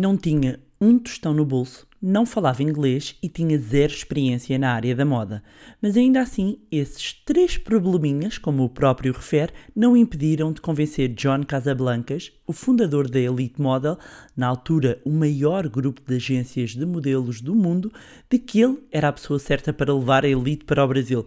Não 0.00 0.16
tinha 0.16 0.58
um 0.80 0.98
tostão 0.98 1.34
no 1.34 1.44
bolso, 1.44 1.86
não 2.00 2.24
falava 2.24 2.62
inglês 2.62 3.14
e 3.22 3.28
tinha 3.28 3.58
zero 3.58 3.92
experiência 3.92 4.58
na 4.58 4.72
área 4.72 4.96
da 4.96 5.04
moda. 5.04 5.42
Mas 5.82 5.94
ainda 5.94 6.22
assim, 6.22 6.58
esses 6.72 7.12
três 7.12 7.58
probleminhas, 7.58 8.38
como 8.38 8.64
o 8.64 8.68
próprio 8.70 9.12
refere, 9.12 9.52
não 9.76 9.94
impediram 9.94 10.54
de 10.54 10.62
convencer 10.62 11.10
John 11.10 11.42
Casablancas, 11.42 12.32
o 12.50 12.52
fundador 12.52 13.08
da 13.08 13.20
Elite 13.20 13.62
Model, 13.62 13.96
na 14.36 14.48
altura 14.48 15.00
o 15.04 15.10
maior 15.10 15.68
grupo 15.68 16.02
de 16.04 16.16
agências 16.16 16.70
de 16.70 16.84
modelos 16.84 17.40
do 17.40 17.54
mundo, 17.54 17.92
de 18.28 18.40
que 18.40 18.60
ele 18.60 18.78
era 18.90 19.06
a 19.06 19.12
pessoa 19.12 19.38
certa 19.38 19.72
para 19.72 19.94
levar 19.94 20.24
a 20.24 20.28
Elite 20.28 20.64
para 20.64 20.84
o 20.84 20.88
Brasil. 20.88 21.24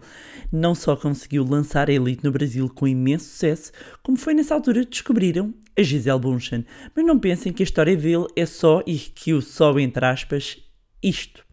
Não 0.52 0.74
só 0.74 0.94
conseguiu 0.94 1.42
lançar 1.42 1.88
a 1.88 1.92
Elite 1.94 2.22
no 2.22 2.30
Brasil 2.30 2.68
com 2.68 2.86
imenso 2.86 3.24
sucesso, 3.24 3.72
como 4.02 4.18
foi 4.18 4.34
nessa 4.34 4.54
altura 4.54 4.84
que 4.84 4.90
descobriram 4.90 5.54
a 5.78 5.82
Gisele 5.82 6.18
Bunchen. 6.18 6.66
Mas 6.94 7.06
não 7.06 7.18
pensem 7.18 7.54
que 7.54 7.62
a 7.62 7.64
história 7.64 7.96
dele 7.96 8.26
é 8.36 8.44
só, 8.44 8.82
e 8.86 8.98
que 8.98 9.32
o 9.32 9.40
só 9.40 9.78
entre 9.78 10.04
aspas, 10.04 10.58
isto. 11.02 11.43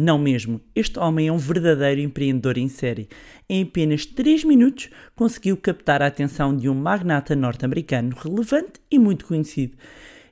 Não 0.00 0.16
mesmo, 0.16 0.60
este 0.76 0.96
homem 1.00 1.26
é 1.26 1.32
um 1.32 1.38
verdadeiro 1.38 2.00
empreendedor 2.00 2.56
em 2.56 2.68
série. 2.68 3.08
Em 3.48 3.64
apenas 3.64 4.06
3 4.06 4.44
minutos 4.44 4.90
conseguiu 5.16 5.56
captar 5.56 6.00
a 6.00 6.06
atenção 6.06 6.56
de 6.56 6.68
um 6.68 6.74
magnata 6.74 7.34
norte-americano 7.34 8.14
relevante 8.16 8.74
e 8.88 8.96
muito 8.96 9.26
conhecido. 9.26 9.76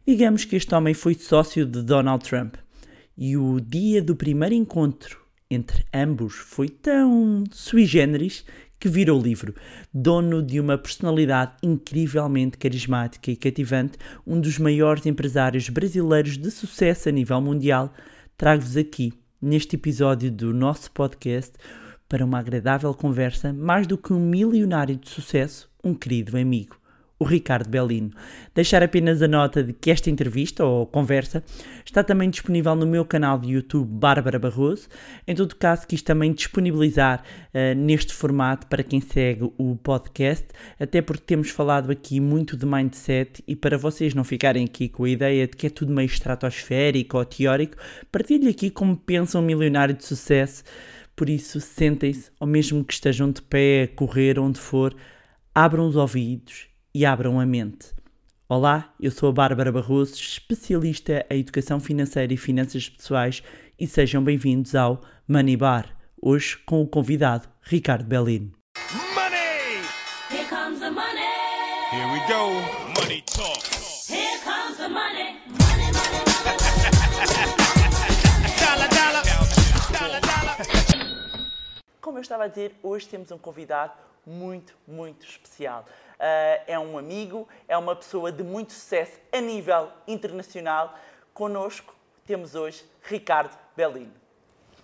Digamos 0.07 0.45
que 0.45 0.55
este 0.55 0.73
homem 0.73 0.95
foi 0.95 1.15
sócio 1.15 1.67
de 1.67 1.83
Donald 1.83 2.23
Trump. 2.25 2.55
E 3.19 3.37
o 3.37 3.59
dia 3.59 4.01
do 4.01 4.15
primeiro 4.15 4.55
encontro 4.55 5.19
entre 5.51 5.85
ambos 5.93 6.35
foi 6.35 6.69
tão 6.69 7.43
sui 7.51 7.87
generis 7.87 8.45
que 8.79 8.89
virou 8.89 9.21
livro. 9.21 9.53
Dono 9.93 10.45
de 10.45 10.61
uma 10.61 10.79
personalidade 10.79 11.55
incrivelmente 11.61 12.57
carismática 12.57 13.33
e 13.33 13.37
cativante, 13.37 13.99
um 14.25 14.41
dos 14.41 14.61
maiores 14.61 15.07
empresários 15.07 15.69
brasileiros 15.69 16.39
de 16.39 16.53
sucesso 16.53 17.09
a 17.09 17.13
nível 17.13 17.41
mundial, 17.41 17.93
trago-vos 18.37 18.77
aqui, 18.77 19.13
neste 19.41 19.77
episódio 19.77 20.31
do 20.31 20.53
nosso 20.53 20.91
podcast, 20.93 21.53
para 22.09 22.25
uma 22.25 22.39
agradável 22.39 22.95
conversa, 22.95 23.53
mais 23.53 23.87
do 23.87 23.99
que 23.99 24.13
um 24.13 24.21
milionário 24.21 24.97
de 24.97 25.09
sucesso, 25.09 25.71
um 25.83 25.95
querido 25.95 26.37
amigo 26.37 26.77
o 27.19 27.25
Ricardo 27.25 27.69
Bellino. 27.69 28.11
Deixar 28.55 28.83
apenas 28.83 29.23
a 29.23 29.29
nota 29.29 29.63
de 29.63 29.73
que 29.73 29.91
esta 29.91 30.11
entrevista 30.11 30.65
ou 30.65 30.87
conversa 30.87 31.43
está 31.85 32.05
também 32.05 32.29
disponível 32.29 32.75
no 32.75 32.87
meu 32.87 33.05
canal 33.05 33.39
de 33.39 33.53
YouTube 33.53 33.89
Bárbara 33.89 34.39
Barroso. 34.39 34.89
Em 35.27 35.35
todo 35.35 35.57
caso, 35.57 35.87
quis 35.87 36.03
também 36.03 36.33
disponibilizar 36.33 37.23
uh, 37.55 37.75
neste 37.75 38.13
formato 38.13 38.67
para 38.67 38.83
quem 38.83 39.01
segue 39.01 39.51
o 39.57 39.77
podcast, 39.77 40.47
até 40.79 41.01
porque 41.01 41.25
temos 41.25 41.51
falado 41.51 41.91
aqui 41.91 42.21
muito 42.21 42.57
de 42.57 42.67
mindset 42.67 43.43
e 43.47 43.57
para 43.57 43.79
vocês 43.79 44.15
não 44.15 44.25
ficarem 44.25 44.65
aqui 44.65 44.89
com 44.89 45.05
a 45.05 45.09
ideia 45.09 45.47
de 45.47 45.57
que 45.57 45.67
é 45.67 45.71
tudo 45.71 45.93
meio 45.93 46.07
estratosférico 46.07 47.17
ou 47.17 47.25
teórico, 47.25 47.77
partilho 48.13 48.51
aqui 48.51 48.71
como 48.71 48.97
pensa 48.97 49.39
um 49.39 49.43
milionário 49.43 49.95
de 49.95 50.05
sucesso. 50.05 50.65
Por 51.15 51.31
isso, 51.31 51.63
sentem-se, 51.63 52.31
ou 52.39 52.47
mesmo 52.47 52.85
que 52.85 52.93
estejam 52.93 53.31
de 53.31 53.41
pé, 53.41 53.85
a 53.85 53.89
correr, 53.89 54.39
onde 54.39 54.61
for, 54.61 54.95
abram 55.55 55.87
os 55.87 55.97
ouvidos 55.97 56.66
e 56.97 57.05
abram 57.05 57.39
a 57.39 57.45
mente. 57.45 57.93
Olá, 58.49 58.95
eu 58.99 59.11
sou 59.11 59.29
a 59.29 59.33
Bárbara 59.33 59.71
Barroso, 59.71 60.15
especialista 60.15 61.27
em 61.29 61.41
educação 61.41 61.79
financeira 61.79 62.33
e 62.33 62.39
finanças 62.39 62.89
pessoais 62.89 63.43
e 63.79 63.87
sejam 63.87 64.25
bem-vindos 64.25 64.75
ao 64.75 65.03
Money 65.29 65.59
Bar, 65.59 65.95
hoje 66.23 66.57
com 66.65 66.81
o 66.81 66.89
convidado 66.89 67.47
Ricardo 67.61 68.07
Bellino. 68.07 68.51
Money! 69.15 69.83
Here 70.31 70.49
comes 70.49 70.81
the 70.81 70.89
money! 70.89 71.21
Here 71.93 72.11
we 72.15 72.21
go! 72.33 72.49
Money 72.99 73.23
talk! 73.27 73.61
Here 74.09 74.41
comes 74.43 74.79
the 74.79 74.89
money! 74.89 75.37
Money, 75.49 75.93
money, 75.93 76.25
money! 76.47 76.67
Como 82.01 82.17
eu 82.17 82.23
estava 82.23 82.45
a 82.45 82.49
dizer, 82.49 82.75
hoje 82.83 83.07
temos 83.07 83.31
um 83.31 83.37
convidado 83.37 83.93
muito, 84.27 84.75
muito 84.89 85.27
especial. 85.27 85.87
Uh, 86.19 86.63
é 86.67 86.79
um 86.79 86.97
amigo, 86.97 87.47
é 87.69 87.77
uma 87.77 87.95
pessoa 87.95 88.33
de 88.33 88.43
muito 88.43 88.73
sucesso 88.73 89.19
a 89.33 89.41
nível 89.41 89.91
internacional. 90.07 90.95
Conosco 91.35 91.95
temos 92.27 92.55
hoje 92.55 92.85
Ricardo 93.03 93.57
Bellino. 93.77 94.13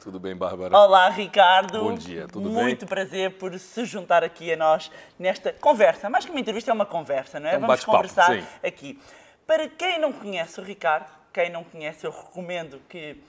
Tudo 0.03 0.19
bem, 0.19 0.34
Bárbara? 0.34 0.76
Olá, 0.76 1.09
Ricardo. 1.09 1.78
Bom 1.78 1.94
dia, 1.94 2.26
tudo 2.26 2.43
Muito 2.43 2.54
bem? 2.56 2.65
Muito 2.65 2.87
prazer 2.87 3.38
por 3.38 3.56
se 3.56 3.84
juntar 3.84 4.25
aqui 4.25 4.53
a 4.53 4.56
nós 4.56 4.91
nesta 5.16 5.53
conversa. 5.53 6.10
Mais 6.10 6.25
que 6.25 6.31
uma 6.32 6.41
entrevista, 6.41 6.70
é 6.72 6.75
uma 6.75 6.84
conversa, 6.84 7.38
não 7.38 7.49
é? 7.49 7.54
é 7.54 7.59
um 7.59 7.60
Vamos 7.60 7.84
conversar 7.84 8.32
sim. 8.32 8.44
aqui. 8.62 9.00
Para 9.47 9.69
quem 9.69 10.00
não 10.00 10.12
conhece 10.12 10.60
o 10.60 10.62
Ricardo, 10.64 11.09
quem 11.32 11.50
não 11.50 11.62
conhece, 11.62 12.04
eu 12.04 12.10
recomendo 12.10 12.81
que 12.88 13.22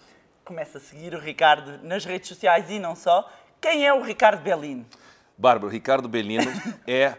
comece 0.44 0.78
a 0.78 0.80
seguir 0.80 1.14
o 1.14 1.20
Ricardo 1.20 1.80
nas 1.84 2.06
redes 2.06 2.28
sociais 2.28 2.70
e 2.70 2.80
não 2.80 2.96
só. 2.96 3.30
Quem 3.62 3.88
é 3.88 3.94
o 3.94 4.02
Ricardo 4.02 4.42
Bellino? 4.42 4.86
Bárbara, 5.38 5.68
o 5.68 5.70
Ricardo 5.70 6.10
Bellino 6.10 6.52
é 6.88 7.16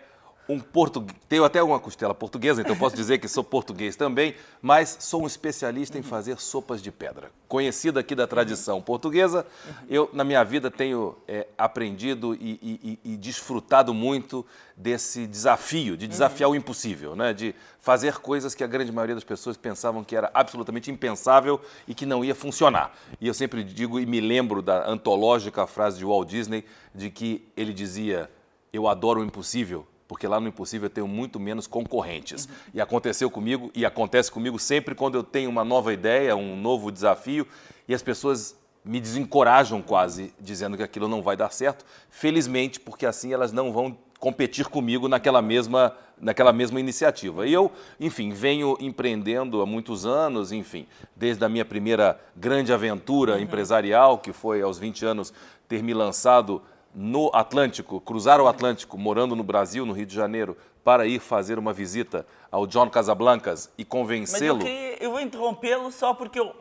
um 0.49 0.61
português, 0.61 1.17
tenho 1.29 1.45
até 1.45 1.63
uma 1.63 1.81
costela 1.81 2.15
portuguesa, 2.15 2.61
então 2.61 2.77
posso 2.77 2.95
dizer 2.95 3.19
que 3.19 3.27
sou 3.29 3.43
português 3.43 3.97
também, 3.97 4.35
mas 4.61 4.97
sou 5.01 5.23
um 5.23 5.27
especialista 5.27 5.99
em 5.99 6.03
fazer 6.03 6.39
sopas 6.39 6.83
de 6.83 6.93
pedra. 6.93 7.31
Conhecido 7.49 7.99
aqui 7.99 8.15
da 8.15 8.27
tradição 8.27 8.83
portuguesa, 8.83 9.47
eu 9.89 10.11
na 10.13 10.23
minha 10.23 10.45
vida 10.45 10.71
tenho 10.71 11.17
é, 11.27 11.47
aprendido 11.57 12.35
e, 12.35 12.59
e, 12.63 13.13
e, 13.13 13.17
desfrutado 13.17 13.95
muito 13.95 14.45
desse 14.77 15.27
desafio, 15.27 15.97
de 15.97 16.07
desafiar 16.07 16.51
o 16.51 16.55
impossível, 16.55 17.17
né? 17.17 17.33
de 17.33 17.55
fazer 17.81 18.19
coisas 18.19 18.55
que 18.55 18.65
a 18.65 18.67
grande 18.67 18.93
maioria 18.93 19.15
das 19.15 19.25
pessoas 19.25 19.57
pensavam 19.57 20.05
que 20.05 20.17
era 20.17 20.31
absolutamente 20.35 20.91
impensável 20.91 21.61
e 21.89 21.95
que 21.95 22.05
não 22.05 22.25
ia 22.25 22.35
funcionar. 22.35 22.93
E 23.21 23.27
eu 23.27 23.35
sempre 23.35 23.65
digo 23.65 23.99
e 23.99 24.05
me 24.05 24.21
lembro 24.21 24.61
da 24.61 24.89
antológica 24.89 25.67
frase 25.67 25.99
de 25.99 26.05
Walt 26.05 26.29
Disney 26.29 26.65
de 26.95 27.09
que 27.09 27.47
ele 27.57 27.73
dizia: 27.73 28.31
Eu 28.73 28.89
adoro 28.89 29.21
o 29.21 29.25
impossível 29.25 29.87
porque 30.15 30.29
lá 30.29 30.39
no 30.39 30.47
Impossível 30.47 30.87
eu 30.87 30.91
tenho 30.91 31.09
muito 31.09 31.41
menos 31.41 31.67
concorrentes. 31.67 32.47
Uhum. 32.47 32.53
E 32.75 32.81
aconteceu 32.81 33.29
comigo, 33.29 33.69
e 33.75 33.85
acontece 33.85 34.31
comigo 34.31 34.61
sempre 34.61 34.95
quando 34.95 35.17
eu 35.17 35.25
tenho 35.25 35.51
uma 35.51 35.65
nova 35.65 35.93
ideia, 35.93 36.37
um 36.37 36.55
novo 36.55 36.93
desafio, 36.93 37.45
e 37.89 37.93
as 37.93 38.01
pessoas 38.01 38.57
me 38.85 39.01
desencorajam 39.01 39.83
quase, 39.83 40.33
dizendo 40.39 40.77
que 40.77 40.85
aquilo 40.85 41.09
não 41.09 41.21
vai 41.21 41.37
dar 41.37 41.51
certo. 41.51 41.85
Felizmente, 42.09 42.79
porque 42.79 43.05
assim 43.05 43.33
elas 43.33 43.51
não 43.51 43.73
vão 43.73 43.99
competir 44.21 44.67
comigo 44.69 45.09
naquela 45.09 45.43
mesma, 45.43 45.97
naquela 46.21 46.53
mesma 46.53 46.79
iniciativa. 46.79 47.45
E 47.45 47.53
eu, 47.53 47.73
enfim, 47.99 48.31
venho 48.31 48.77
empreendendo 48.79 49.63
há 49.63 49.67
muitos 49.67 50.07
anos, 50.07 50.53
enfim, 50.53 50.87
desde 51.17 51.45
a 51.45 51.49
minha 51.49 51.65
primeira 51.65 52.21
grande 52.37 52.73
aventura 52.73 53.35
uhum. 53.35 53.41
empresarial, 53.41 54.19
que 54.19 54.33
foi 54.33 54.63
aos 54.63 54.79
20 54.79 55.07
anos 55.07 55.35
ter 55.67 55.83
me 55.83 55.93
lançado 55.93 56.63
no 56.95 57.31
Atlântico, 57.35 58.01
cruzar 58.01 58.41
o 58.41 58.47
Atlântico, 58.47 58.97
morando 58.97 59.35
no 59.35 59.43
Brasil, 59.43 59.85
no 59.85 59.93
Rio 59.93 60.07
de 60.07 60.15
Janeiro, 60.15 60.57
para 60.85 61.07
ir 61.07 61.19
fazer 61.19 61.59
uma 61.59 61.73
visita 61.73 62.27
ao 62.51 62.67
John 62.67 62.89
Casablancas 62.89 63.73
e 63.77 63.85
convencê-lo. 63.85 64.59
Mas 64.59 64.67
eu, 64.67 64.73
queria, 64.73 65.03
eu 65.03 65.11
vou 65.11 65.21
interrompê-lo 65.21 65.91
só 65.91 66.15
porque 66.15 66.39
eu, 66.39 66.55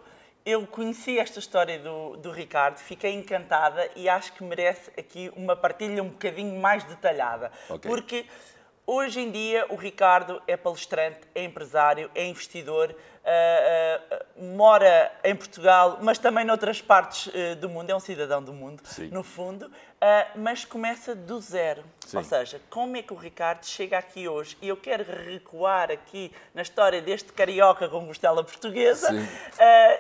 eu 0.46 0.66
conheci 0.66 1.20
esta 1.20 1.40
história 1.40 1.78
do, 1.78 2.18
do 2.18 2.32
Ricardo, 2.32 2.78
fiquei 2.78 3.14
encantada 3.14 3.88
e 3.96 4.10
acho 4.10 4.34
que 4.34 4.44
merece 4.44 4.92
aqui 4.98 5.32
uma 5.36 5.56
partilha 5.56 6.02
um 6.02 6.10
bocadinho 6.10 6.60
mais 6.60 6.84
detalhada. 6.86 7.52
Okay. 7.70 7.92
Porque 7.92 8.26
hoje 8.86 9.20
em 9.22 9.32
dia 9.32 9.66
o 9.70 9.76
Ricardo 9.76 10.42
é 10.48 10.56
palestrante, 10.58 11.20
é 11.34 11.44
empresário, 11.44 12.10
é 12.14 12.26
investidor 12.26 12.90
uh, 12.92 12.94
uh, 12.94 14.56
mora 14.56 15.12
em 15.24 15.36
Portugal, 15.36 16.00
mas 16.02 16.18
também 16.18 16.46
noutras 16.46 16.82
partes 16.82 17.28
uh, 17.28 17.56
do 17.56 17.70
mundo, 17.70 17.90
é 17.90 17.96
um 17.96 18.00
cidadão 18.00 18.44
do 18.44 18.54
mundo, 18.54 18.82
Sim. 18.84 19.08
no 19.08 19.24
fundo, 19.24 19.72
mas 20.36 20.66
começa 20.66 21.16
do 21.16 21.40
zero. 21.40 21.82
Sim. 22.06 22.18
Ou 22.18 22.24
seja, 22.26 22.60
como 22.70 22.98
é 22.98 23.02
que 23.02 23.14
o 23.14 23.16
Ricardo 23.16 23.64
chega 23.64 23.98
aqui 23.98 24.28
hoje? 24.28 24.58
E 24.62 24.68
eu 24.68 24.76
quero 24.76 25.06
recuar 25.26 25.90
aqui 25.90 26.30
na 26.54 26.62
história 26.62 27.02
deste 27.02 27.32
carioca 27.32 27.88
com 27.88 28.06
costela 28.06 28.44
portuguesa 28.44 29.08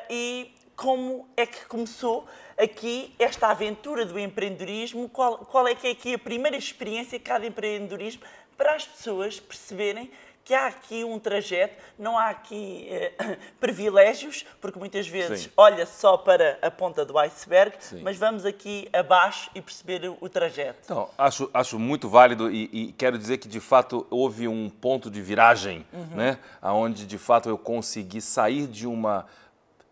e 0.10 0.54
como 0.76 1.26
é 1.38 1.46
que 1.46 1.66
começou 1.68 2.28
aqui 2.58 3.14
esta 3.18 3.48
aventura 3.48 4.06
do 4.06 4.20
empreendedorismo, 4.20 5.08
qual, 5.08 5.38
qual 5.38 5.68
é 5.68 5.76
que 5.76 5.88
é 5.88 5.92
aqui 5.92 6.14
a 6.14 6.20
primeira 6.20 6.58
experiência 6.58 7.18
de 7.18 7.24
cada 7.24 7.46
empreendedorismo 7.46 8.24
para 8.58 8.76
as 8.76 8.86
pessoas 8.86 9.40
perceberem 9.40 10.12
que 10.44 10.54
há 10.54 10.68
aqui 10.68 11.04
um 11.04 11.18
trajeto, 11.20 11.82
não 11.98 12.18
há 12.18 12.30
aqui 12.30 12.88
eh, 12.90 13.38
privilégios, 13.62 14.46
porque 14.60 14.78
muitas 14.78 15.08
vezes 15.08 15.44
Sim. 15.44 15.50
olha 15.56 15.86
só 15.86 16.18
para 16.18 16.60
a 16.62 16.70
ponta 16.70 17.06
do 17.06 17.18
iceberg, 17.18 17.76
Sim. 17.80 18.02
mas 18.02 18.18
vamos 18.18 18.46
aqui 18.46 18.90
abaixo 18.92 19.50
e 19.56 19.62
perceber 19.62 20.06
o, 20.10 20.18
o 20.20 20.28
trajeto. 20.28 20.80
Então, 20.84 21.10
acho, 21.18 21.50
acho 21.54 21.80
muito 21.80 22.10
válido 22.10 22.52
e, 22.52 22.70
e, 22.74 22.92
quero 22.92 23.18
dizer 23.18 23.38
que 23.38 23.48
de 23.48 23.62
fato 23.62 24.06
houve 24.10 24.48
um 24.48 24.70
ponto 24.70 25.10
de 25.10 25.22
viragem, 25.22 25.86
uhum. 25.94 26.18
né, 26.18 26.40
onde 26.62 27.06
de 27.06 27.18
fato 27.18 27.48
eu 27.48 27.58
consegui 27.58 28.20
sair 28.20 28.68
de 28.68 28.86
uma, 28.86 29.26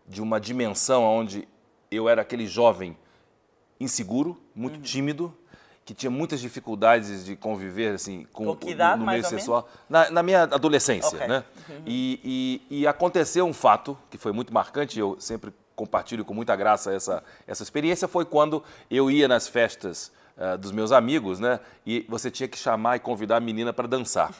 de 0.06 0.20
uma 0.20 0.38
dimensão 0.38 1.02
onde 1.02 1.48
eu 1.90 2.10
era 2.10 2.20
aquele 2.20 2.46
jovem 2.46 2.96
inseguro, 3.80 4.38
muito 4.54 4.76
uhum. 4.76 4.82
tímido, 4.82 5.36
que 5.84 5.92
tinha 5.94 6.10
muitas 6.10 6.40
dificuldades 6.40 7.24
de 7.24 7.34
conviver 7.34 7.94
assim 7.94 8.26
com, 8.32 8.46
Com 8.46 8.56
que 8.56 8.70
idade, 8.70 9.00
no, 9.00 9.06
meio 9.06 9.24
sexual 9.24 9.68
na, 9.88 10.10
na 10.10 10.22
minha 10.22 10.42
adolescência, 10.44 11.16
Ok. 11.16 11.26
né? 11.28 11.44
E, 11.86 12.60
e- 12.70 12.80
e 12.82 12.86
aconteceu 12.86 13.44
um 13.46 13.52
fato 13.52 13.98
que 14.10 14.16
foi 14.16 14.32
muito 14.32 14.54
marcante. 14.54 14.98
Eu 14.98 15.16
sempre 15.18 15.52
compartilho 15.74 16.24
com 16.24 16.32
muita 16.34 16.54
graça 16.54 16.92
essa 16.92 17.22
essa 17.48 17.62
experiência. 17.62 18.06
Foi 18.06 18.24
quando 18.24 18.62
eu 18.90 19.10
ia 19.10 19.26
nas 19.26 19.48
festas 19.48 20.12
ah, 20.38 20.56
dos 20.56 20.70
meus 20.70 20.92
amigos, 20.92 21.40
né? 21.40 21.58
E 21.84 22.06
você 22.08 22.30
tinha 22.30 22.48
que 22.48 22.56
chamar 22.58 22.96
e 22.96 23.00
convidar 23.00 23.36
a 23.38 23.40
menina 23.40 23.72
para 23.72 23.88
dançar. 23.88 24.32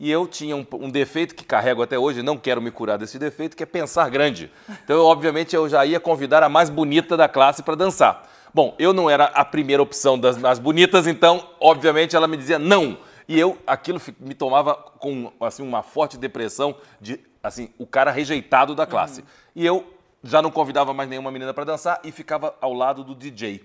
E 0.00 0.10
eu 0.10 0.26
tinha 0.26 0.54
um, 0.56 0.66
um 0.74 0.90
defeito 0.90 1.34
que 1.34 1.44
carrego 1.44 1.82
até 1.82 1.98
hoje, 1.98 2.22
não 2.22 2.36
quero 2.36 2.60
me 2.60 2.70
curar 2.70 2.98
desse 2.98 3.18
defeito, 3.18 3.56
que 3.56 3.62
é 3.62 3.66
pensar 3.66 4.10
grande. 4.10 4.50
Então, 4.84 4.96
eu, 4.96 5.04
obviamente, 5.04 5.56
eu 5.56 5.66
já 5.70 5.86
ia 5.86 5.98
convidar 5.98 6.42
a 6.42 6.48
mais 6.50 6.68
bonita 6.68 7.16
da 7.16 7.26
classe 7.28 7.62
para 7.62 7.74
dançar. 7.74 8.28
Bom, 8.56 8.74
eu 8.78 8.94
não 8.94 9.10
era 9.10 9.26
a 9.26 9.44
primeira 9.44 9.82
opção 9.82 10.18
das 10.18 10.38
mais 10.38 10.58
bonitas, 10.58 11.06
então, 11.06 11.46
obviamente, 11.60 12.16
ela 12.16 12.26
me 12.26 12.38
dizia 12.38 12.58
não. 12.58 12.96
E 13.28 13.38
eu, 13.38 13.58
aquilo 13.66 14.00
me 14.18 14.32
tomava 14.32 14.74
com 14.74 15.30
assim, 15.38 15.62
uma 15.62 15.82
forte 15.82 16.16
depressão 16.16 16.74
de 16.98 17.20
assim, 17.42 17.68
o 17.76 17.86
cara 17.86 18.10
rejeitado 18.10 18.74
da 18.74 18.86
classe. 18.86 19.22
E 19.54 19.66
eu 19.66 19.86
já 20.22 20.40
não 20.40 20.50
convidava 20.50 20.94
mais 20.94 21.06
nenhuma 21.06 21.30
menina 21.30 21.52
para 21.52 21.64
dançar 21.64 22.00
e 22.02 22.10
ficava 22.10 22.56
ao 22.58 22.72
lado 22.72 23.04
do 23.04 23.14
DJ. 23.14 23.62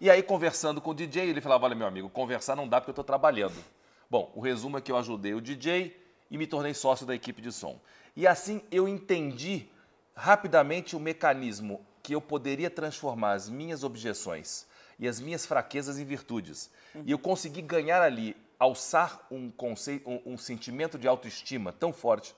E 0.00 0.08
aí, 0.08 0.22
conversando 0.22 0.80
com 0.80 0.92
o 0.92 0.94
DJ, 0.94 1.30
ele 1.30 1.40
falava: 1.40 1.64
Olha, 1.64 1.74
meu 1.74 1.88
amigo, 1.88 2.08
conversar 2.08 2.54
não 2.54 2.68
dá 2.68 2.80
porque 2.80 2.90
eu 2.90 2.92
estou 2.92 3.04
trabalhando. 3.04 3.56
Bom, 4.08 4.30
o 4.36 4.40
resumo 4.40 4.78
é 4.78 4.80
que 4.80 4.92
eu 4.92 4.96
ajudei 4.96 5.34
o 5.34 5.40
DJ 5.40 6.00
e 6.30 6.38
me 6.38 6.46
tornei 6.46 6.74
sócio 6.74 7.04
da 7.04 7.12
equipe 7.12 7.42
de 7.42 7.50
som. 7.50 7.80
E 8.14 8.24
assim 8.24 8.62
eu 8.70 8.86
entendi 8.86 9.66
rapidamente 10.14 10.94
o 10.94 11.00
mecanismo 11.00 11.84
que 12.08 12.14
eu 12.14 12.22
poderia 12.22 12.70
transformar 12.70 13.32
as 13.32 13.50
minhas 13.50 13.84
objeções 13.84 14.66
e 14.98 15.06
as 15.06 15.20
minhas 15.20 15.44
fraquezas 15.44 15.98
em 15.98 16.06
virtudes. 16.06 16.70
E 17.04 17.10
eu 17.10 17.18
consegui 17.18 17.60
ganhar 17.60 18.00
ali, 18.00 18.34
alçar 18.58 19.26
um, 19.30 19.50
conceito, 19.50 20.08
um, 20.08 20.22
um 20.32 20.38
sentimento 20.38 20.98
de 20.98 21.06
autoestima 21.06 21.70
tão 21.70 21.92
forte 21.92 22.34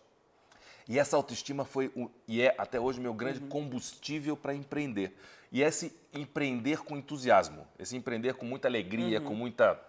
e 0.89 0.99
essa 0.99 1.17
autoestima 1.17 1.65
foi 1.65 1.87
o- 1.95 2.11
e 2.27 2.43
é 2.43 2.53
até 2.59 2.81
hoje 2.81 2.99
meu 2.99 3.15
grande 3.15 3.39
combustível 3.39 4.37
para 4.37 4.53
empreender. 4.53 5.17
E 5.53 5.63
esse 5.63 5.95
empreender 6.13 6.79
com 6.83 6.97
entusiasmo, 6.97 7.65
esse 7.79 7.97
empreender 7.97 8.35
com 8.35 8.45
muita 8.45 8.67
alegria, 8.67 9.21
com 9.21 9.35
muita 9.37 9.81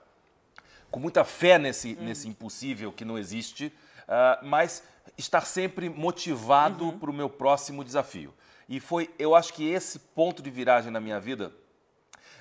com 0.91 0.99
muita 0.99 1.23
fé 1.23 1.57
nesse, 1.57 1.95
nesse 1.95 2.27
impossível 2.27 2.91
que 2.91 3.03
não 3.03 3.17
existe, 3.17 3.73
ah, 4.07 4.39
mas 4.43 4.83
estar 5.17 5.41
sempre 5.47 5.89
motivado 5.89 6.93
para 6.99 7.09
o 7.09 7.13
meu 7.13 7.29
próximo 7.29 7.83
desafio. 7.83 8.31
E 8.71 8.79
foi, 8.79 9.09
eu 9.19 9.35
acho 9.35 9.53
que 9.53 9.67
esse 9.67 9.99
ponto 9.99 10.41
de 10.41 10.49
viragem 10.49 10.91
na 10.91 10.99
minha 11.01 11.19
vida 11.19 11.51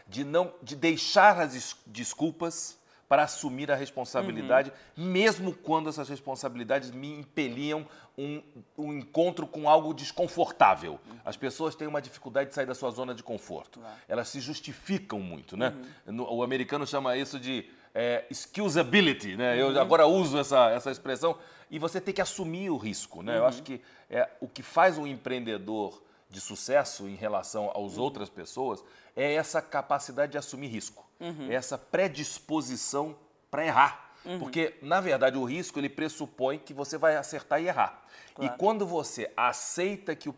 de 0.07 0.23
não 0.25 0.53
de 0.63 0.77
deixar 0.77 1.39
as 1.41 1.53
des- 1.53 1.77
desculpas 1.87 2.79
para 3.09 3.25
assumir 3.25 3.69
a 3.73 3.75
responsabilidade, 3.75 4.73
mesmo 4.97 5.53
quando 5.53 5.89
essas 5.89 6.09
responsabilidades 6.09 6.93
me 6.93 7.13
impeliam 7.13 7.85
um, 8.17 8.41
um 8.79 8.93
encontro 8.93 9.49
com 9.49 9.69
algo 9.69 9.93
desconfortável. 9.93 11.01
As 11.25 11.37
pessoas 11.37 11.75
têm 11.75 11.89
uma 11.89 12.01
dificuldade 12.01 12.51
de 12.51 12.55
sair 12.55 12.67
da 12.67 12.75
sua 12.75 12.93
zona 12.93 13.13
de 13.13 13.25
conforto. 13.25 13.81
Elas 14.09 14.29
se 14.29 14.39
justificam 14.41 15.19
muito, 15.19 15.57
né? 15.57 15.75
No- 16.07 16.33
o 16.33 16.45
americano 16.45 16.87
chama 16.87 17.17
isso 17.17 17.41
de 17.41 17.69
é, 17.93 18.25
excusability, 18.31 19.37
né? 19.37 19.61
Eu 19.61 19.81
agora 19.81 20.07
uso 20.07 20.39
essa, 20.39 20.71
essa 20.71 20.93
expressão. 20.93 21.37
E 21.69 21.79
você 21.81 22.01
tem 22.01 22.15
que 22.15 22.21
assumir 22.21 22.71
o 22.71 22.77
risco, 22.77 23.21
né? 23.23 23.39
Eu 23.39 23.47
acho 23.47 23.63
que 23.65 23.81
é, 24.09 24.29
o 24.41 24.47
que 24.47 24.63
faz 24.63 24.97
um 24.97 25.07
empreendedor 25.07 26.01
de 26.31 26.41
sucesso 26.41 27.09
em 27.09 27.17
relação 27.17 27.71
às 27.71 27.99
outras 27.99 28.31
pessoas 28.31 28.83
é 29.17 29.35
essa 29.35 29.61
capacidade 29.61 30.33
de 30.33 30.39
assumir 30.39 30.69
risco, 30.69 31.05
é 31.51 31.55
essa 31.55 31.77
predisposição 31.77 33.17
para 33.51 33.67
errar. 33.67 34.15
Porque, 34.39 34.75
na 34.83 35.01
verdade, 35.01 35.37
o 35.39 35.45
risco 35.45 35.79
ele 35.79 35.89
pressupõe 35.89 36.59
que 36.59 36.75
você 36.75 36.99
vai 36.99 37.17
acertar 37.17 37.61
e 37.61 37.67
errar. 37.67 38.05
Claro. 38.35 38.55
E 38.55 38.59
quando 38.59 38.87
você 38.87 39.33
aceita 39.37 40.15
que 40.15 40.29
o 40.29 40.35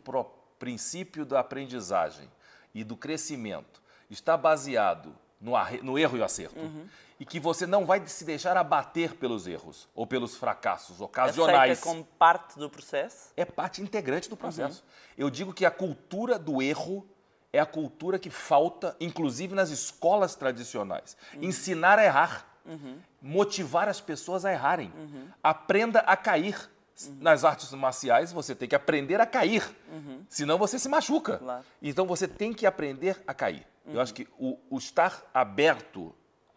princípio 0.59 1.27
da 1.27 1.41
aprendizagem 1.41 2.31
e 2.73 2.85
do 2.85 2.97
crescimento 2.97 3.83
está 4.09 4.37
baseado 4.37 5.15
no, 5.41 5.53
no 5.83 5.99
erro 5.99 6.17
e 6.17 6.21
o 6.21 6.25
acerto, 6.25 6.61
e 7.23 7.25
que 7.25 7.39
você 7.39 7.69
não 7.69 7.87
vai 7.87 8.05
se 8.09 8.25
deixar 8.25 8.57
abater 8.57 9.15
pelos 9.15 9.47
erros 9.47 9.89
ou 9.95 10.05
pelos 10.05 10.35
fracassos 10.35 11.01
ocasionais 11.01 11.79
Aceita 11.79 11.81
como 11.81 12.05
parte 12.05 12.59
do 12.59 12.69
processo? 12.69 13.31
é 13.37 13.45
parte 13.45 13.81
integrante 13.81 14.29
do 14.29 14.37
processo. 14.37 14.83
Eu 15.17 15.31
digo 15.31 15.53
que 15.55 15.65
a 15.65 15.71
cultura 15.71 16.37
do 16.37 16.61
erro 16.61 17.07
é 17.53 17.61
a 17.61 17.67
cultura 17.67 18.19
que 18.19 18.29
falta, 18.29 18.97
inclusive 18.99 19.55
nas 19.55 19.71
escolas 19.71 20.35
tradicionais. 20.35 21.17
Ensinar 21.35 21.97
a 21.97 22.05
errar, 22.05 22.45
motivar 23.21 23.89
as 23.89 24.01
pessoas 24.01 24.45
a 24.45 24.51
errarem. 24.51 24.93
Aprenda 25.41 26.01
a 26.01 26.17
cair. 26.17 26.71
Nas 27.21 27.43
artes 27.45 27.73
marciais, 27.73 28.33
você 28.33 28.55
tem 28.55 28.69
que 28.69 28.77
aprender 28.77 29.21
a 29.21 29.27
cair, 29.27 29.65
senão 30.29 30.59
você 30.59 30.79
se 30.79 30.89
machuca. 30.89 31.39
Claro. 31.39 31.65
Então 31.81 32.07
você 32.07 32.29
tem 32.29 32.53
que 32.53 32.67
aprender 32.67 33.21
a 33.27 33.33
cair. 33.33 33.67
Eu 33.87 34.01
acho 34.01 34.13
que 34.13 34.29
o, 34.39 34.59
o 34.69 34.79
estar 34.79 35.23
aberto 35.33 36.15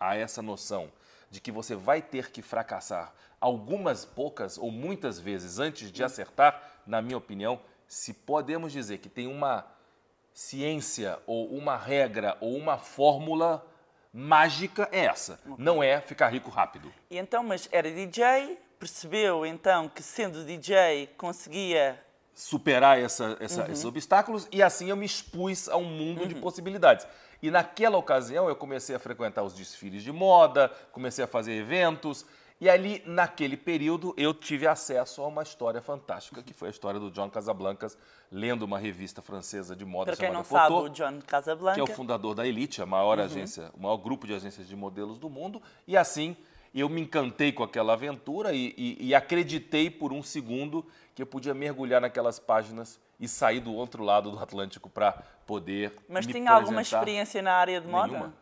a 0.10 0.16
essa 0.16 0.42
noção 0.42 0.92
de 1.30 1.40
que 1.42 1.52
você 1.52 1.76
vai 1.76 2.02
ter 2.02 2.32
que 2.32 2.42
fracassar 2.42 3.14
algumas 3.42 4.06
poucas 4.06 4.58
ou 4.58 4.72
muitas 4.72 5.20
vezes 5.20 5.60
antes 5.60 5.92
de 5.92 6.04
acertar, 6.04 6.62
na 6.88 7.02
minha 7.02 7.18
opinião, 7.18 7.60
se 7.88 8.14
podemos 8.14 8.72
dizer 8.72 9.00
que 9.00 9.10
tem 9.10 9.28
uma 9.28 9.66
ciência 10.34 11.20
ou 11.26 11.48
uma 11.56 11.78
regra 11.78 12.38
ou 12.42 12.56
uma 12.56 12.78
fórmula 12.78 13.66
mágica, 14.14 14.88
é 14.92 15.06
essa. 15.06 15.40
Não 15.58 15.84
é 15.84 16.00
ficar 16.02 16.30
rico 16.30 16.50
rápido. 16.50 16.92
E 17.10 17.18
então, 17.18 17.44
mas 17.44 17.68
era 17.72 17.90
DJ, 17.92 18.58
percebeu 18.80 19.46
então 19.46 19.90
que 19.90 20.02
sendo 20.04 20.44
DJ 20.46 21.08
conseguia 21.18 22.02
superar 22.34 23.00
essa, 23.00 23.38
essa- 23.40 23.70
esses 23.72 23.86
obstáculos 23.86 24.48
e 24.52 24.62
assim 24.62 24.90
eu 24.90 24.96
me 24.98 25.06
expus 25.06 25.70
a 25.70 25.78
um 25.78 25.86
mundo 25.86 26.28
de 26.28 26.36
possibilidades. 26.36 27.08
E 27.46 27.52
naquela 27.52 27.96
ocasião 27.96 28.50
eu 28.50 28.56
comecei 28.56 28.96
a 28.96 29.00
frequentar 29.00 29.44
os 29.44 29.54
desfiles 29.54 30.02
de 30.02 30.12
moda, 30.12 30.68
comecei 30.92 31.24
a 31.24 31.28
fazer 31.28 31.54
eventos 31.54 32.26
e 32.60 32.68
ali 32.68 33.04
naquele 33.06 33.56
período 33.56 34.16
eu 34.18 34.34
tive 34.34 34.66
acesso 34.66 35.22
a 35.22 35.28
uma 35.28 35.44
história 35.44 35.80
fantástica 35.80 36.42
que 36.42 36.54
foi 36.56 36.70
a 36.70 36.72
história 36.72 37.00
do 37.00 37.12
John 37.12 37.30
Casablancas 37.30 37.96
lendo 38.32 38.64
uma 38.64 38.80
revista 38.80 39.22
francesa 39.22 39.76
de 39.76 39.86
moda 39.86 40.06
Para 40.14 40.16
quem 40.16 40.28
chamada 40.34 40.50
não 40.50 40.58
sabe, 40.60 40.74
o 40.74 40.90
John 40.90 41.20
Casablanca. 41.28 41.76
que 41.76 41.82
é 41.82 41.84
o 41.84 41.96
fundador 41.96 42.34
da 42.34 42.48
Elite, 42.48 42.82
a 42.82 42.86
maior 42.88 43.20
agência, 43.20 43.70
o 43.76 43.80
maior 43.84 43.98
grupo 43.98 44.26
de 44.26 44.34
agências 44.34 44.68
de 44.68 44.76
modelos 44.76 45.20
do 45.20 45.30
mundo. 45.30 45.62
E 45.88 45.96
assim 45.96 46.36
eu 46.74 46.90
me 46.90 47.00
encantei 47.00 47.52
com 47.52 47.62
aquela 47.62 47.94
aventura 47.94 48.54
e, 48.54 48.74
e- 48.76 48.98
e 49.08 49.14
acreditei 49.14 49.88
por 49.92 50.12
um 50.12 50.24
segundo 50.24 50.84
que 51.14 51.22
eu 51.22 51.28
podia 51.28 51.54
mergulhar 51.54 52.02
naquelas 52.02 52.40
páginas 52.40 53.00
e 53.20 53.28
sair 53.30 53.62
do 53.62 53.74
outro 53.74 54.04
lado 54.04 54.30
do 54.32 54.40
Atlântico 54.40 54.90
para 54.90 55.24
poder. 55.46 55.94
Mas 56.08 56.26
tinha 56.26 56.52
alguma 56.52 56.82
experiência 56.82 57.42
na 57.42 57.54
área 57.54 57.80
de 57.80 57.88
moda? 57.88 58.08
Nenhuma. 58.08 58.34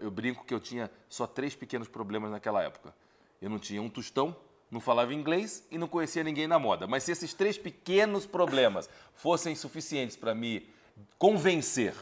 Eu 0.00 0.10
brinco 0.10 0.44
que 0.44 0.52
eu 0.52 0.60
tinha 0.60 0.90
só 1.08 1.26
três 1.26 1.54
pequenos 1.54 1.88
problemas 1.88 2.30
naquela 2.30 2.62
época. 2.62 2.94
Eu 3.40 3.48
não 3.48 3.58
tinha 3.58 3.80
um 3.80 3.88
tostão, 3.88 4.36
não 4.70 4.80
falava 4.80 5.14
inglês 5.14 5.66
e 5.70 5.78
não 5.78 5.88
conhecia 5.88 6.22
ninguém 6.22 6.46
na 6.46 6.58
moda. 6.58 6.86
Mas 6.86 7.04
se 7.04 7.12
esses 7.12 7.32
três 7.32 7.56
pequenos 7.56 8.26
problemas 8.26 8.88
fossem 9.14 9.54
suficientes 9.54 10.16
para 10.16 10.34
me 10.34 10.68
convencer 11.18 11.94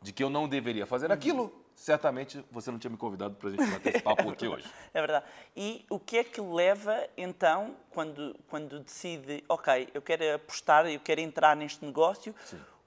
de 0.00 0.12
que 0.12 0.22
eu 0.22 0.30
não 0.30 0.48
deveria 0.48 0.86
fazer 0.86 1.12
aquilo, 1.12 1.52
certamente 1.74 2.42
você 2.50 2.70
não 2.70 2.78
tinha 2.78 2.90
me 2.90 2.96
convidado 2.96 3.34
para 3.34 3.48
a 3.48 3.52
gente 3.52 3.70
bater 3.70 3.94
esse 3.96 4.02
papo 4.02 4.30
aqui 4.30 4.46
hoje. 4.46 4.66
É 4.94 5.00
verdade. 5.00 5.26
E 5.54 5.84
o 5.90 5.98
que 5.98 6.18
é 6.18 6.24
que 6.24 6.40
leva, 6.40 7.06
então, 7.16 7.76
quando, 7.90 8.34
quando 8.48 8.80
decide, 8.80 9.44
ok, 9.48 9.88
eu 9.92 10.00
quero 10.00 10.34
apostar, 10.34 10.86
eu 10.86 11.00
quero 11.00 11.20
entrar 11.20 11.54
neste 11.54 11.84
negócio, 11.84 12.34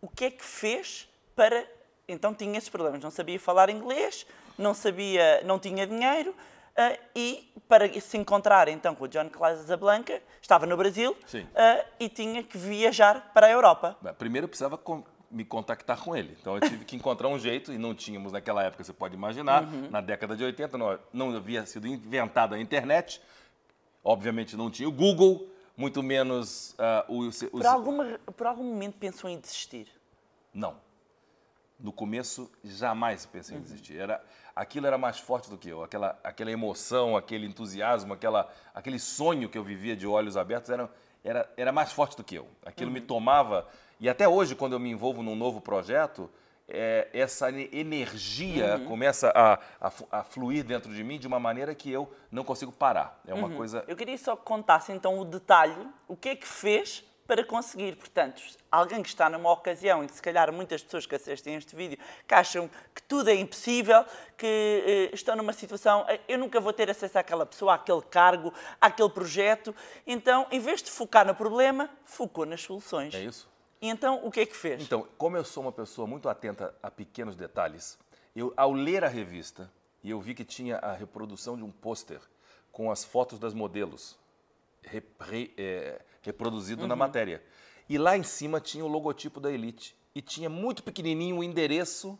o 0.01 0.07
que 0.07 0.25
é 0.25 0.31
que 0.31 0.43
fez 0.43 1.08
para. 1.39 1.65
Então 2.05 2.33
tinha 2.33 2.57
esses 2.57 2.67
problemas, 2.69 3.01
não 3.01 3.11
sabia 3.11 3.39
falar 3.39 3.69
inglês, 3.69 4.25
não 4.57 4.73
sabia, 4.73 5.41
não 5.45 5.57
tinha 5.57 5.87
dinheiro, 5.87 6.35
ah, 6.75 6.97
e 7.15 7.53
para 7.67 7.87
se 8.01 8.17
encontrar 8.17 8.67
então 8.67 8.93
com 8.95 9.05
o 9.05 9.07
John 9.07 9.29
Casablanca, 9.29 10.21
estava 10.41 10.65
no 10.65 10.75
Brasil 10.75 11.15
ah, 11.55 11.85
e 11.99 12.09
tinha 12.09 12.43
que 12.43 12.57
viajar 12.57 13.31
para 13.33 13.47
a 13.47 13.51
Europa. 13.51 13.95
Bem, 14.01 14.13
Primeiro 14.15 14.45
eu 14.45 14.49
precisava 14.49 14.77
com- 14.77 15.03
me 15.31 15.45
contactar 15.45 16.01
com 16.03 16.15
ele. 16.15 16.35
Então 16.41 16.55
eu 16.55 16.61
tive 16.61 16.83
que 16.83 16.95
encontrar 16.95 17.27
um 17.29 17.37
jeito, 17.39 17.71
e 17.71 17.77
não 17.77 17.93
tínhamos 17.95 18.31
naquela 18.33 18.63
época, 18.63 18.83
você 18.83 18.91
pode 18.91 19.13
imaginar, 19.13 19.63
na 19.91 20.01
década 20.01 20.35
de 20.35 20.43
80, 20.43 20.77
não, 20.77 20.99
não 21.13 21.35
havia 21.37 21.63
sido 21.67 21.85
inventada 21.87 22.55
a 22.55 22.59
internet, 22.59 23.21
obviamente 24.03 24.57
não 24.57 24.71
tinha 24.71 24.89
o 24.89 24.91
Google, 24.91 25.47
muito 25.77 26.01
menos 26.01 26.73
ah, 26.79 27.05
os, 27.07 27.43
os- 27.43 27.49
Por, 27.51 27.65
alguma, 27.67 28.19
por 28.35 28.47
algum 28.47 28.63
momento 28.63 28.97
pensou 28.97 29.29
em 29.29 29.39
desistir? 29.39 29.87
Não. 30.51 30.88
No 31.79 31.93
começo, 31.93 32.51
jamais 32.63 33.25
pensei 33.25 33.57
em 33.57 33.61
desistir. 33.61 33.97
Era, 33.97 34.21
aquilo 34.55 34.85
era 34.85 34.97
mais 34.97 35.17
forte 35.17 35.49
do 35.49 35.57
que 35.57 35.69
eu. 35.69 35.83
Aquela, 35.83 36.19
aquela 36.23 36.51
emoção, 36.51 37.15
aquele 37.15 37.45
entusiasmo, 37.45 38.13
aquela, 38.13 38.51
aquele 38.73 38.99
sonho 38.99 39.47
que 39.47 39.57
eu 39.57 39.63
vivia 39.63 39.95
de 39.95 40.05
olhos 40.05 40.35
abertos 40.35 40.69
era, 40.69 40.91
era, 41.23 41.49
era 41.55 41.71
mais 41.71 41.91
forte 41.91 42.17
do 42.17 42.23
que 42.23 42.35
eu. 42.35 42.47
Aquilo 42.65 42.91
me 42.91 42.99
tomava. 42.99 43.67
E 43.99 44.09
até 44.09 44.27
hoje, 44.27 44.55
quando 44.55 44.73
eu 44.73 44.79
me 44.79 44.89
envolvo 44.89 45.23
num 45.23 45.35
novo 45.35 45.61
projeto, 45.61 46.29
é, 46.69 47.09
essa 47.13 47.49
energia 47.51 48.77
uhum. 48.77 48.85
começa 48.85 49.31
a, 49.33 49.53
a, 49.81 49.91
a, 50.11 50.23
fluir 50.23 50.63
dentro 50.63 50.93
de 50.93 51.03
mim 51.03 51.17
de 51.17 51.27
uma 51.27 51.39
maneira 51.39 51.73
que 51.73 51.91
eu 51.91 52.13
não 52.31 52.43
consigo 52.43 52.71
parar. 52.71 53.19
É 53.25 53.33
uma 53.33 53.47
uhum. 53.47 53.57
coisa. 53.57 53.83
Eu 53.87 53.95
queria 53.95 54.17
só 54.17 54.35
que 54.35 54.43
contasse 54.43 54.91
então 54.91 55.19
o 55.19 55.25
detalhe, 55.25 55.75
o 56.07 56.15
que 56.15 56.29
é 56.29 56.35
que 56.35 56.47
fez 56.47 57.03
para 57.29 57.45
conseguir. 57.45 57.95
Portanto, 57.95 58.41
alguém 58.71 59.03
que 59.03 59.07
está 59.07 59.29
numa 59.29 59.51
ocasião 59.51 60.03
em 60.03 60.07
que 60.07 60.15
se 60.15 60.21
calhar 60.21 60.51
muitas 60.51 60.81
pessoas 60.81 61.05
que 61.05 61.13
assistem 61.13 61.53
este 61.53 61.75
vídeo 61.75 61.95
que 62.27 62.33
acham 62.33 62.67
que 62.93 63.03
tudo 63.03 63.29
é 63.29 63.35
impossível, 63.35 64.03
que 64.35 64.47
eh, 64.47 65.09
estão 65.13 65.35
numa 65.35 65.53
situação, 65.53 66.03
eh, 66.09 66.19
eu 66.27 66.39
nunca 66.39 66.59
vou 66.59 66.73
ter 66.73 66.89
acesso 66.89 67.19
àquela 67.19 67.45
pessoa, 67.45 67.75
àquele 67.75 68.01
cargo, 68.01 68.51
àquele 68.81 69.11
projeto. 69.11 69.75
Então, 70.07 70.47
em 70.49 70.59
vez 70.59 70.81
de 70.81 70.89
focar 70.89 71.27
no 71.27 71.35
problema, 71.35 71.87
focou 72.03 72.47
nas 72.47 72.63
soluções. 72.63 73.13
É 73.13 73.21
isso. 73.21 73.47
E 73.79 73.87
então, 73.87 74.25
o 74.25 74.31
que 74.31 74.39
é 74.39 74.45
que 74.47 74.57
fez? 74.57 74.81
Então, 74.81 75.07
como 75.15 75.37
eu 75.37 75.45
sou 75.45 75.61
uma 75.61 75.71
pessoa 75.71 76.07
muito 76.07 76.27
atenta 76.27 76.75
a 76.81 76.89
pequenos 76.89 77.35
detalhes, 77.35 77.95
eu, 78.35 78.51
ao 78.57 78.73
ler 78.73 79.03
a 79.03 79.07
revista, 79.07 79.71
e 80.03 80.09
eu 80.09 80.19
vi 80.19 80.33
que 80.33 80.43
tinha 80.43 80.77
a 80.77 80.93
reprodução 80.93 81.55
de 81.55 81.63
um 81.63 81.71
pôster 81.71 82.19
com 82.71 82.89
as 82.89 83.03
fotos 83.03 83.37
das 83.37 83.53
modelos 83.53 84.18
é, 85.57 86.01
reproduzido 86.21 86.83
uhum. 86.83 86.87
na 86.87 86.95
matéria. 86.95 87.43
E 87.87 87.97
lá 87.97 88.17
em 88.17 88.23
cima 88.23 88.59
tinha 88.59 88.85
o 88.85 88.87
logotipo 88.87 89.39
da 89.39 89.51
Elite. 89.51 89.95
E 90.13 90.21
tinha 90.21 90.49
muito 90.49 90.83
pequenininho 90.83 91.37
o 91.37 91.39
um 91.39 91.43
endereço, 91.43 92.17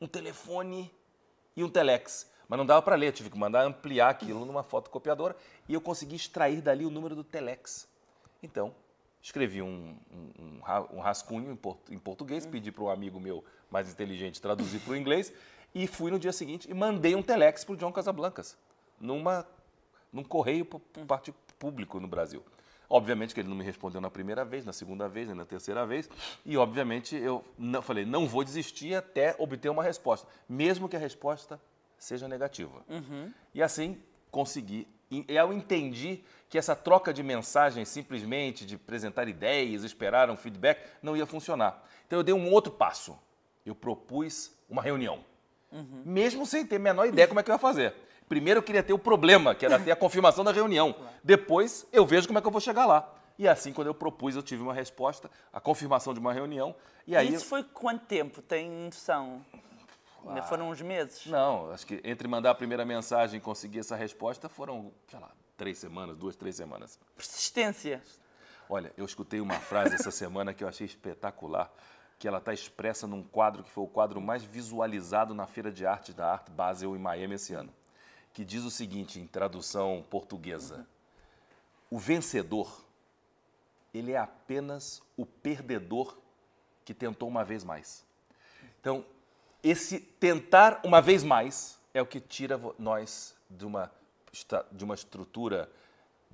um 0.00 0.06
telefone 0.06 0.92
e 1.56 1.62
um 1.62 1.68
telex. 1.68 2.30
Mas 2.48 2.58
não 2.58 2.64
dava 2.64 2.80
para 2.80 2.96
ler, 2.96 3.12
tive 3.12 3.28
que 3.28 3.38
mandar 3.38 3.64
ampliar 3.64 4.08
aquilo 4.08 4.44
numa 4.44 4.62
fotocopiadora 4.62 5.36
e 5.68 5.74
eu 5.74 5.80
consegui 5.80 6.16
extrair 6.16 6.62
dali 6.62 6.86
o 6.86 6.90
número 6.90 7.14
do 7.14 7.22
telex. 7.22 7.86
Então, 8.42 8.74
escrevi 9.20 9.60
um, 9.60 9.96
um, 10.10 10.96
um 10.96 11.00
rascunho 11.00 11.52
em, 11.52 11.94
em 11.94 11.98
português, 11.98 12.46
hum. 12.46 12.50
pedi 12.50 12.72
para 12.72 12.84
um 12.84 12.88
amigo 12.88 13.20
meu 13.20 13.44
mais 13.70 13.90
inteligente 13.90 14.40
traduzir 14.40 14.80
para 14.80 14.92
o 14.92 14.96
inglês 14.96 15.32
e 15.74 15.86
fui 15.86 16.10
no 16.10 16.18
dia 16.18 16.32
seguinte 16.32 16.70
e 16.70 16.74
mandei 16.74 17.14
um 17.14 17.22
telex 17.22 17.64
para 17.64 17.74
o 17.74 17.76
John 17.76 17.92
Casablancas, 17.92 18.56
numa, 18.98 19.46
num 20.10 20.24
correio 20.24 20.64
por 20.64 20.80
hum. 20.96 21.06
parte 21.06 21.34
público 21.58 22.00
no 22.00 22.08
Brasil. 22.08 22.44
Obviamente 22.90 23.34
que 23.34 23.40
ele 23.40 23.48
não 23.48 23.56
me 23.56 23.64
respondeu 23.64 24.00
na 24.00 24.10
primeira 24.10 24.44
vez, 24.44 24.64
na 24.64 24.72
segunda 24.72 25.08
vez, 25.08 25.28
nem 25.28 25.36
na 25.36 25.44
terceira 25.44 25.84
vez. 25.84 26.08
E, 26.44 26.56
obviamente, 26.56 27.14
eu 27.14 27.44
não, 27.58 27.82
falei, 27.82 28.06
não 28.06 28.26
vou 28.26 28.42
desistir 28.42 28.94
até 28.94 29.36
obter 29.38 29.68
uma 29.68 29.82
resposta, 29.82 30.26
mesmo 30.48 30.88
que 30.88 30.96
a 30.96 30.98
resposta 30.98 31.60
seja 31.98 32.26
negativa. 32.26 32.82
Uhum. 32.88 33.30
E 33.54 33.62
assim 33.62 34.00
consegui. 34.30 34.86
E 35.10 35.24
eu 35.28 35.52
entendi 35.52 36.22
que 36.48 36.56
essa 36.56 36.74
troca 36.74 37.12
de 37.12 37.22
mensagens, 37.22 37.88
simplesmente 37.88 38.64
de 38.64 38.76
apresentar 38.76 39.28
ideias, 39.28 39.84
esperar 39.84 40.30
um 40.30 40.36
feedback, 40.36 40.82
não 41.02 41.16
ia 41.16 41.26
funcionar. 41.26 41.84
Então 42.06 42.18
eu 42.18 42.22
dei 42.22 42.34
um 42.34 42.50
outro 42.50 42.72
passo. 42.72 43.18
Eu 43.66 43.74
propus 43.74 44.50
uma 44.68 44.80
reunião. 44.80 45.24
Uhum. 45.70 46.02
Mesmo 46.06 46.46
sem 46.46 46.64
ter 46.64 46.76
a 46.76 46.78
menor 46.78 47.06
ideia 47.06 47.28
como 47.28 47.38
é 47.40 47.42
que 47.42 47.50
eu 47.50 47.54
ia 47.54 47.58
fazer. 47.58 47.94
Primeiro 48.28 48.58
eu 48.58 48.62
queria 48.62 48.82
ter 48.82 48.92
o 48.92 48.98
problema, 48.98 49.54
que 49.54 49.64
era 49.64 49.78
ter 49.78 49.92
a 49.92 49.96
confirmação 49.96 50.44
da 50.44 50.52
reunião. 50.52 50.94
Depois 51.22 51.86
eu 51.92 52.04
vejo 52.04 52.26
como 52.26 52.38
é 52.38 52.42
que 52.42 52.46
eu 52.46 52.52
vou 52.52 52.60
chegar 52.60 52.86
lá. 52.86 53.14
E 53.38 53.46
assim, 53.46 53.72
quando 53.72 53.86
eu 53.86 53.94
propus, 53.94 54.34
eu 54.34 54.42
tive 54.42 54.62
uma 54.62 54.74
resposta, 54.74 55.30
a 55.52 55.60
confirmação 55.60 56.12
de 56.12 56.18
uma 56.18 56.32
reunião. 56.32 56.74
E 57.06 57.16
aí 57.16 57.32
Isso 57.32 57.46
foi 57.46 57.62
quanto 57.62 58.04
tempo? 58.04 58.42
Tem 58.42 58.68
noção? 58.68 59.44
Ainda 60.26 60.42
foram 60.42 60.70
uns 60.70 60.82
meses? 60.82 61.24
Não, 61.26 61.70
acho 61.70 61.86
que 61.86 62.00
entre 62.04 62.26
mandar 62.26 62.50
a 62.50 62.54
primeira 62.54 62.84
mensagem 62.84 63.38
e 63.38 63.40
conseguir 63.40 63.78
essa 63.78 63.96
resposta 63.96 64.48
foram, 64.48 64.92
sei 65.08 65.18
lá, 65.18 65.30
três 65.56 65.78
semanas, 65.78 66.16
duas, 66.16 66.36
três 66.36 66.56
semanas. 66.56 66.98
Persistência. 67.16 68.02
Olha, 68.68 68.92
eu 68.96 69.04
escutei 69.04 69.40
uma 69.40 69.54
frase 69.54 69.94
essa 69.94 70.10
semana 70.10 70.52
que 70.52 70.62
eu 70.62 70.68
achei 70.68 70.86
espetacular, 70.86 71.72
que 72.18 72.28
ela 72.28 72.38
está 72.38 72.52
expressa 72.52 73.06
num 73.06 73.22
quadro 73.22 73.62
que 73.62 73.70
foi 73.70 73.84
o 73.84 73.88
quadro 73.88 74.20
mais 74.20 74.42
visualizado 74.42 75.34
na 75.34 75.46
Feira 75.46 75.70
de 75.70 75.86
Arte 75.86 76.12
da 76.12 76.30
Art 76.32 76.50
Basel 76.50 76.94
em 76.94 76.98
Miami 76.98 77.36
esse 77.36 77.54
ano, 77.54 77.72
que 78.32 78.44
diz 78.44 78.64
o 78.64 78.70
seguinte, 78.70 79.18
em 79.18 79.26
tradução 79.26 80.04
portuguesa: 80.10 80.86
O 81.90 81.98
vencedor, 81.98 82.84
ele 83.92 84.12
é 84.12 84.18
apenas 84.18 85.02
o 85.16 85.26
perdedor 85.26 86.16
que 86.84 86.94
tentou 86.94 87.28
uma 87.28 87.44
vez 87.44 87.64
mais. 87.64 88.04
Então, 88.80 89.04
esse 89.62 89.98
tentar 89.98 90.80
uma 90.84 91.02
vez 91.02 91.22
mais 91.22 91.78
é 91.92 92.00
o 92.00 92.06
que 92.06 92.20
tira 92.20 92.60
nós 92.78 93.34
de 93.50 93.66
uma, 93.66 93.92
de 94.72 94.84
uma 94.84 94.94
estrutura 94.94 95.70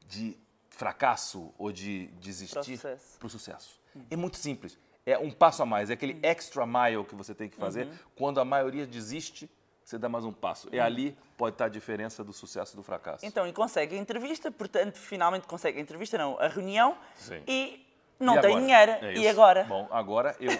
de 0.07 0.37
fracasso 0.69 1.53
ou 1.57 1.73
de 1.73 2.09
desistir 2.21 2.79
para 3.19 3.27
o 3.27 3.31
sucesso. 3.31 3.81
Uhum. 3.95 4.07
É 4.11 4.17
muito 4.17 4.37
simples. 4.37 4.79
É 5.07 5.19
um 5.19 5.31
passo 5.31 5.63
a 5.63 5.67
mais. 5.67 5.91
É 5.91 5.95
aquele 5.95 6.15
uhum. 6.15 6.21
extra 6.23 6.67
mile 6.67 7.05
que 7.05 7.15
você 7.15 7.35
tem 7.35 7.49
que 7.49 7.57
fazer. 7.57 7.87
Uhum. 7.87 7.95
Quando 8.17 8.41
a 8.41 8.45
maioria 8.45 8.87
desiste, 8.87 9.49
você 9.85 9.99
dá 9.99 10.09
mais 10.09 10.25
um 10.25 10.33
passo. 10.33 10.69
Uhum. 10.73 10.83
ali 10.83 11.17
pode 11.37 11.55
estar 11.55 11.67
a 11.67 11.69
diferença 11.69 12.25
do 12.25 12.33
sucesso 12.33 12.75
e 12.75 12.76
do 12.76 12.83
fracasso. 12.83 13.26
Então, 13.26 13.47
e 13.47 13.53
consegue 13.53 13.97
a 13.97 13.99
entrevista, 13.99 14.50
portanto, 14.50 14.97
finalmente 14.97 15.47
consegue 15.47 15.79
a 15.79 15.83
entrevista, 15.83 16.17
não, 16.17 16.38
a 16.38 16.49
reunião, 16.49 16.97
Sim. 17.17 17.43
e 17.47 17.85
não 18.19 18.37
e 18.37 18.41
tem 18.41 18.59
dinheiro. 18.59 18.93
É 18.93 19.14
e 19.14 19.29
agora? 19.29 19.64
Bom, 19.64 19.87
agora 19.91 20.35
eu 20.41 20.57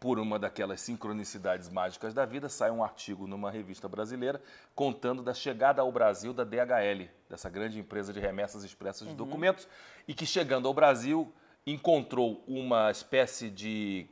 por 0.00 0.18
uma 0.18 0.38
daquelas 0.38 0.80
sincronicidades 0.80 1.68
mágicas 1.68 2.14
da 2.14 2.24
vida, 2.24 2.48
sai 2.48 2.70
um 2.70 2.84
artigo 2.84 3.26
numa 3.26 3.50
revista 3.50 3.88
brasileira 3.88 4.40
contando 4.74 5.22
da 5.22 5.34
chegada 5.34 5.82
ao 5.82 5.90
Brasil 5.90 6.32
da 6.32 6.44
DHL, 6.44 7.08
dessa 7.28 7.50
grande 7.50 7.80
empresa 7.80 8.12
de 8.12 8.20
remessas 8.20 8.62
expressas 8.62 9.08
de 9.08 9.12
uhum. 9.12 9.16
documentos, 9.16 9.66
e 10.06 10.14
que 10.14 10.24
chegando 10.24 10.68
ao 10.68 10.74
Brasil 10.74 11.32
encontrou 11.66 12.42
uma 12.46 12.90
espécie 12.90 13.50
de 13.50 14.06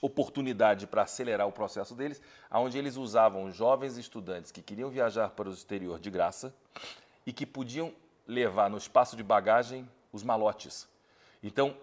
oportunidade 0.00 0.86
para 0.86 1.02
acelerar 1.02 1.46
o 1.46 1.52
processo 1.52 1.94
deles, 1.94 2.20
onde 2.50 2.78
eles 2.78 2.96
usavam 2.96 3.50
jovens 3.50 3.96
estudantes 3.98 4.50
que 4.50 4.62
queriam 4.62 4.88
viajar 4.88 5.30
para 5.30 5.48
o 5.48 5.52
exterior 5.52 5.98
de 5.98 6.10
graça 6.10 6.54
e 7.26 7.32
que 7.32 7.44
podiam 7.44 7.92
levar 8.26 8.70
no 8.70 8.78
espaço 8.78 9.16
de 9.16 9.22
bagagem 9.22 9.88
os 10.12 10.22
malotes. 10.22 10.88
Então, 11.42 11.76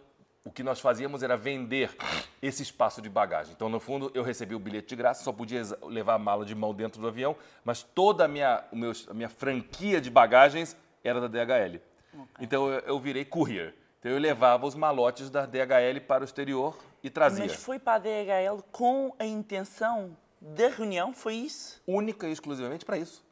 o 0.43 0.51
que 0.51 0.63
nós 0.63 0.79
fazíamos 0.79 1.22
era 1.22 1.38
vender 1.38 1.96
esse 2.41 2.63
espaço 2.63 3.01
de 3.01 3.10
bagagem. 3.10 3.53
Então, 3.53 3.70
no 3.70 3.79
fundo, 3.79 4.12
eu 4.13 4.24
recebi 4.24 4.55
o 4.55 4.60
bilhete 4.60 4.89
de 4.89 4.96
graça, 4.96 5.24
só 5.24 5.31
podia 5.31 5.62
levar 5.84 6.15
a 6.15 6.20
mala 6.20 6.43
de 6.43 6.55
mão 6.55 6.74
dentro 6.74 7.00
do 7.00 7.08
avião, 7.08 7.36
mas 7.63 7.84
toda 7.84 8.25
a 8.25 8.27
minha, 8.27 8.63
o 8.72 8.75
meu, 8.75 8.91
a 9.08 9.13
minha 9.13 9.29
franquia 9.29 10.01
de 10.01 10.10
bagagens 10.10 10.75
era 11.03 11.22
da 11.22 11.27
DHL. 11.27 11.79
Okay. 12.13 12.25
Então, 12.39 12.70
eu, 12.70 12.79
eu, 12.79 13.00
virei 13.00 13.24
courier. 13.24 13.75
Então, 14.01 14.12
eu 14.12 14.20
levava 14.20 14.65
os 14.65 14.75
malotes 14.75 15.29
da 15.29 15.46
DHL 15.46 16.01
para 16.05 16.24
o 16.24 16.25
exterior 16.25 16.77
e 17.01 17.10
trazia. 17.10 17.46
Mas 17.46 17.55
foi 17.55 17.79
para 17.79 17.93
a 17.93 18.00
DHL 18.00 18.62
com 18.72 19.13
a 19.17 19.25
intenção 19.25 20.17
da 20.41 20.67
reunião, 20.67 21.13
foi 21.13 21.36
isso? 21.36 21.81
Única 21.88 22.27
e 22.27 22.31
exclusivamente 22.34 22.84
para 22.84 22.98
isso 22.98 23.24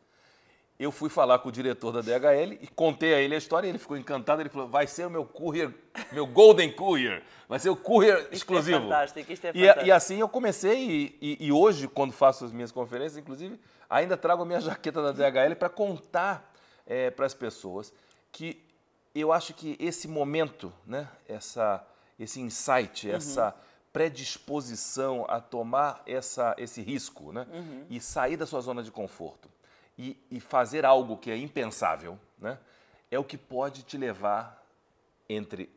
eu 0.80 0.94
fui 0.94 1.10
falar 1.10 1.40
com 1.40 1.50
o 1.50 1.52
diretor 1.52 1.92
da 1.92 2.00
DHL 2.00 2.54
e 2.62 2.68
contei 2.74 3.14
a 3.14 3.20
ele 3.20 3.36
a 3.36 3.38
história 3.38 3.68
e 3.68 3.70
ele 3.70 3.78
ficou 3.78 3.98
encantado. 3.98 4.42
Ele 4.42 4.48
falou: 4.48 4.70
vai 4.70 4.88
ser 4.88 5.06
o 5.06 5.10
meu 5.10 5.26
courier, 5.26 5.74
meu 6.14 6.26
Golden 6.26 6.72
Courier, 6.72 7.22
vai 7.50 7.60
ser 7.60 7.70
o 7.70 7.76
courier 7.76 8.20
isto 8.20 8.32
é 8.32 8.36
exclusivo. 8.36 8.78
É 8.78 8.82
fantástico, 8.82 9.32
isto 9.34 9.46
é 9.46 9.54
fantástico. 9.54 9.86
E, 9.86 9.88
e 9.90 9.92
assim 9.92 10.22
eu 10.22 10.30
comecei 10.30 10.90
e, 10.90 11.18
e, 11.22 11.48
e, 11.48 11.52
hoje, 11.52 11.90
quando 11.90 12.14
faço 12.14 12.46
as 12.46 12.54
minhas 12.54 12.72
conferências, 12.72 13.18
inclusive, 13.18 13.60
ainda 13.90 14.16
trago 14.16 14.44
a 14.44 14.46
minha 14.46 14.62
jaqueta 14.62 15.02
da 15.02 15.12
DHL 15.12 15.56
para 15.56 15.68
contar 15.68 16.50
é, 16.88 17.12
para 17.12 17.26
as 17.26 17.34
pessoas 17.34 17.94
que 18.32 18.66
eu 19.14 19.32
acho 19.32 19.54
que 19.54 19.76
esse 19.80 20.08
momento, 20.08 20.72
né, 20.86 21.10
essa, 21.28 21.86
esse 22.18 22.40
insight, 22.40 23.08
uhum. 23.08 23.16
essa 23.16 23.56
predisposição 23.92 25.26
a 25.28 25.42
tomar 25.42 26.04
essa, 26.06 26.56
esse 26.58 26.82
risco 26.82 27.32
né, 27.32 27.48
uhum. 27.52 27.86
e 27.90 28.00
sair 28.00 28.38
da 28.38 28.46
sua 28.46 28.62
zona 28.62 28.84
de 28.84 28.92
conforto 28.92 29.50
e, 29.98 30.16
e 30.30 30.40
fazer 30.40 30.86
algo 30.86 31.18
que 31.18 31.32
é 31.32 31.38
impensável, 31.38 32.20
né, 32.38 32.60
é 33.10 33.18
o 33.18 33.24
que 33.24 33.38
pode 33.38 33.84
te 33.84 33.98
levar 33.98 34.64
entre 35.28 35.70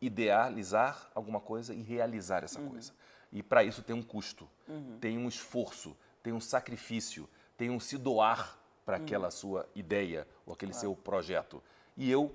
idealizar 0.00 1.10
alguma 1.14 1.40
coisa 1.40 1.74
e 1.74 1.82
realizar 1.82 2.44
essa 2.44 2.60
uhum. 2.60 2.70
coisa. 2.70 2.92
E 3.32 3.42
para 3.42 3.64
isso 3.64 3.82
tem 3.82 3.94
um 3.94 4.02
custo, 4.02 4.48
uhum. 4.68 4.98
tem 5.00 5.18
um 5.18 5.28
esforço, 5.28 5.96
tem 6.22 6.32
um 6.32 6.40
sacrifício, 6.40 7.28
tem 7.56 7.70
um 7.70 7.80
se 7.80 7.98
doar 7.98 8.58
para 8.86 8.96
uhum. 8.96 9.02
aquela 9.02 9.30
sua 9.30 9.68
ideia 9.74 10.26
ou 10.46 10.54
aquele 10.54 10.72
seu 10.72 10.94
projeto. 10.94 11.62
E 11.96 12.10
eu, 12.10 12.34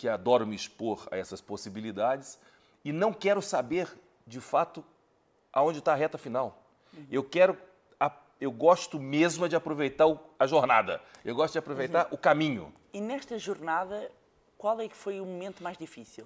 que 0.00 0.08
adoro 0.08 0.46
me 0.46 0.56
expor 0.56 1.06
a 1.10 1.18
essas 1.18 1.42
possibilidades 1.42 2.38
e 2.82 2.90
não 2.90 3.12
quero 3.12 3.42
saber, 3.42 3.86
de 4.26 4.40
fato, 4.40 4.82
aonde 5.52 5.80
está 5.80 5.92
a 5.92 5.94
reta 5.94 6.16
final. 6.16 6.58
Uhum. 6.94 7.06
Eu 7.10 7.22
quero 7.22 7.54
eu 8.40 8.50
gosto 8.50 8.98
mesmo 8.98 9.46
de 9.46 9.54
aproveitar 9.54 10.06
a 10.38 10.46
jornada. 10.46 10.98
Eu 11.22 11.34
gosto 11.34 11.52
de 11.52 11.58
aproveitar 11.58 12.06
uhum. 12.06 12.14
o 12.14 12.16
caminho. 12.16 12.72
E 12.90 12.98
nesta 12.98 13.38
jornada, 13.38 14.10
qual 14.56 14.80
é 14.80 14.88
que 14.88 14.96
foi 14.96 15.20
o 15.20 15.26
momento 15.26 15.62
mais 15.62 15.76
difícil? 15.76 16.24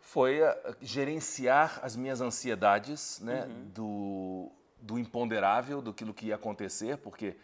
Foi 0.00 0.40
uh, 0.40 0.54
gerenciar 0.80 1.80
as 1.82 1.94
minhas 1.94 2.22
ansiedades, 2.22 3.20
né, 3.20 3.44
uhum. 3.44 3.68
do, 3.74 4.52
do 4.80 4.98
imponderável, 4.98 5.82
do 5.82 5.92
que 5.92 6.24
ia 6.24 6.36
acontecer, 6.36 6.96
porque 6.96 7.36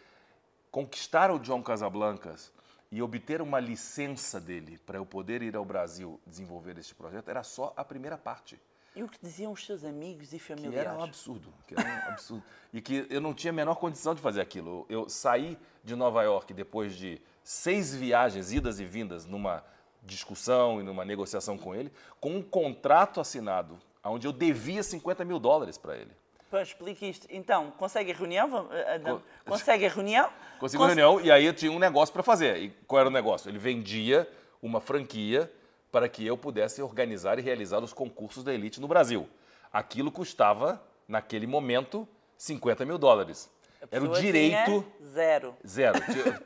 conquistar 0.71 1.29
o 1.29 1.37
John 1.37 1.61
Casablancas 1.61 2.51
e 2.95 3.01
obter 3.01 3.41
uma 3.41 3.59
licença 3.59 4.39
dele 4.39 4.79
para 4.85 4.97
eu 4.97 5.05
poder 5.05 5.41
ir 5.41 5.53
ao 5.53 5.65
Brasil 5.65 6.17
desenvolver 6.25 6.77
este 6.77 6.95
projeto 6.95 7.27
era 7.27 7.43
só 7.43 7.73
a 7.75 7.83
primeira 7.83 8.17
parte. 8.17 8.57
E 8.95 9.03
o 9.03 9.09
que 9.09 9.19
diziam 9.21 9.51
os 9.51 9.65
seus 9.65 9.83
amigos 9.83 10.31
e 10.31 10.37
Que 10.37 10.39
familiares? 10.39 10.87
era 10.91 10.97
um 10.97 11.03
absurdo, 11.03 11.53
que 11.67 11.77
era 11.77 11.85
um 11.85 12.11
absurdo. 12.13 12.43
E 12.71 12.79
que 12.81 13.05
eu 13.09 13.19
não 13.19 13.33
tinha 13.33 13.51
a 13.51 13.53
menor 13.53 13.75
condição 13.75 14.15
de 14.15 14.21
fazer 14.21 14.39
aquilo. 14.39 14.85
Eu 14.87 15.09
saí 15.09 15.57
de 15.83 15.93
Nova 15.93 16.23
York 16.23 16.53
depois 16.53 16.95
de 16.95 17.21
seis 17.43 17.93
viagens, 17.93 18.53
idas 18.53 18.79
e 18.79 18.85
vindas, 18.85 19.25
numa 19.25 19.61
discussão 20.01 20.79
e 20.79 20.83
numa 20.83 21.03
negociação 21.03 21.57
com 21.57 21.75
ele, 21.75 21.91
com 22.21 22.37
um 22.37 22.41
contrato 22.41 23.19
assinado, 23.19 23.77
onde 24.05 24.25
eu 24.25 24.31
devia 24.31 24.81
50 24.81 25.25
mil 25.25 25.37
dólares 25.37 25.77
para 25.77 25.97
ele. 25.97 26.11
Pois, 26.49 26.67
explique 26.69 27.07
isto. 27.09 27.27
Então, 27.29 27.71
consegue 27.71 28.11
a 28.11 28.15
reunião? 28.15 28.47
Não. 28.47 29.17
Co- 29.19 29.21
Consegue 29.45 29.85
a 29.85 29.89
reunião? 29.89 30.29
Consegui 30.59 30.77
Cons- 30.83 30.91
uma 30.91 31.01
reunião 31.01 31.21
e 31.21 31.31
aí 31.31 31.45
eu 31.45 31.53
tinha 31.53 31.71
um 31.71 31.79
negócio 31.79 32.13
para 32.13 32.23
fazer. 32.23 32.57
E 32.57 32.69
qual 32.87 32.99
era 32.99 33.09
o 33.09 33.11
negócio? 33.11 33.49
Ele 33.49 33.57
vendia 33.59 34.29
uma 34.61 34.79
franquia 34.79 35.51
para 35.91 36.07
que 36.09 36.25
eu 36.25 36.37
pudesse 36.37 36.81
organizar 36.81 37.39
e 37.39 37.41
realizar 37.41 37.79
os 37.83 37.93
concursos 37.93 38.43
da 38.43 38.53
elite 38.53 38.79
no 38.81 38.87
Brasil. 38.87 39.27
Aquilo 39.71 40.11
custava, 40.11 40.81
naquele 41.07 41.45
momento, 41.47 42.07
50 42.37 42.85
mil 42.85 42.97
dólares. 42.97 43.49
A 43.81 43.95
Era 43.95 44.03
o 44.05 44.13
direito. 44.13 44.85
Zero. 45.03 45.55
Zero. 45.67 45.99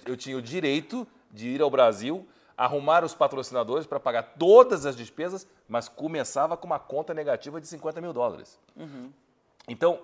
Eu- 0.06 0.12
Eu 0.14 0.18
tinha 0.18 0.38
o 0.38 0.42
direito 0.42 1.08
de 1.32 1.48
ir 1.50 1.62
ao 1.62 1.70
Brasil, 1.70 2.28
arrumar 2.58 3.04
os 3.06 3.14
patrocinadores 3.14 3.86
para 3.88 4.00
pagar 4.00 4.24
todas 4.38 4.86
as 4.86 4.96
despesas, 4.96 5.48
mas 5.68 5.88
começava 5.88 6.58
com 6.58 6.66
uma 6.66 6.80
conta 6.80 7.14
negativa 7.14 7.62
de 7.62 7.68
50 7.68 8.02
mil 8.02 8.12
dólares. 8.12 8.60
Então, 9.70 10.02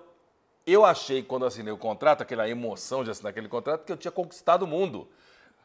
eu 0.66 0.84
achei, 0.84 1.22
quando 1.22 1.44
assinei 1.44 1.72
o 1.72 1.76
contrato, 1.76 2.22
aquela 2.22 2.48
emoção 2.48 3.04
de 3.04 3.10
assinar 3.10 3.30
aquele 3.30 3.48
contrato, 3.48 3.84
que 3.84 3.92
eu 3.92 3.96
tinha 3.96 4.12
conquistado 4.12 4.62
o 4.62 4.66
mundo. 4.66 5.08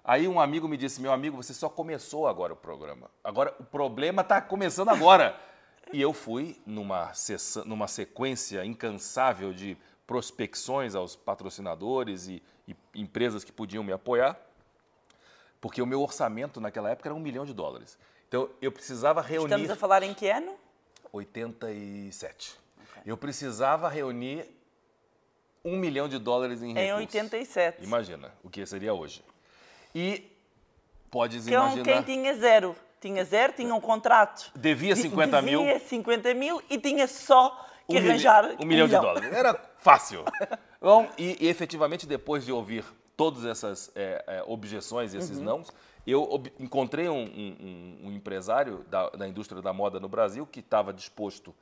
Aí 0.04 0.28
um 0.28 0.40
amigo 0.40 0.68
me 0.68 0.78
disse, 0.78 1.00
meu 1.00 1.12
amigo, 1.12 1.38
você 1.38 1.54
só 1.54 1.70
começou 1.70 2.28
agora 2.28 2.54
o 2.54 2.56
programa. 2.56 3.10
Agora, 3.24 3.56
o 3.60 3.64
problema 3.64 4.22
está 4.22 4.42
começando 4.42 4.90
agora. 4.90 5.40
E 5.94 6.02
eu 6.02 6.14
fui 6.14 6.60
numa, 6.66 7.12
numa 7.66 7.88
sequência 7.88 8.66
incansável 8.66 9.54
de 9.54 9.78
prospecções 10.08 10.96
aos 10.96 11.16
patrocinadores 11.16 12.28
e, 12.28 12.42
e 12.68 12.76
empresas 12.96 13.44
que 13.44 13.52
podiam 13.52 13.84
me 13.84 13.92
apoiar, 13.92 14.40
porque 15.60 15.82
o 15.82 15.86
meu 15.86 16.02
orçamento 16.02 16.60
naquela 16.60 16.90
época 16.90 17.10
era 17.10 17.16
um 17.16 17.20
milhão 17.20 17.46
de 17.46 17.54
dólares. 17.54 17.98
Então, 18.28 18.50
eu 18.62 18.72
precisava 18.72 19.22
reunir... 19.22 19.46
Estamos 19.46 19.70
a 19.70 19.76
falar 19.76 20.04
em 20.04 20.14
que 20.14 20.30
ano? 20.30 20.54
87. 21.12 22.61
Eu 23.06 23.18
precisava 23.18 23.90
reunir 23.90 24.46
um 25.64 25.78
milhão 25.78 26.08
de 26.08 26.18
dólares 26.18 26.62
em 26.62 26.72
Em 26.72 26.74
recursos. 26.74 27.00
87. 27.16 27.84
Imagina 27.84 28.32
o 28.44 28.50
que 28.50 28.66
seria 28.66 28.94
hoje. 28.94 29.24
E 29.94 30.30
podes 31.10 31.48
Então, 31.48 31.66
imaginar. 31.74 31.84
quem 31.84 32.02
tinha 32.04 32.34
zero? 32.36 32.76
Tinha 33.00 33.26
zero, 33.26 33.54
tinha 33.54 33.74
um 33.74 33.82
contrato. 33.82 34.52
Devia 34.56 34.94
De- 34.96 35.02
50 35.02 35.42
mil. 35.42 35.60
Devia 35.62 35.80
50 35.80 36.34
mil 36.34 36.62
e 36.70 36.78
tinha 36.80 37.08
só 37.08 37.50
que 37.88 37.96
um 37.96 38.00
milhão- 38.00 38.10
arranjar 38.10 38.56
um 38.62 38.66
milhão 38.66 38.88
de 38.88 38.94
dólares. 38.96 39.32
Era 39.34 39.54
fácil. 39.80 40.24
Bom, 40.80 41.10
e, 41.18 41.38
e 41.46 41.48
efetivamente, 41.48 42.06
depois 42.08 42.46
de 42.46 42.52
ouvir 42.52 42.84
todas 43.18 43.46
essas 43.46 43.92
é, 43.96 44.24
é, 44.28 44.44
objeções 44.48 45.14
e 45.14 45.18
esses 45.18 45.38
Uhum. 45.38 45.44
nãos, 45.44 45.68
eu 46.08 46.42
encontrei 46.60 47.08
um, 47.10 47.22
um- 47.24 47.98
um- 48.08 48.12
empresário 48.12 48.84
da, 48.90 49.10
da 49.12 49.28
indústria 49.28 49.62
da 49.62 49.72
moda 49.74 50.00
no 50.00 50.08
Brasil 50.10 50.46
que 50.48 50.60
estava 50.60 50.92
disposto 50.92 51.54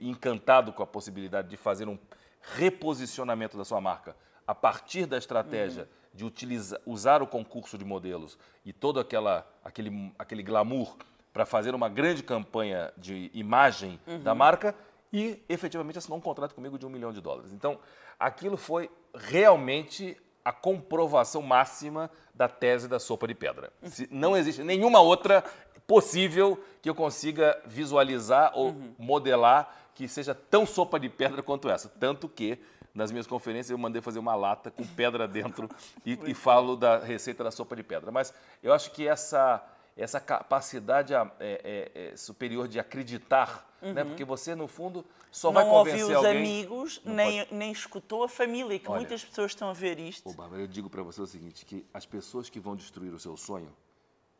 encantado 0.00 0.72
com 0.72 0.82
a 0.82 0.86
possibilidade 0.86 1.48
de 1.48 1.56
fazer 1.56 1.88
um 1.88 1.98
reposicionamento 2.40 3.56
da 3.56 3.64
sua 3.64 3.80
marca 3.80 4.16
a 4.46 4.54
partir 4.54 5.06
da 5.06 5.16
estratégia 5.18 5.82
Uhum. 5.82 5.88
de 6.14 6.24
utilizar, 6.24 6.80
usar 6.86 7.22
o 7.22 7.26
concurso 7.26 7.76
de 7.76 7.84
modelos 7.84 8.38
e 8.64 8.72
todo 8.72 8.98
aquela, 8.98 9.46
aquele, 9.62 10.12
aquele 10.18 10.42
glamour 10.42 10.96
para 11.32 11.44
fazer 11.44 11.74
uma 11.74 11.88
grande 11.90 12.22
campanha 12.22 12.90
de 12.96 13.30
imagem 13.34 14.00
da 14.22 14.34
marca 14.34 14.74
e 15.12 15.42
efetivamente 15.48 15.98
assinou 15.98 16.16
um 16.16 16.20
contrato 16.22 16.54
comigo 16.54 16.78
de 16.78 16.86
um 16.86 16.88
milhão 16.88 17.12
de 17.12 17.20
dólares. 17.20 17.52
Então, 17.52 17.78
aquilo 18.18 18.56
foi 18.56 18.90
realmente 19.14 20.16
a 20.46 20.52
comprovação 20.52 21.42
máxima 21.42 22.08
da 22.32 22.46
tese 22.46 22.86
da 22.86 23.00
sopa 23.00 23.26
de 23.26 23.34
pedra. 23.34 23.72
Se 23.82 24.08
não 24.12 24.36
existe 24.36 24.62
nenhuma 24.62 25.00
outra 25.00 25.42
possível 25.88 26.56
que 26.80 26.88
eu 26.88 26.94
consiga 26.94 27.60
visualizar 27.66 28.52
ou 28.54 28.72
modelar 28.96 29.76
que 29.92 30.06
seja 30.06 30.36
tão 30.36 30.64
sopa 30.64 31.00
de 31.00 31.08
pedra 31.08 31.42
quanto 31.42 31.68
essa. 31.68 31.88
Tanto 31.88 32.28
que 32.28 32.60
nas 32.94 33.10
minhas 33.10 33.26
conferências 33.26 33.70
eu 33.70 33.78
mandei 33.78 34.00
fazer 34.00 34.20
uma 34.20 34.36
lata 34.36 34.70
com 34.70 34.86
pedra 34.86 35.26
dentro 35.26 35.68
e, 36.04 36.16
e 36.26 36.32
falo 36.32 36.76
da 36.76 36.98
receita 36.98 37.42
da 37.42 37.50
sopa 37.50 37.74
de 37.74 37.82
pedra. 37.82 38.12
Mas 38.12 38.32
eu 38.62 38.72
acho 38.72 38.92
que 38.92 39.08
essa, 39.08 39.60
essa 39.96 40.20
capacidade 40.20 41.14
é, 41.14 41.30
é, 41.40 41.90
é, 41.94 42.16
superior 42.16 42.68
de 42.68 42.78
acreditar, 42.78 43.66
né? 43.80 44.04
porque 44.04 44.24
você, 44.24 44.54
no 44.54 44.68
fundo, 44.68 45.04
só 45.30 45.50
vai 45.50 45.64
Não 45.64 45.70
convencer 45.70 46.02
ouviu 46.02 46.18
os 46.18 46.26
alguém... 46.26 46.42
amigos, 46.42 47.00
Não 47.02 47.14
nem, 47.14 47.46
nem 47.50 47.72
escutou 47.72 48.22
a 48.22 48.28
família, 48.28 48.78
que 48.78 48.88
Olha. 48.90 49.00
muitas 49.00 49.24
pessoas 49.24 49.52
estão 49.52 49.70
a 49.70 49.72
ver 49.72 49.98
isto. 49.98 50.28
Ô, 50.28 50.34
Bárbara, 50.34 50.62
eu 50.62 50.66
digo 50.66 50.90
para 50.90 51.02
você 51.02 51.22
o 51.22 51.26
seguinte, 51.26 51.64
que 51.64 51.86
as 51.94 52.04
pessoas 52.04 52.50
que 52.50 52.60
vão 52.60 52.76
destruir 52.76 53.14
o 53.14 53.18
seu 53.18 53.36
sonho 53.38 53.74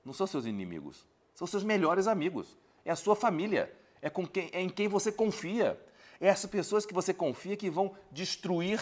não 0.05 0.12
são 0.12 0.27
seus 0.27 0.45
inimigos, 0.45 1.07
são 1.35 1.47
seus 1.47 1.64
melhores 1.64 2.07
amigos. 2.07 2.57
É 2.85 2.90
a 2.90 2.97
sua 2.97 3.16
família, 3.16 3.75
é, 4.03 4.11
com 4.11 4.27
quem, 4.27 4.51
é 4.53 4.61
em 4.61 4.69
quem 4.69 4.88
você 4.88 5.11
confia. 5.11 5.81
É 6.21 6.29
essas 6.29 6.51
pessoas 6.51 6.85
que 6.85 6.92
você 6.92 7.14
confia 7.14 7.57
que 7.57 7.71
vão 7.71 7.97
destruir 8.12 8.81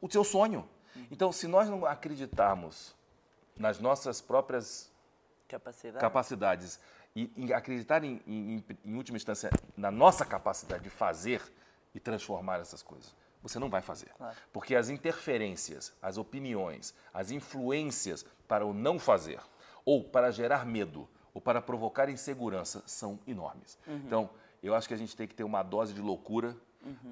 o 0.00 0.10
seu 0.10 0.24
sonho. 0.24 0.68
Então, 1.10 1.30
se 1.30 1.46
nós 1.46 1.68
não 1.68 1.86
acreditarmos 1.86 2.94
nas 3.56 3.80
nossas 3.80 4.20
próprias 4.20 4.90
Capacidade. 5.48 6.00
capacidades 6.00 6.80
e, 7.14 7.30
e 7.36 7.52
acreditar 7.52 8.02
em, 8.04 8.20
em- 8.26 8.64
em 8.84 8.94
última 8.96 9.16
instância 9.16 9.50
na 9.76 9.90
nossa 9.90 10.24
capacidade 10.24 10.82
de 10.82 10.90
fazer 10.90 11.40
e 11.94 12.00
transformar 12.00 12.60
essas 12.60 12.82
coisas, 12.82 13.14
você 13.42 13.58
não 13.58 13.70
vai 13.70 13.80
fazer. 13.80 14.10
Claro. 14.16 14.36
Porque 14.52 14.74
as 14.74 14.88
interferências, 14.88 15.92
as 16.02 16.18
opiniões, 16.18 16.94
as 17.14 17.30
influências 17.30 18.24
para 18.48 18.66
o 18.66 18.74
não 18.74 18.98
fazer, 18.98 19.40
ou 19.84 20.02
para 20.04 20.30
gerar 20.30 20.66
medo, 20.66 21.08
ou 21.32 21.40
para 21.40 21.62
provocar 21.62 22.08
insegurança, 22.08 22.82
são 22.86 23.18
enormes. 23.26 23.78
Então, 23.86 24.28
eu 24.62 24.74
acho 24.74 24.88
que 24.88 24.94
a 24.94 24.96
gente 24.96 25.14
tem 25.16 25.26
que 25.28 25.34
ter 25.34 25.44
uma 25.44 25.62
dose 25.62 25.92
de 25.94 26.00
loucura 26.00 26.56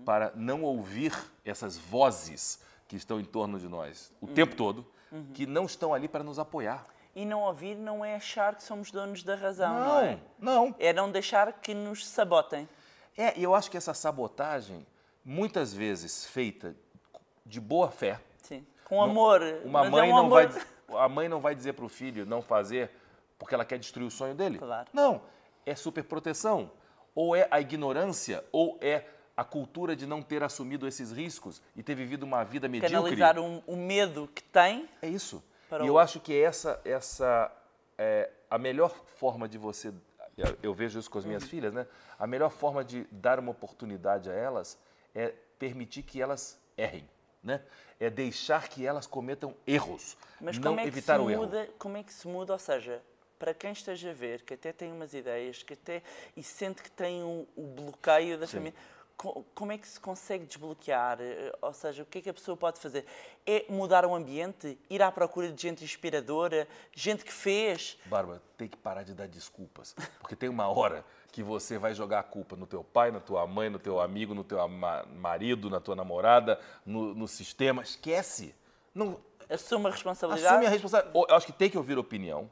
para 0.04 0.32
não 0.34 0.62
ouvir 0.62 1.12
essas 1.44 1.76
vozes 1.78 2.60
que 2.88 2.96
estão 2.96 3.18
em 3.20 3.24
torno 3.24 3.58
de 3.58 3.68
nós 3.68 4.12
o 4.20 4.26
tempo 4.26 4.54
todo, 4.56 4.86
que 5.32 5.46
não 5.46 5.64
estão 5.66 5.94
ali 5.94 6.08
para 6.08 6.24
nos 6.24 6.38
apoiar. 6.38 6.84
E 7.14 7.24
não 7.24 7.42
ouvir 7.42 7.76
não 7.76 8.04
é 8.04 8.16
achar 8.16 8.56
que 8.56 8.62
somos 8.62 8.90
donos 8.90 9.22
da 9.22 9.36
razão, 9.36 9.74
não, 9.74 10.00
é? 10.00 10.18
não. 10.38 10.74
É 10.78 10.92
não 10.92 11.10
deixar 11.10 11.52
que 11.52 11.72
nos 11.72 12.06
sabotem. 12.06 12.68
É, 13.16 13.38
e 13.38 13.42
eu 13.44 13.54
acho 13.54 13.70
que 13.70 13.76
essa 13.76 13.94
sabotagem, 13.94 14.84
muitas 15.24 15.72
vezes 15.72 16.26
feita 16.26 16.74
de 17.46 17.60
boa 17.60 17.90
fé, 17.90 18.20
Sim. 18.42 18.66
Com 18.84 19.02
amor. 19.02 19.40
uma 19.64 19.82
mas 19.82 19.90
mãe 19.90 20.10
é 20.10 20.12
um 20.12 20.16
não 20.16 20.26
amor... 20.26 20.48
vai, 20.48 21.04
a 21.04 21.08
mãe 21.08 21.28
não 21.28 21.40
vai 21.40 21.54
dizer 21.54 21.74
para 21.74 21.84
o 21.84 21.88
filho 21.88 22.26
não 22.26 22.42
fazer 22.42 22.90
porque 23.38 23.54
ela 23.54 23.64
quer 23.64 23.78
destruir 23.78 24.06
o 24.06 24.10
sonho 24.10 24.34
dele. 24.34 24.58
Claro. 24.58 24.88
Não, 24.92 25.22
é 25.64 25.74
superproteção. 25.74 26.70
Ou 27.14 27.36
é 27.36 27.46
a 27.50 27.60
ignorância, 27.60 28.44
ou 28.50 28.78
é 28.80 29.04
a 29.36 29.44
cultura 29.44 29.94
de 29.94 30.06
não 30.06 30.22
ter 30.22 30.42
assumido 30.42 30.86
esses 30.86 31.12
riscos 31.12 31.60
e 31.76 31.82
ter 31.82 31.94
vivido 31.94 32.22
uma 32.24 32.44
vida 32.44 32.68
medíocre. 32.68 33.16
Canalizar 33.16 33.38
o, 33.38 33.62
o 33.66 33.76
medo 33.76 34.28
que 34.34 34.42
tem. 34.42 34.88
É 35.00 35.08
isso. 35.08 35.42
Para 35.68 35.84
e 35.84 35.86
eu 35.86 35.98
acho 35.98 36.20
que 36.20 36.34
essa, 36.40 36.80
essa 36.84 37.50
é 37.98 38.30
a 38.50 38.58
melhor 38.58 38.94
forma 39.06 39.48
de 39.48 39.58
você. 39.58 39.92
eu- 40.62 40.74
vejo 40.74 40.98
isso 40.98 41.10
com 41.10 41.18
as 41.18 41.24
minhas 41.24 41.44
Uhum. 41.44 41.48
filhas, 41.48 41.72
né? 41.72 41.86
A 42.18 42.26
melhor 42.26 42.50
forma 42.50 42.84
de 42.84 43.04
dar 43.10 43.38
uma 43.38 43.52
oportunidade 43.52 44.28
a 44.28 44.32
elas 44.34 44.76
é 45.14 45.32
permitir 45.58 46.02
que 46.02 46.20
elas 46.20 46.58
errem, 46.76 47.08
né? 47.42 47.62
É 48.00 48.10
deixar 48.10 48.68
que 48.68 48.84
elas 48.84 49.06
cometam 49.06 49.54
erros, 49.66 50.16
Mas 50.40 50.58
não 50.58 50.70
como 50.72 50.80
é 50.80 50.82
que 50.82 50.88
evitar 50.88 51.20
se 51.20 51.24
o 51.24 51.30
erro. 51.30 51.46
muda? 51.46 51.68
Como 51.78 51.96
é 51.96 52.02
que 52.02 52.12
se 52.12 52.26
muda? 52.26 52.52
Ou 52.52 52.58
seja, 52.58 53.00
para 53.38 53.54
quem 53.54 53.70
esteja 53.72 54.10
a 54.10 54.12
ver, 54.12 54.42
que 54.42 54.54
até 54.54 54.72
tem 54.72 54.90
umas 54.92 55.14
ideias, 55.14 55.62
que 55.62 55.74
até 55.74 56.02
e 56.36 56.42
sente 56.42 56.82
que 56.82 56.90
tem 56.90 57.22
o, 57.22 57.46
o 57.56 57.62
bloqueio 57.62 58.36
da 58.38 58.46
Sim. 58.46 58.54
família, 58.54 58.78
como 59.16 59.72
é 59.72 59.78
que 59.78 59.86
se 59.86 59.98
consegue 60.00 60.44
desbloquear? 60.44 61.18
Eh, 61.20 61.52
Ou 61.62 61.72
seja, 61.72 62.02
o 62.02 62.06
que 62.06 62.18
é 62.18 62.20
que 62.22 62.30
a 62.30 62.34
pessoa 62.34 62.56
pode 62.56 62.78
fazer? 62.80 63.04
É 63.46 63.64
mudar 63.68 64.04
o 64.04 64.14
ambiente, 64.14 64.78
ir 64.90 65.02
à 65.02 65.10
procura 65.10 65.50
de 65.50 65.60
gente 65.60 65.84
inspiradora, 65.84 66.66
gente 66.92 67.24
que 67.24 67.32
fez. 67.32 67.98
Bárbara, 68.06 68.42
tem 68.56 68.68
que 68.68 68.76
parar 68.76 69.02
de 69.02 69.14
dar 69.14 69.28
desculpas, 69.28 69.94
porque 70.20 70.36
tem 70.36 70.48
uma 70.48 70.68
hora 70.68 71.04
que 71.32 71.42
você 71.42 71.78
vai 71.78 71.94
jogar 71.94 72.20
a 72.20 72.22
culpa 72.22 72.54
no 72.56 72.66
teu 72.66 72.84
pai, 72.84 73.10
na 73.10 73.20
tua 73.20 73.46
mãe, 73.46 73.68
no 73.68 73.78
teu 73.78 74.00
amigo, 74.00 74.34
no 74.34 74.44
teu 74.44 74.58
marido, 74.68 75.68
na 75.70 75.80
tua 75.80 75.96
namorada, 75.96 76.60
no, 76.84 77.14
no 77.14 77.26
sistema. 77.26 77.82
Esquece. 77.82 78.54
Não, 78.94 79.18
Assume 79.48 79.86
a 79.86 79.90
responsabilidade. 79.90 80.46
Assume 80.46 80.66
a 80.66 80.70
responsabilidade. 80.70 81.26
Eu 81.28 81.36
acho 81.36 81.46
que 81.46 81.52
tem 81.52 81.68
que 81.70 81.76
ouvir 81.76 81.98
opinião. 81.98 82.50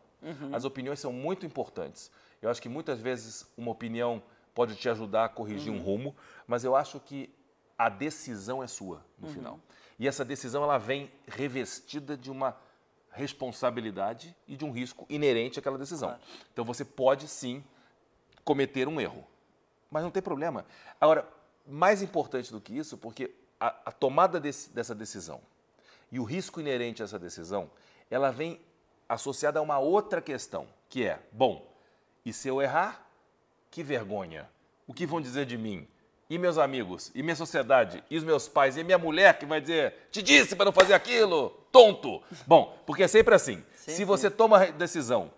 As 0.53 0.65
opiniões 0.65 1.01
são 1.01 1.13
muito 1.13 1.45
importantes. 1.45 2.11
Eu 2.41 2.51
acho 2.51 2.61
que 2.63 2.69
muitas 2.69 3.01
vezes 3.01 3.47
uma 3.57 3.71
opinião 3.71 4.23
pode 4.55 4.75
te 4.77 4.89
ajudar 4.89 5.25
a 5.25 5.29
corrigir 5.29 5.73
um 5.73 5.81
rumo, 5.81 6.15
mas 6.47 6.65
eu 6.65 6.77
acho 6.77 7.01
que 7.01 7.33
a 7.77 7.89
decisão 7.89 8.63
é 8.63 8.67
sua 8.67 9.05
no 9.19 9.29
final. 9.29 9.59
E 9.99 10.07
essa 10.07 10.25
decisão 10.25 10.63
ela 10.63 10.79
vem 10.79 11.11
revestida 11.27 12.17
de 12.17 12.31
uma 12.31 12.57
responsabilidade 13.11 14.35
e 14.49 14.57
de 14.57 14.65
um 14.65 14.73
risco 14.73 15.07
inerente 15.09 15.59
àquela 15.59 15.79
decisão. 15.79 16.09
Claro. 16.09 16.23
Então 16.53 16.65
você 16.65 16.85
pode 16.85 17.29
sim 17.29 17.63
cometer 18.45 18.89
um 18.89 19.01
erro. 19.01 19.27
Mas 19.91 20.03
não 20.03 20.11
tem 20.11 20.23
problema. 20.23 20.65
Agora, 21.01 21.29
mais 21.67 22.03
importante 22.03 22.51
do 22.51 22.61
que 22.61 22.77
isso, 22.77 22.97
porque 22.97 23.35
a, 23.61 23.69
a 23.87 23.93
tomada 23.93 24.41
desse, 24.41 24.71
dessa 24.71 24.95
decisão 24.95 25.41
e 26.11 26.19
o 26.19 26.25
risco 26.25 26.61
inerente 26.61 27.03
a 27.03 27.05
essa 27.05 27.19
decisão, 27.19 27.71
ela 28.11 28.31
vem 28.31 28.61
associada 29.09 29.59
a 29.59 29.63
uma 29.63 29.79
outra 29.79 30.21
questão, 30.21 30.67
que 30.89 31.05
é, 31.07 31.21
bom, 31.33 31.71
e 32.25 32.33
se 32.33 32.49
eu 32.49 32.61
errar, 32.61 33.02
que 33.73 33.83
vergonha. 33.83 34.49
O 34.87 34.93
que 34.95 35.07
vão 35.07 35.21
dizer 35.21 35.47
de 35.47 35.57
mim? 35.59 35.89
E 36.29 36.39
meus 36.39 36.59
amigos? 36.59 37.11
E 37.15 37.23
minha 37.23 37.35
sociedade? 37.35 38.05
E 38.09 38.17
os 38.17 38.23
meus 38.23 38.47
pais? 38.47 38.77
E 38.77 38.85
minha 38.85 38.99
mulher 38.99 39.39
que 39.39 39.47
vai 39.47 39.61
dizer, 39.61 39.95
te 40.11 40.23
disse 40.23 40.55
para 40.55 40.67
não 40.67 40.73
fazer 40.73 40.95
aquilo, 40.95 41.51
tonto. 41.73 42.23
Bom, 42.47 42.79
porque 42.87 43.03
é 43.03 43.09
sempre 43.09 43.35
assim. 43.35 43.65
Sim, 43.75 43.93
se 43.93 44.05
você 44.05 44.31
toma 44.31 44.63
a 44.63 44.67
decisão 44.67 45.33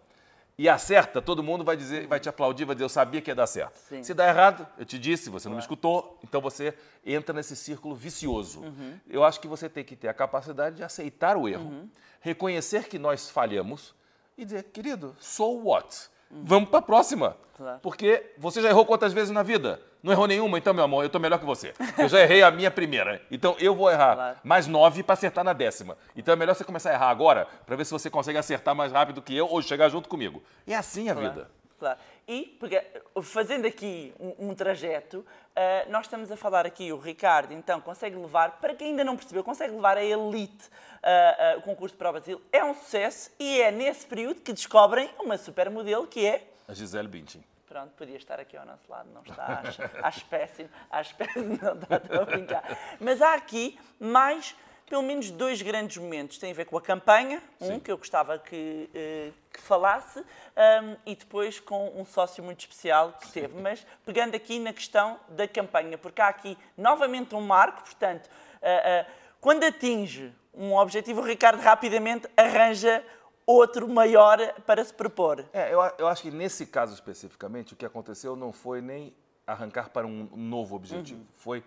e 0.58 0.68
acerta, 0.68 1.22
todo 1.22 1.42
mundo 1.42 1.64
vai 1.64 1.76
dizer, 1.76 2.06
vai 2.06 2.18
te 2.18 2.28
aplaudir, 2.28 2.64
vai 2.64 2.74
dizer, 2.74 2.84
eu 2.84 2.88
sabia 2.88 3.20
que 3.20 3.30
ia 3.30 3.34
dar 3.34 3.46
certo. 3.46 3.76
Sim. 3.76 4.02
Se 4.02 4.12
dá 4.12 4.28
errado, 4.28 4.66
eu 4.78 4.84
te 4.84 4.98
disse, 4.98 5.30
você 5.30 5.48
não 5.48 5.56
me 5.56 5.62
escutou, 5.62 6.18
então 6.22 6.40
você 6.40 6.74
entra 7.06 7.32
nesse 7.32 7.54
círculo 7.54 7.94
vicioso. 7.94 8.60
Uhum. 8.60 8.98
Eu 9.08 9.24
acho 9.24 9.40
que 9.40 9.48
você 9.48 9.68
tem 9.68 9.84
que 9.84 9.94
ter 9.94 10.08
a 10.08 10.14
capacidade 10.14 10.76
de 10.76 10.82
aceitar 10.82 11.36
o 11.36 11.48
erro, 11.48 11.70
uhum. 11.70 11.88
reconhecer 12.20 12.88
que 12.88 12.98
nós 12.98 13.30
falhamos 13.30 13.94
e 14.36 14.44
dizer, 14.44 14.64
querido, 14.64 15.16
so 15.20 15.60
what? 15.64 16.13
Vamos 16.42 16.68
para 16.68 16.80
a 16.80 16.82
próxima. 16.82 17.36
Claro. 17.56 17.78
Porque 17.80 18.32
você 18.36 18.60
já 18.60 18.68
errou 18.68 18.84
quantas 18.84 19.12
vezes 19.12 19.30
na 19.30 19.42
vida? 19.42 19.80
Não 20.02 20.12
errou 20.12 20.26
nenhuma, 20.26 20.58
então, 20.58 20.74
meu 20.74 20.84
amor, 20.84 21.02
eu 21.02 21.06
estou 21.06 21.20
melhor 21.20 21.38
que 21.38 21.46
você. 21.46 21.72
Eu 21.96 22.08
já 22.08 22.20
errei 22.20 22.42
a 22.42 22.50
minha 22.50 22.70
primeira. 22.70 23.22
Então 23.30 23.56
eu 23.58 23.74
vou 23.74 23.90
errar 23.90 24.14
claro. 24.14 24.36
mais 24.42 24.66
nove 24.66 25.02
para 25.02 25.14
acertar 25.14 25.44
na 25.44 25.52
décima. 25.52 25.96
Então 26.16 26.34
é 26.34 26.36
melhor 26.36 26.54
você 26.54 26.64
começar 26.64 26.90
a 26.90 26.94
errar 26.94 27.08
agora 27.08 27.46
para 27.64 27.76
ver 27.76 27.84
se 27.86 27.92
você 27.92 28.10
consegue 28.10 28.36
acertar 28.36 28.74
mais 28.74 28.92
rápido 28.92 29.22
que 29.22 29.34
eu 29.34 29.46
ou 29.48 29.62
chegar 29.62 29.88
junto 29.88 30.08
comigo. 30.08 30.42
É 30.66 30.74
assim 30.74 31.08
a 31.08 31.14
claro. 31.14 31.30
vida. 31.30 31.50
Claro. 31.78 31.98
E, 32.26 32.58
fazendo 33.22 33.66
aqui 33.66 34.14
um, 34.18 34.50
um 34.50 34.54
trajeto, 34.54 35.18
uh, 35.18 35.90
nós 35.90 36.06
estamos 36.06 36.30
a 36.30 36.36
falar 36.36 36.64
aqui, 36.64 36.92
o 36.92 36.98
Ricardo, 36.98 37.52
então, 37.52 37.80
consegue 37.80 38.16
levar, 38.16 38.60
para 38.60 38.74
quem 38.74 38.90
ainda 38.90 39.04
não 39.04 39.16
percebeu, 39.16 39.44
consegue 39.44 39.74
levar 39.74 39.96
a 39.96 40.04
elite 40.04 40.68
uh, 40.68 41.56
uh, 41.56 41.58
o 41.58 41.62
concurso 41.62 41.96
para 41.96 42.10
o 42.10 42.12
Brasil. 42.12 42.40
É 42.52 42.64
um 42.64 42.74
sucesso 42.74 43.30
e 43.38 43.60
é 43.60 43.70
nesse 43.70 44.06
período 44.06 44.40
que 44.40 44.52
descobrem 44.52 45.10
uma 45.18 45.36
supermodelo 45.36 46.06
que 46.06 46.24
é... 46.24 46.46
A 46.66 46.72
Gisele 46.72 47.08
Bündchen 47.08 47.44
pronto, 47.74 47.90
podia 47.96 48.16
estar 48.16 48.38
aqui 48.38 48.56
ao 48.56 48.64
nosso 48.64 48.88
lado, 48.88 49.08
não 49.12 49.22
está, 49.22 49.60
acho, 50.04 50.24
péssimo, 50.26 50.68
acho 50.88 51.12
péssimo, 51.16 51.58
não 51.60 51.74
está 51.74 51.96
a 51.96 52.24
brincar. 52.24 52.78
Mas 53.00 53.20
há 53.20 53.34
aqui 53.34 53.76
mais, 53.98 54.54
pelo 54.94 55.02
menos, 55.02 55.28
dois 55.28 55.60
grandes 55.60 55.96
momentos. 55.96 56.38
Tem 56.38 56.52
a 56.52 56.54
ver 56.54 56.66
com 56.66 56.78
a 56.78 56.80
campanha, 56.80 57.42
um 57.60 57.66
Sim. 57.66 57.80
que 57.80 57.90
eu 57.90 57.98
gostava 57.98 58.38
que, 58.38 58.88
uh, 58.94 59.34
que 59.52 59.60
falasse, 59.60 60.20
um, 60.20 60.96
e 61.04 61.16
depois 61.16 61.58
com 61.58 62.00
um 62.00 62.04
sócio 62.04 62.44
muito 62.44 62.60
especial 62.60 63.12
que 63.20 63.32
teve. 63.32 63.60
Mas 63.60 63.84
pegando 64.06 64.36
aqui 64.36 64.60
na 64.60 64.72
questão 64.72 65.18
da 65.30 65.48
campanha, 65.48 65.98
porque 65.98 66.22
há 66.22 66.28
aqui 66.28 66.56
novamente 66.78 67.34
um 67.34 67.40
marco, 67.40 67.82
portanto, 67.82 68.28
uh, 68.28 69.02
uh, 69.02 69.12
quando 69.40 69.64
atinge 69.64 70.32
um 70.54 70.76
objetivo, 70.76 71.22
o 71.22 71.24
Ricardo 71.24 71.60
rapidamente 71.60 72.28
arranja 72.36 73.04
outro 73.44 73.88
maior 73.88 74.38
para 74.64 74.84
se 74.84 74.94
propor. 74.94 75.44
É, 75.52 75.74
eu, 75.74 75.80
eu 75.98 76.06
acho 76.06 76.22
que 76.22 76.30
nesse 76.30 76.66
caso 76.66 76.94
especificamente, 76.94 77.72
o 77.72 77.76
que 77.76 77.84
aconteceu 77.84 78.36
não 78.36 78.52
foi 78.52 78.80
nem 78.80 79.12
arrancar 79.44 79.90
para 79.90 80.06
um 80.06 80.28
novo 80.36 80.76
objetivo, 80.76 81.18
uhum. 81.18 81.26
foi 81.34 81.64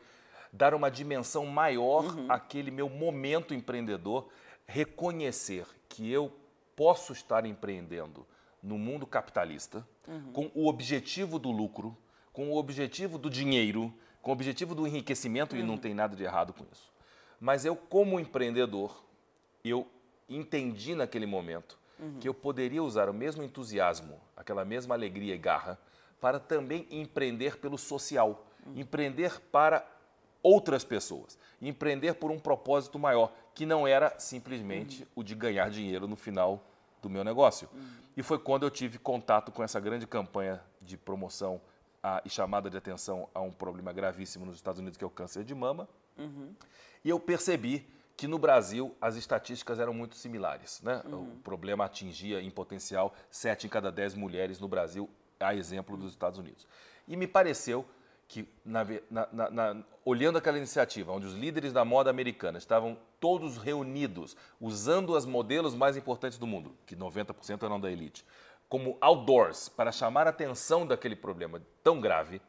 dar 0.52 0.74
uma 0.74 0.90
dimensão 0.90 1.46
maior 1.46 2.06
uhum. 2.06 2.32
àquele 2.32 2.72
meu 2.72 2.90
momento 2.90 3.54
empreendedor, 3.54 4.30
reconhecer 4.66 5.66
que 5.90 6.12
eu 6.12 6.32
posso 6.76 7.14
estar 7.14 7.46
empreendendo 7.46 8.26
no 8.62 8.78
mundo 8.78 9.06
capitalista 9.08 9.88
uhum. 10.08 10.32
com 10.32 10.52
o 10.54 10.68
objetivo 10.68 11.40
do 11.40 11.52
lucro, 11.52 11.98
com 12.34 12.50
o 12.52 12.58
objetivo 12.58 13.18
do 13.18 13.30
dinheiro, 13.30 13.94
com 14.22 14.32
o 14.32 14.34
objetivo 14.34 14.76
do 14.76 14.86
enriquecimento 14.86 15.56
e 15.56 15.64
não 15.64 15.76
uhum. 15.76 15.80
tem 15.80 15.94
nada 15.94 16.16
de 16.16 16.24
errado 16.24 16.54
com 16.54 16.66
isso. 16.72 16.92
Mas 17.40 17.66
eu 17.66 17.76
como 17.76 18.20
empreendedor, 18.20 19.04
eu 19.64 19.88
entendi 20.28 20.96
naquele 20.96 21.26
momento 21.26 21.80
uhum. 22.00 22.20
que 22.20 22.28
eu 22.28 22.34
poderia 22.34 22.84
usar 22.84 23.10
o 23.10 23.14
mesmo 23.14 23.44
entusiasmo, 23.44 24.20
aquela 24.36 24.66
mesma 24.66 24.96
alegria 24.96 25.34
e 25.34 25.38
garra, 25.38 25.80
para 26.20 26.40
também 26.40 26.86
empreender 26.90 27.58
pelo 27.58 27.78
social, 27.78 28.46
uhum. 28.66 28.74
empreender 28.76 29.40
para 29.52 29.86
outras 30.48 30.86
pessoas, 30.86 31.38
empreender 31.62 32.14
por 32.14 32.32
um 32.32 32.40
propósito 32.40 32.98
maior, 32.98 33.34
que 33.54 33.66
não 33.66 33.86
era 33.86 34.18
simplesmente 34.18 35.04
uhum. 35.04 35.10
o 35.18 35.24
de 35.24 35.36
ganhar 35.36 35.70
dinheiro 35.70 36.08
no 36.08 36.16
final 36.16 36.64
do 37.02 37.10
meu 37.10 37.22
negócio. 37.22 37.68
Uhum. 37.74 37.88
E 38.16 38.24
foi 38.24 38.40
quando 38.40 38.64
eu 38.64 38.72
tive 38.72 38.98
contato 38.98 39.52
com 39.52 39.62
essa 39.62 39.78
grande 39.78 40.08
campanha 40.08 40.62
de 40.82 40.96
promoção 40.96 41.60
a, 42.02 42.22
e 42.24 42.30
chamada 42.30 42.70
de 42.70 42.78
atenção 42.78 43.28
a 43.34 43.42
um 43.42 43.52
problema 43.52 43.92
gravíssimo 43.92 44.46
nos 44.46 44.56
Estados 44.56 44.80
Unidos, 44.80 44.98
que 44.98 45.04
é 45.04 45.08
o 45.08 45.10
câncer 45.10 45.44
de 45.44 45.54
mama. 45.54 45.90
Uhum. 46.18 46.54
E 47.04 47.10
eu 47.10 47.20
percebi 47.20 47.86
que 48.16 48.26
no 48.26 48.40
Brasil 48.40 48.96
as 49.02 49.18
estatísticas 49.18 49.80
eram 49.80 49.94
muito 49.94 50.16
similares. 50.16 50.82
Né? 50.82 51.02
Uhum. 51.06 51.34
O 51.34 51.36
problema 51.44 51.84
atingia, 51.84 52.42
em 52.42 52.50
potencial, 52.50 53.14
7 53.30 53.68
em 53.68 53.70
cada 53.70 53.92
10 53.92 54.16
mulheres 54.16 54.62
no 54.62 54.68
Brasil, 54.70 55.10
a 55.40 55.54
exemplo 55.54 55.98
dos 55.98 56.12
Estados 56.12 56.40
Unidos. 56.40 56.66
E 57.06 57.18
me 57.18 57.28
pareceu 57.28 57.86
que, 58.28 58.48
na, 58.64 58.86
na, 59.10 59.50
na, 59.50 59.84
olhando 60.04 60.38
aquela 60.38 60.58
iniciativa, 60.58 61.12
onde 61.12 61.26
os 61.26 61.34
líderes 61.34 61.72
da 61.72 61.86
moda 61.86 62.10
americana 62.10 62.58
estavam 62.58 62.98
todos 63.20 63.58
reunidos, 63.58 64.36
usando 64.60 65.16
os 65.16 65.26
modelos 65.26 65.74
mais 65.74 65.96
importantes 65.96 66.38
do 66.38 66.46
mundo, 66.46 66.76
que 66.86 66.96
90% 66.96 67.64
eram 67.64 67.80
da 67.80 67.90
elite, 67.90 68.26
como 68.68 68.98
outdoors, 69.00 69.70
para 69.70 69.92
chamar 69.92 70.28
a 70.28 70.32
atenção 70.32 70.86
daquele 70.86 71.16
problema 71.16 71.62
tão 71.82 72.02
grave, 72.02 72.42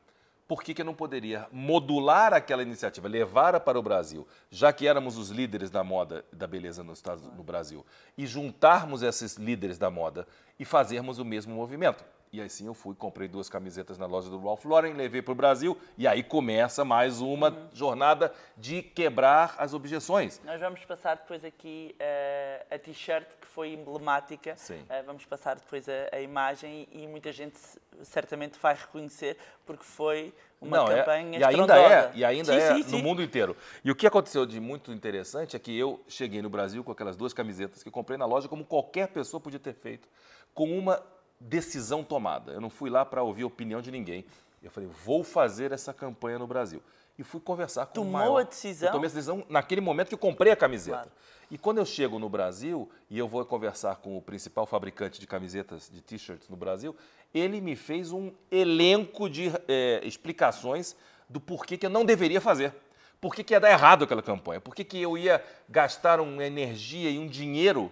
por 0.48 0.62
que, 0.62 0.72
que 0.72 0.82
não 0.82 0.94
poderia 0.94 1.46
modular 1.52 2.32
aquela 2.32 2.62
iniciativa, 2.62 3.06
levá-la 3.06 3.60
para 3.60 3.78
o 3.78 3.82
Brasil, 3.82 4.26
já 4.50 4.72
que 4.72 4.88
éramos 4.88 5.18
os 5.18 5.28
líderes 5.28 5.70
da 5.70 5.84
moda 5.84 6.24
da 6.32 6.46
beleza 6.46 6.82
no, 6.82 6.94
Estado, 6.94 7.30
no 7.36 7.44
Brasil, 7.44 7.84
e 8.16 8.26
juntarmos 8.26 9.02
esses 9.02 9.36
líderes 9.36 9.76
da 9.76 9.90
moda 9.90 10.26
e 10.58 10.64
fazermos 10.64 11.18
o 11.18 11.24
mesmo 11.24 11.54
movimento? 11.54 12.02
E 12.32 12.40
assim 12.40 12.66
eu 12.66 12.74
fui, 12.74 12.94
comprei 12.94 13.26
duas 13.26 13.48
camisetas 13.48 13.96
na 13.96 14.06
loja 14.06 14.28
do 14.28 14.38
Ralph 14.38 14.64
Lauren, 14.64 14.92
levei 14.92 15.22
para 15.22 15.32
o 15.32 15.34
Brasil 15.34 15.78
e 15.96 16.06
aí 16.06 16.22
começa 16.22 16.84
mais 16.84 17.20
uma 17.20 17.50
uhum. 17.50 17.68
jornada 17.72 18.32
de 18.56 18.82
quebrar 18.82 19.54
as 19.58 19.72
objeções. 19.72 20.40
Nós 20.44 20.60
vamos 20.60 20.84
passar 20.84 21.16
depois 21.16 21.44
aqui 21.44 21.96
uh, 21.98 22.74
a 22.74 22.78
t-shirt 22.78 23.28
que 23.40 23.46
foi 23.46 23.72
emblemática. 23.72 24.54
Sim. 24.56 24.80
Uh, 24.82 25.04
vamos 25.06 25.24
passar 25.24 25.56
depois 25.56 25.88
a, 25.88 26.16
a, 26.16 26.20
imagem 26.20 26.86
e 26.92 27.06
muita 27.06 27.32
gente 27.32 27.58
certamente 28.02 28.58
vai 28.60 28.74
reconhecer 28.74 29.36
porque 29.64 29.84
foi 29.84 30.34
uma 30.60 30.78
Não, 30.78 30.88
é, 30.88 30.98
campanha 30.98 31.38
é, 31.38 31.40
e 31.40 31.44
ainda 31.44 31.78
é 31.78 32.12
e 32.14 32.24
ainda 32.24 32.52
sim, 32.52 32.58
é 32.58 32.74
sim, 32.74 32.78
no 32.78 32.98
sim. 32.98 33.02
mundo 33.02 33.22
inteiro. 33.22 33.56
E 33.84 33.90
o 33.90 33.94
que 33.94 34.06
aconteceu 34.06 34.44
de 34.44 34.60
muito 34.60 34.92
interessante 34.92 35.56
é 35.56 35.58
que 35.58 35.76
eu 35.76 36.02
cheguei 36.08 36.42
no 36.42 36.50
Brasil 36.50 36.84
com 36.84 36.92
aquelas 36.92 37.16
duas 37.16 37.32
camisetas 37.32 37.82
que 37.82 37.90
comprei 37.90 38.18
na 38.18 38.26
loja 38.26 38.48
como 38.48 38.64
qualquer 38.64 39.08
pessoa 39.08 39.40
podia 39.40 39.60
ter 39.60 39.74
feito, 39.74 40.08
com 40.52 40.76
uma 40.76 41.02
decisão 41.40 42.02
tomada. 42.02 42.52
Eu 42.52 42.60
não 42.60 42.70
fui 42.70 42.90
lá 42.90 43.04
para 43.04 43.22
ouvir 43.22 43.42
a 43.42 43.46
opinião 43.46 43.80
de 43.80 43.90
ninguém. 43.90 44.24
Eu 44.62 44.70
falei, 44.70 44.88
vou 45.04 45.22
fazer 45.22 45.72
essa 45.72 45.92
campanha 45.92 46.38
no 46.38 46.46
Brasil. 46.46 46.82
E 47.18 47.22
fui 47.24 47.40
conversar 47.40 47.86
com 47.86 47.94
Tomou 47.94 48.10
o 48.10 48.12
maior... 48.12 48.40
a 48.40 48.42
decisão? 48.44 48.88
Eu 48.88 48.92
tomei 48.92 49.06
essa 49.06 49.16
decisão 49.16 49.44
naquele 49.48 49.80
momento 49.80 50.08
que 50.08 50.14
eu 50.14 50.18
comprei 50.18 50.52
a 50.52 50.56
camiseta. 50.56 50.98
Claro. 50.98 51.10
E 51.50 51.56
quando 51.56 51.78
eu 51.78 51.86
chego 51.86 52.18
no 52.18 52.28
Brasil 52.28 52.88
e 53.08 53.18
eu 53.18 53.26
vou 53.26 53.44
conversar 53.44 53.96
com 53.96 54.16
o 54.16 54.22
principal 54.22 54.66
fabricante 54.66 55.18
de 55.18 55.26
camisetas, 55.26 55.90
de 55.92 56.00
t-shirts 56.02 56.48
no 56.48 56.56
Brasil, 56.56 56.94
ele 57.32 57.60
me 57.60 57.74
fez 57.74 58.12
um 58.12 58.32
elenco 58.50 59.28
de 59.28 59.50
é, 59.66 60.00
explicações 60.04 60.94
do 61.28 61.40
porquê 61.40 61.76
que 61.76 61.86
eu 61.86 61.90
não 61.90 62.04
deveria 62.04 62.40
fazer. 62.40 62.74
Por 63.20 63.34
que, 63.34 63.42
que 63.42 63.54
ia 63.54 63.60
dar 63.60 63.70
errado 63.70 64.04
aquela 64.04 64.22
campanha? 64.22 64.60
Por 64.60 64.74
que, 64.74 64.84
que 64.84 65.00
eu 65.00 65.18
ia 65.18 65.42
gastar 65.68 66.20
uma 66.20 66.44
energia 66.44 67.10
e 67.10 67.18
um 67.18 67.26
dinheiro 67.26 67.90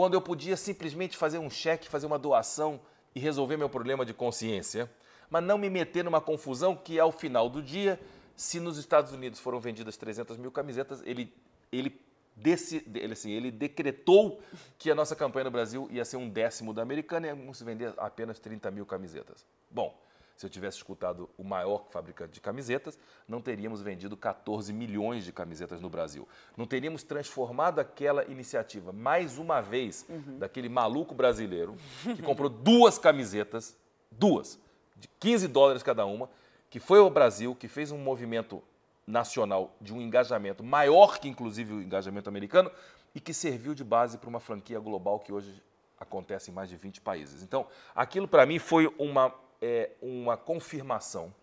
quando 0.00 0.14
eu 0.14 0.22
podia 0.22 0.56
simplesmente 0.56 1.14
fazer 1.14 1.36
um 1.36 1.50
cheque, 1.50 1.86
fazer 1.86 2.06
uma 2.06 2.18
doação 2.18 2.80
e 3.14 3.20
resolver 3.20 3.58
meu 3.58 3.68
problema 3.68 4.02
de 4.02 4.14
consciência, 4.14 4.90
mas 5.28 5.44
não 5.44 5.58
me 5.58 5.68
meter 5.68 6.02
numa 6.02 6.22
confusão 6.22 6.74
que, 6.74 6.98
ao 6.98 7.12
final 7.12 7.50
do 7.50 7.62
dia, 7.62 8.00
se 8.34 8.58
nos 8.58 8.78
Estados 8.78 9.12
Unidos 9.12 9.38
foram 9.38 9.60
vendidas 9.60 9.98
300 9.98 10.38
mil 10.38 10.50
camisetas, 10.50 11.02
ele, 11.04 11.30
ele, 11.70 12.00
desse, 12.34 12.82
ele, 12.94 13.12
assim, 13.12 13.30
ele 13.30 13.50
decretou 13.50 14.40
que 14.78 14.90
a 14.90 14.94
nossa 14.94 15.14
campanha 15.14 15.44
no 15.44 15.50
Brasil 15.50 15.86
ia 15.90 16.02
ser 16.06 16.16
um 16.16 16.30
décimo 16.30 16.72
da 16.72 16.80
americana 16.80 17.26
e 17.26 17.36
ia 17.36 17.52
se 17.52 17.62
vender 17.62 17.92
apenas 17.98 18.38
30 18.38 18.70
mil 18.70 18.86
camisetas. 18.86 19.44
Bom, 19.70 19.94
se 20.40 20.46
eu 20.46 20.48
tivesse 20.48 20.78
escutado 20.78 21.28
o 21.36 21.44
maior 21.44 21.84
fabricante 21.90 22.32
de 22.32 22.40
camisetas, 22.40 22.98
não 23.28 23.42
teríamos 23.42 23.82
vendido 23.82 24.16
14 24.16 24.72
milhões 24.72 25.22
de 25.22 25.34
camisetas 25.34 25.82
no 25.82 25.90
Brasil. 25.90 26.26
Não 26.56 26.66
teríamos 26.66 27.02
transformado 27.02 27.78
aquela 27.78 28.24
iniciativa, 28.24 28.90
mais 28.90 29.36
uma 29.36 29.60
vez, 29.60 30.06
uhum. 30.08 30.38
daquele 30.38 30.70
maluco 30.70 31.14
brasileiro 31.14 31.76
que 32.02 32.22
comprou 32.22 32.48
duas 32.48 32.96
camisetas, 32.96 33.76
duas, 34.10 34.58
de 34.96 35.08
15 35.20 35.46
dólares 35.46 35.82
cada 35.82 36.06
uma, 36.06 36.30
que 36.70 36.80
foi 36.80 37.00
ao 37.00 37.10
Brasil, 37.10 37.54
que 37.54 37.68
fez 37.68 37.90
um 37.90 37.98
movimento 37.98 38.62
nacional 39.06 39.76
de 39.78 39.92
um 39.92 40.00
engajamento 40.00 40.64
maior 40.64 41.18
que 41.18 41.28
inclusive 41.28 41.74
o 41.74 41.82
engajamento 41.82 42.30
americano 42.30 42.70
e 43.14 43.20
que 43.20 43.34
serviu 43.34 43.74
de 43.74 43.84
base 43.84 44.16
para 44.16 44.30
uma 44.30 44.40
franquia 44.40 44.80
global 44.80 45.20
que 45.20 45.34
hoje 45.34 45.62
acontece 45.98 46.50
em 46.50 46.54
mais 46.54 46.70
de 46.70 46.76
20 46.76 47.02
países. 47.02 47.42
Então, 47.42 47.66
aquilo 47.94 48.26
para 48.26 48.46
mim 48.46 48.58
foi 48.58 48.90
uma 48.98 49.34
é 49.60 49.90
uma 50.00 50.36
confirmação 50.36 51.34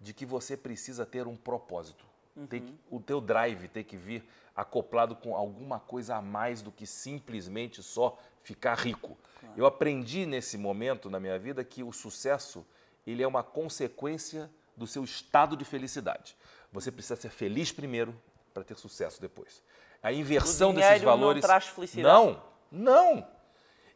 de 0.00 0.12
que 0.12 0.26
você 0.26 0.56
precisa 0.56 1.06
ter 1.06 1.26
um 1.26 1.36
propósito. 1.36 2.04
Tem 2.48 2.60
que- 2.66 2.74
o 2.90 3.00
teu 3.00 3.20
drive 3.20 3.68
tem 3.68 3.84
que 3.84 3.96
vir 3.96 4.24
acoplado 4.56 5.14
com 5.14 5.36
alguma 5.36 5.78
coisa 5.80 6.16
a 6.16 6.22
mais 6.22 6.62
do 6.62 6.70
que 6.72 6.86
simplesmente 6.86 7.82
só 7.82 8.18
ficar 8.42 8.74
rico. 8.74 9.16
Eu 9.56 9.66
aprendi 9.66 10.26
nesse 10.26 10.58
momento 10.58 11.08
na 11.08 11.20
minha 11.20 11.38
vida 11.38 11.62
que 11.64 11.82
o 11.82 11.92
sucesso 11.92 12.66
ele 13.06 13.22
é 13.22 13.26
uma 13.26 13.42
consequência 13.42 14.50
do 14.76 14.86
seu 14.86 15.04
estado 15.04 15.56
de 15.56 15.64
felicidade. 15.64 16.36
Você 16.72 16.90
precisa 16.90 17.14
ser 17.16 17.30
feliz 17.30 17.70
primeiro 17.70 18.14
para 18.52 18.64
ter 18.64 18.76
sucesso 18.76 19.20
depois. 19.20 19.62
A 20.02 20.12
inversão 20.12 20.74
desses 20.74 20.88
dinheiro 20.90 21.06
não 21.10 21.18
valores 21.18 21.44
traz 21.44 21.66
felicidade? 21.66 22.02
Não, 22.06 22.42
não. 22.70 23.28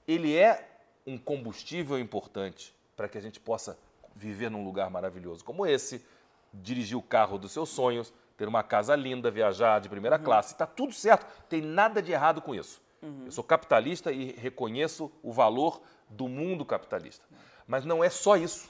Ele 0.07 0.37
é 0.37 0.69
um 1.07 1.19
combustível 1.19 1.99
importante 1.99 2.75
para 2.99 3.09
que 3.09 3.17
a 3.17 3.21
gente 3.21 3.39
possa 3.39 3.79
viver 4.13 4.51
num 4.51 4.65
lugar 4.65 4.91
maravilhoso 4.91 5.45
como 5.45 5.65
esse, 5.65 6.05
dirigir 6.53 6.99
o 6.99 7.03
carro 7.03 7.39
dos 7.39 7.53
seus 7.53 7.69
sonhos, 7.69 8.13
ter 8.37 8.49
uma 8.49 8.65
casa 8.65 8.97
linda, 8.97 9.31
viajar 9.31 9.81
de 9.81 9.89
primeira 9.89 10.19
classe. 10.19 10.55
Está 10.55 10.67
tudo 10.67 10.93
certo, 10.93 11.25
tem 11.49 11.63
nada 11.63 12.03
de 12.03 12.11
errado 12.11 12.43
com 12.43 12.53
isso. 12.57 12.83
Eu 13.25 13.31
sou 13.31 13.45
capitalista 13.45 14.11
e 14.11 14.33
reconheço 14.33 15.13
o 15.23 15.33
valor 15.33 15.81
do 16.09 16.27
mundo 16.27 16.65
capitalista. 16.65 17.25
Mas 17.69 17.85
não 17.85 18.03
é 18.03 18.11
só 18.11 18.37
isso. 18.37 18.69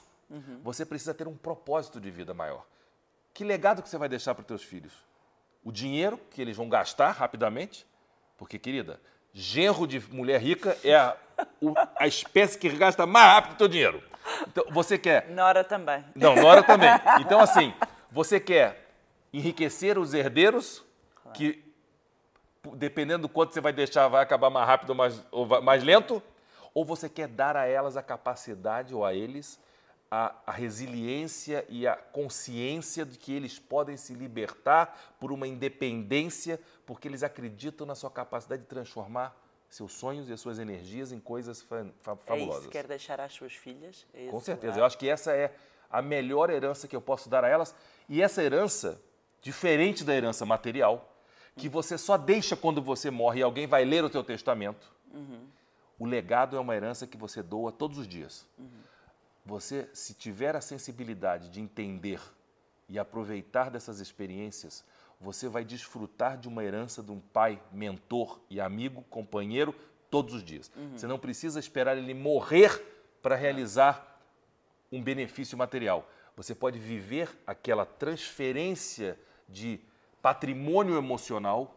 Você 0.61 0.85
precisa 0.85 1.15
ter 1.15 1.27
um 1.27 1.35
propósito 1.35 1.99
de 1.99 2.11
vida 2.11 2.31
maior. 2.31 2.67
Que 3.33 3.43
legado 3.43 3.81
que 3.81 3.89
você 3.89 3.97
vai 3.97 4.07
deixar 4.07 4.35
para 4.35 4.41
os 4.41 4.47
teus 4.47 4.63
filhos? 4.63 4.93
O 5.63 5.71
dinheiro 5.71 6.19
que 6.29 6.39
eles 6.39 6.55
vão 6.55 6.69
gastar 6.69 7.13
rapidamente? 7.13 7.87
Porque, 8.37 8.59
querida, 8.59 9.01
genro 9.33 9.87
de 9.87 9.99
mulher 10.13 10.39
rica 10.41 10.77
é 10.83 10.95
a, 10.95 11.15
o- 11.61 11.73
a 11.97 12.07
espécie 12.07 12.57
que 12.57 12.69
gasta 12.69 13.05
mais 13.05 13.33
rápido 13.33 13.53
o 13.53 13.57
teu 13.57 13.67
dinheiro. 13.67 14.03
Então, 14.47 14.63
você 14.69 14.97
quer 14.97 15.27
Nora 15.29 15.63
também. 15.63 16.03
não, 16.15 16.35
Nora 16.35 16.61
também. 16.63 16.89
Então, 17.19 17.39
assim, 17.39 17.73
você 18.11 18.39
quer 18.39 18.87
enriquecer 19.33 19.97
os 19.97 20.13
herdeiros, 20.13 20.83
que 21.33 21.53
p- 22.61 22.69
dependendo 22.75 23.23
do 23.23 23.29
quanto 23.29 23.53
você 23.53 23.61
vai 23.61 23.73
deixar, 23.73 24.07
vai 24.07 24.21
acabar 24.23 24.49
mais 24.49 24.67
rápido 24.67 24.89
ou 24.91 24.95
mais, 24.95 25.23
ou 25.31 25.61
mais 25.61 25.83
lento? 25.83 26.21
Ou 26.73 26.85
você 26.85 27.09
quer 27.09 27.27
dar 27.27 27.55
a 27.57 27.65
elas 27.65 27.97
a 27.97 28.03
capacidade, 28.03 28.93
ou 28.93 29.03
a 29.05 29.13
eles, 29.13 29.59
a, 30.11 30.35
a 30.47 30.51
resiliência 30.51 31.65
e 31.69 31.85
a 31.87 31.95
consciência 31.95 33.05
de 33.05 33.17
que 33.17 33.31
eles 33.33 33.59
podem 33.59 33.95
se 33.95 34.13
libertar 34.13 35.15
por 35.19 35.31
uma 35.31 35.47
independência, 35.47 36.59
porque 36.85 37.07
eles 37.07 37.21
acreditam 37.23 37.85
na 37.85 37.95
sua 37.95 38.09
capacidade 38.09 38.63
de 38.63 38.67
transformar 38.67 39.35
seus 39.69 39.91
sonhos 39.93 40.27
e 40.29 40.33
as 40.33 40.41
suas 40.41 40.57
energias 40.57 41.11
em 41.11 41.19
coisas 41.19 41.61
fa- 41.61 41.85
fa- 42.01 42.11
É 42.11 42.15
isso 42.15 42.25
fabulosas. 42.25 42.65
que 42.65 42.71
quer 42.71 42.87
deixar 42.87 43.21
às 43.21 43.33
suas 43.33 43.53
filhas? 43.53 44.05
É 44.13 44.27
Com 44.27 44.39
certeza. 44.39 44.71
lugar? 44.73 44.81
Eu 44.81 44.85
acho 44.85 44.97
que 44.97 45.07
essa 45.07 45.31
é 45.31 45.53
a 45.91 46.01
melhor 46.01 46.49
herança 46.49 46.87
que 46.87 46.95
eu 46.95 47.01
posso 47.01 47.29
dar 47.29 47.43
a 47.43 47.47
elas. 47.47 47.75
E 48.07 48.19
essa 48.21 48.41
herança, 48.43 48.99
diferente 49.41 50.03
da 50.03 50.15
herança 50.15 50.43
material, 50.45 51.07
que 51.55 51.69
você 51.69 51.97
só 51.99 52.17
deixa 52.17 52.55
quando 52.55 52.81
você 52.81 53.11
morre 53.11 53.41
e 53.41 53.43
alguém 53.43 53.67
vai 53.67 53.85
ler 53.85 54.03
o 54.03 54.09
teu 54.09 54.23
testamento. 54.23 54.91
O 55.99 56.05
legado 56.05 56.55
é 56.55 56.59
uma 56.59 56.75
herança 56.75 57.05
que 57.05 57.17
você 57.17 57.43
doa 57.43 57.71
todos 57.71 57.97
os 57.99 58.07
dias. 58.07 58.47
Você, 59.45 59.89
se 59.93 60.13
tiver 60.13 60.55
a 60.55 60.61
sensibilidade 60.61 61.49
de 61.49 61.59
entender 61.59 62.21
e 62.87 62.99
aproveitar 62.99 63.69
dessas 63.69 63.99
experiências, 63.99 64.83
você 65.19 65.47
vai 65.47 65.65
desfrutar 65.65 66.37
de 66.37 66.47
uma 66.47 66.63
herança 66.63 67.03
de 67.03 67.11
um 67.11 67.19
pai, 67.19 67.61
mentor 67.71 68.39
e 68.49 68.61
amigo, 68.61 69.03
companheiro, 69.09 69.75
todos 70.09 70.33
os 70.33 70.43
dias. 70.43 70.71
Você 70.95 71.05
não 71.05 71.19
precisa 71.19 71.59
esperar 71.59 71.97
ele 71.97 72.13
morrer 72.13 72.81
para 73.21 73.35
realizar 73.35 74.19
um 74.91 75.01
benefício 75.01 75.57
material. 75.57 76.09
Você 76.35 76.55
pode 76.55 76.79
viver 76.79 77.29
aquela 77.45 77.85
transferência 77.85 79.19
de 79.47 79.79
patrimônio 80.21 80.97
emocional 80.97 81.75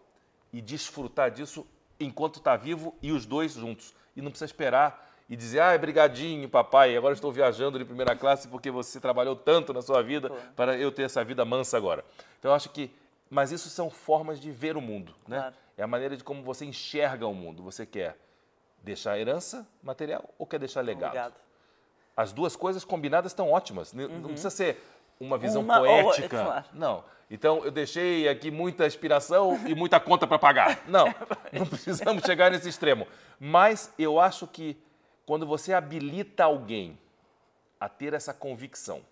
e 0.52 0.60
desfrutar 0.60 1.30
disso 1.30 1.66
enquanto 1.98 2.38
está 2.38 2.56
vivo 2.56 2.94
e 3.02 3.12
os 3.12 3.26
dois 3.26 3.54
juntos. 3.54 3.94
E 4.14 4.22
não 4.22 4.30
precisa 4.30 4.46
esperar 4.46 5.11
e 5.32 5.36
dizer, 5.36 5.60
ah, 5.60 5.78
brigadinho, 5.78 6.46
papai, 6.48 6.94
agora 6.94 7.14
estou 7.14 7.32
viajando 7.32 7.78
de 7.78 7.84
primeira 7.86 8.14
classe 8.14 8.46
porque 8.48 8.70
você 8.70 9.00
trabalhou 9.00 9.34
tanto 9.34 9.72
na 9.72 9.80
sua 9.80 10.02
vida 10.02 10.30
para 10.54 10.76
eu 10.76 10.92
ter 10.92 11.04
essa 11.04 11.24
vida 11.24 11.42
mansa 11.44 11.76
agora. 11.76 12.04
Então, 12.38 12.50
eu 12.50 12.54
acho 12.54 12.68
que... 12.68 12.90
Mas 13.30 13.50
isso 13.50 13.70
são 13.70 13.88
formas 13.88 14.38
de 14.38 14.50
ver 14.50 14.76
o 14.76 14.80
mundo, 14.82 15.14
né? 15.26 15.38
Claro. 15.38 15.54
É 15.78 15.82
a 15.82 15.86
maneira 15.86 16.18
de 16.18 16.22
como 16.22 16.42
você 16.42 16.66
enxerga 16.66 17.26
o 17.26 17.32
mundo. 17.34 17.62
Você 17.62 17.86
quer 17.86 18.18
deixar 18.82 19.18
herança 19.18 19.66
material 19.82 20.28
ou 20.38 20.46
quer 20.46 20.58
deixar 20.58 20.82
legado? 20.82 21.12
Legado. 21.14 21.34
As 22.14 22.30
duas 22.30 22.54
coisas 22.54 22.84
combinadas 22.84 23.32
estão 23.32 23.50
ótimas. 23.50 23.94
N- 23.94 24.08
Não 24.08 24.28
precisa 24.28 24.50
ser 24.50 24.84
uma 25.18 25.38
visão 25.38 25.62
Uhum. 25.62 25.66
Uma 25.68 25.80
ou- 25.80 25.86
poética. 26.12 26.28
claro. 26.44 26.64
Não. 26.74 27.04
Então, 27.30 27.64
eu 27.64 27.70
deixei 27.70 28.28
aqui 28.28 28.50
muita 28.50 28.86
inspiração 28.86 29.58
e 29.66 29.74
muita 29.74 29.98
conta 29.98 30.26
para 30.26 30.38
pagar. 30.38 30.82
Não, 30.86 31.06
não 31.50 31.64
precisamos 31.64 32.22
chegar 32.24 32.50
nesse 32.50 32.68
extremo. 32.68 33.08
Mas 33.40 33.90
eu 33.98 34.20
acho 34.20 34.46
que 34.46 34.76
quando 35.26 35.46
você 35.46 35.72
habilita 35.72 36.44
alguém 36.44 36.98
a 37.78 37.88
ter 37.88 38.14
essa 38.14 38.32
convicção, 38.32 39.04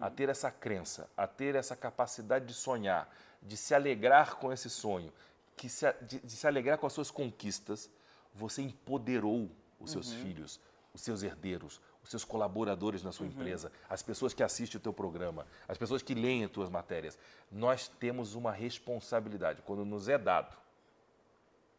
a 0.00 0.08
ter 0.08 0.28
essa 0.28 0.50
crença, 0.50 1.08
a 1.16 1.26
ter 1.26 1.54
essa 1.54 1.76
capacidade 1.76 2.46
de 2.46 2.54
sonhar, 2.54 3.14
de 3.42 3.56
se 3.56 3.74
alegrar 3.74 4.36
com 4.36 4.52
esse 4.52 4.70
sonho, 4.70 5.12
que 5.56 5.68
se, 5.68 5.92
de, 6.02 6.20
de 6.20 6.32
se 6.32 6.46
alegrar 6.46 6.78
com 6.78 6.86
as 6.86 6.92
suas 6.92 7.10
conquistas, 7.10 7.90
você 8.32 8.62
empoderou 8.62 9.50
os 9.78 9.90
seus 9.90 10.12
filhos, 10.12 10.58
os 10.94 11.02
seus 11.02 11.22
herdeiros, 11.22 11.80
os 12.02 12.08
seus 12.08 12.24
colaboradores 12.24 13.02
na 13.02 13.12
sua 13.12 13.26
empresa, 13.26 13.70
as 13.88 14.02
pessoas 14.02 14.32
que 14.32 14.42
assistem 14.42 14.78
o 14.78 14.82
teu 14.82 14.92
programa, 14.92 15.46
as 15.68 15.76
pessoas 15.76 16.02
que 16.02 16.14
leem 16.14 16.44
as 16.44 16.50
tuas 16.50 16.70
matérias. 16.70 17.18
Nós 17.50 17.88
temos 17.88 18.34
uma 18.34 18.52
responsabilidade. 18.52 19.62
Quando 19.62 19.84
nos 19.84 20.08
é 20.08 20.16
dado 20.16 20.56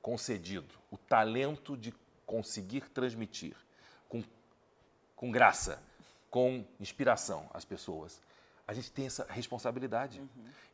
concedido 0.02 0.76
o 0.91 0.98
talento 0.98 1.76
de 1.76 1.91
conseguir 2.26 2.89
transmitir 2.89 3.56
com 5.15 5.32
graça, 5.32 5.82
com 6.30 6.65
inspiração 6.80 7.49
às 7.54 7.63
pessoas, 7.65 8.21
a 8.67 8.73
gente 8.73 8.91
tem 8.91 9.06
essa 9.06 9.25
responsabilidade. 9.30 10.21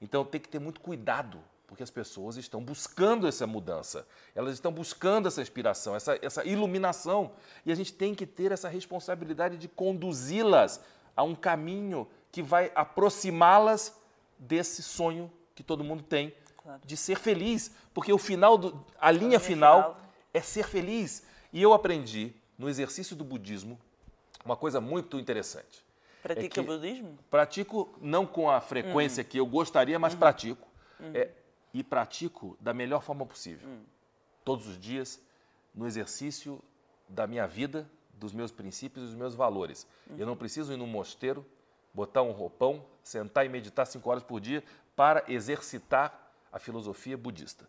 Então 0.01 0.23
tem 0.25 0.39
que 0.41 0.49
ter 0.49 0.60
muito 0.60 0.80
cuidado, 0.80 1.39
porque 1.67 1.84
as 1.84 1.91
pessoas 1.91 2.38
estão 2.38 2.62
buscando 2.63 3.27
essa 3.27 3.45
mudança, 3.45 4.08
elas 4.34 4.54
estão 4.54 4.71
buscando 4.71 5.27
essa 5.27 5.41
inspiração, 5.41 5.95
essa, 5.95 6.17
essa 6.21 6.43
iluminação, 6.45 7.32
e 7.65 7.71
a 7.71 7.75
gente 7.75 7.93
tem 7.93 8.15
que 8.15 8.25
ter 8.25 8.51
essa 8.51 8.67
responsabilidade 8.69 9.58
de 9.58 9.67
conduzi-las 9.67 10.82
a 11.15 11.23
um 11.23 11.36
caminho 11.36 12.08
que 12.32 12.41
vai 12.41 12.71
aproximá-las 12.73 13.95
desse 14.39 14.82
sonho 14.82 15.32
que 15.54 15.63
todo 15.63 15.84
mundo 15.84 16.01
tem 16.04 16.34
Claro. 16.63 16.80
de 16.86 16.95
ser 16.95 17.17
feliz, 17.17 17.71
porque 17.91 18.13
o 18.13 18.19
final 18.19 18.56
do, 18.56 18.86
a 18.99 19.10
linha 19.10 19.27
linha 19.30 19.39
final 19.39 19.93
final. 19.95 20.01
é 20.32 20.41
ser 20.41 20.67
feliz. 20.67 21.23
E 21.51 21.60
eu 21.60 21.73
aprendi 21.73 22.36
no 22.56 22.69
exercício 22.69 23.15
do 23.15 23.23
budismo 23.23 23.80
uma 24.43 24.56
coisa 24.56 24.82
muito 24.82 25.19
interessante. 25.19 25.84
Pratica 26.21 26.62
É 26.62 26.63
budismo? 26.63 27.17
Pratico 27.30 27.97
não 27.99 28.25
com 28.25 28.49
a 28.49 28.62
frequência 28.62 29.23
que 29.23 29.38
eu 29.38 29.45
gostaria, 29.45 29.97
mas 29.97 30.13
pratico. 30.13 30.67
É, 31.13 31.32
e 31.73 31.84
pratico 31.84 32.58
da 32.60 32.73
melhor 32.73 33.01
forma 33.01 33.25
possível. 33.25 33.67
Todos 34.43 34.67
os 34.67 34.77
dias, 34.77 35.19
no 35.73 35.88
exercício 35.88 36.62
da 37.08 37.25
minha 37.25 37.47
vida, 37.47 37.89
dos 38.13 38.34
meus 38.34 38.51
princípios 38.51 39.06
e 39.06 39.08
dos 39.08 39.15
meus 39.15 39.34
valores. 39.34 39.88
Eu 40.17 40.27
não 40.27 40.36
preciso 40.36 40.73
ir 40.73 40.77
num 40.77 40.86
mosteiro, 40.86 41.45
botar 41.93 42.21
um 42.21 42.32
roupão, 42.32 42.86
sentar 43.04 43.45
e 43.45 43.49
meditar 43.49 43.86
cinco 43.88 44.10
horas 44.10 44.21
por 44.21 44.39
dia 44.39 44.63
para 44.95 45.23
exercitar 45.27 46.32
a 46.51 46.60
filosofia 46.60 47.17
budista. 47.17 47.67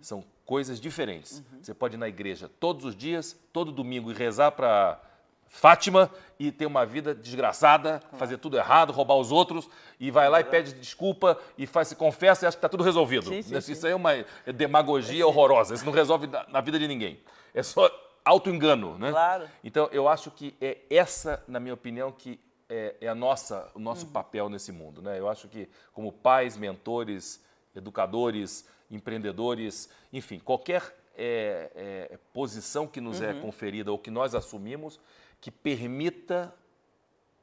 São 0.00 0.24
coisas 0.44 0.78
diferentes. 0.78 1.42
Você 1.62 1.72
pode 1.72 1.94
ir 1.94 1.98
na 1.98 2.08
igreja 2.08 2.50
todos 2.60 2.84
os 2.84 2.94
dias, 2.94 3.38
todo 3.52 3.72
domingo, 3.72 4.10
e 4.10 4.14
rezar 4.14 4.52
para 4.52 5.00
Fátima 5.48 6.10
e 6.38 6.50
ter 6.50 6.66
uma 6.66 6.84
vida 6.84 7.14
desgraçada, 7.14 8.02
fazer 8.18 8.38
tudo 8.38 8.56
errado, 8.56 8.92
roubar 8.92 9.16
os 9.16 9.30
outros, 9.30 9.68
e 10.00 10.10
vai 10.10 10.28
lá 10.28 10.40
e 10.40 10.44
pede 10.44 10.72
desculpa 10.74 11.38
e 11.56 11.66
faz, 11.66 11.88
se 11.88 11.96
confessa 11.96 12.44
e 12.44 12.48
acha 12.48 12.56
que 12.56 12.58
está 12.58 12.68
tudo 12.68 12.82
resolvido. 12.82 13.28
Sim, 13.28 13.40
sim, 13.42 13.56
Isso 13.56 13.74
sim. 13.74 13.86
aí 13.86 13.92
é 13.92 13.96
uma 13.96 14.10
demagogia 14.52 15.26
horrorosa. 15.26 15.74
Isso 15.74 15.84
não 15.84 15.92
resolve 15.92 16.26
na, 16.48 16.60
vida 16.60 16.78
de 16.78 16.88
ninguém. 16.88 17.20
É 17.54 17.62
só 17.62 17.88
auto-engano, 18.24 18.98
né? 18.98 19.10
Claro. 19.10 19.48
Então, 19.62 19.88
eu 19.92 20.08
acho 20.08 20.30
que 20.30 20.54
é 20.60 20.78
essa, 20.90 21.42
na 21.46 21.60
minha 21.60 21.74
opinião, 21.74 22.10
que 22.10 22.40
é, 22.68 22.96
é 23.02 23.08
a 23.08 23.14
nossa, 23.14 23.70
o 23.74 23.78
Uhum. 23.78 23.84
nosso 23.84 24.06
papel 24.06 24.48
nesse 24.48 24.72
mundo. 24.72 25.00
Né? 25.02 25.20
Eu 25.20 25.28
acho 25.28 25.46
que, 25.46 25.68
como 25.92 26.10
pais, 26.10 26.56
mentores, 26.56 27.40
educadores, 27.76 28.66
empreendedores, 28.90 29.88
enfim, 30.12 30.38
qualquer 30.38 30.82
é, 31.16 31.70
é, 32.10 32.18
posição 32.32 32.86
que 32.88 33.00
nos 33.00 33.20
Uhum. 33.20 33.26
é 33.26 33.34
conferida 33.34 33.92
ou 33.92 33.98
que 33.98 34.10
nós 34.10 34.34
assumimos, 34.34 34.98
que 35.44 35.50
permita 35.50 36.56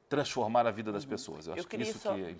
transformar 0.09 0.65
a 0.65 0.71
vida 0.71 0.91
das 0.91 1.05
pessoas. 1.05 1.45
Eu 1.45 1.53
acho 1.53 1.61
Uhum. 1.61 1.65
Eu 1.65 1.69
que 1.69 1.69
queria 1.69 1.91
isso 1.91 1.99
só, 1.99 2.15
que 2.15 2.21
é 2.23 2.35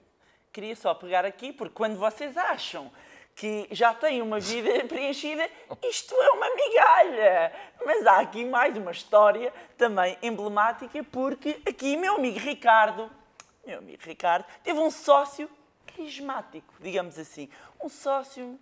queria 0.51 0.75
só 0.75 0.95
pegar 0.95 1.23
aqui, 1.23 1.53
porque 1.53 1.75
quando 1.75 1.99
vocês 1.99 2.35
acham 2.35 2.91
que 3.35 3.67
já 3.69 3.93
têm 3.93 4.23
uma 4.23 4.39
vida 4.39 4.83
preenchida, 4.89 5.47
isto 5.83 6.15
é 6.15 6.31
uma 6.31 6.55
migalha. 6.55 7.53
Mas 7.85 8.07
há 8.07 8.21
aqui 8.21 8.43
mais 8.43 8.75
uma 8.75 8.89
história 8.89 9.53
também 9.77 10.17
emblemática, 10.23 11.03
porque 11.03 11.61
aqui 11.63 11.95
meu 11.95 12.15
amigo 12.15 12.39
Ricardo 12.39 13.07
meu 13.63 13.77
amigo 13.77 14.01
Ricardo, 14.03 14.43
teve 14.63 14.79
um 14.79 14.89
sócio 14.89 15.47
carismático, 15.85 16.73
digamos 16.79 17.19
assim. 17.19 17.47
Um 17.79 17.87
sócio 17.87 18.59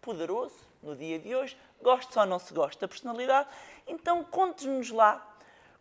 poderoso 0.00 0.56
no 0.82 0.96
dia 0.96 1.18
de 1.18 1.36
hoje, 1.36 1.58
gosta 1.82 2.20
ou 2.20 2.26
não 2.26 2.38
se 2.38 2.54
gosta 2.54 2.80
da 2.80 2.88
personalidade. 2.88 3.50
Então, 3.86 4.24
conte-nos 4.24 4.88
lá 4.90 5.27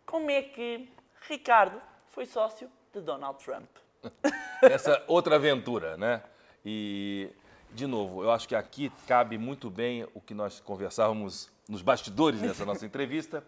como 0.08 0.32
é 0.32 0.42
que 0.42 0.90
Ricardo 1.28 1.80
foi 2.08 2.26
sócio 2.26 2.72
de 2.94 3.02
Donald 3.02 3.38
Trump. 3.44 3.70
Essa 4.64 5.04
outra 5.06 5.36
aventura, 5.36 5.98
né? 5.98 6.24
E, 6.66 7.30
de 7.72 7.86
novo, 7.86 8.24
eu 8.24 8.32
acho 8.32 8.48
que 8.48 8.56
aqui 8.56 8.92
cabe 9.06 9.38
muito 9.38 9.70
bem 9.70 10.08
o 10.14 10.22
que 10.22 10.34
nós 10.34 10.60
conversávamos 10.60 11.52
nos 11.70 11.82
bastidores 11.82 12.42
dessa 12.42 12.66
nossa 12.66 12.86
entrevista, 12.88 13.44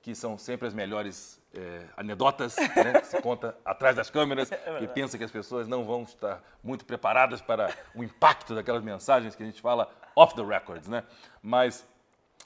que 0.00 0.14
são 0.14 0.38
sempre 0.38 0.68
as 0.68 0.74
melhores 0.74 1.42
é, 1.52 1.84
anedotas 1.96 2.56
né, 2.56 3.00
que 3.00 3.06
se 3.08 3.20
conta 3.20 3.58
atrás 3.64 3.96
das 3.96 4.08
câmeras 4.08 4.52
é 4.54 4.78
e 4.80 4.86
pensa 4.86 5.18
que 5.18 5.24
as 5.24 5.30
pessoas 5.30 5.66
não 5.66 5.84
vão 5.84 6.04
estar 6.04 6.40
muito 6.62 6.84
preparadas 6.84 7.40
para 7.40 7.74
o 7.94 8.04
impacto 8.04 8.54
daquelas 8.54 8.84
mensagens 8.84 9.34
que 9.34 9.42
a 9.42 9.46
gente 9.46 9.60
fala 9.60 9.90
off 10.14 10.36
the 10.36 10.44
records, 10.44 10.86
né? 10.86 11.02
Mas, 11.42 11.84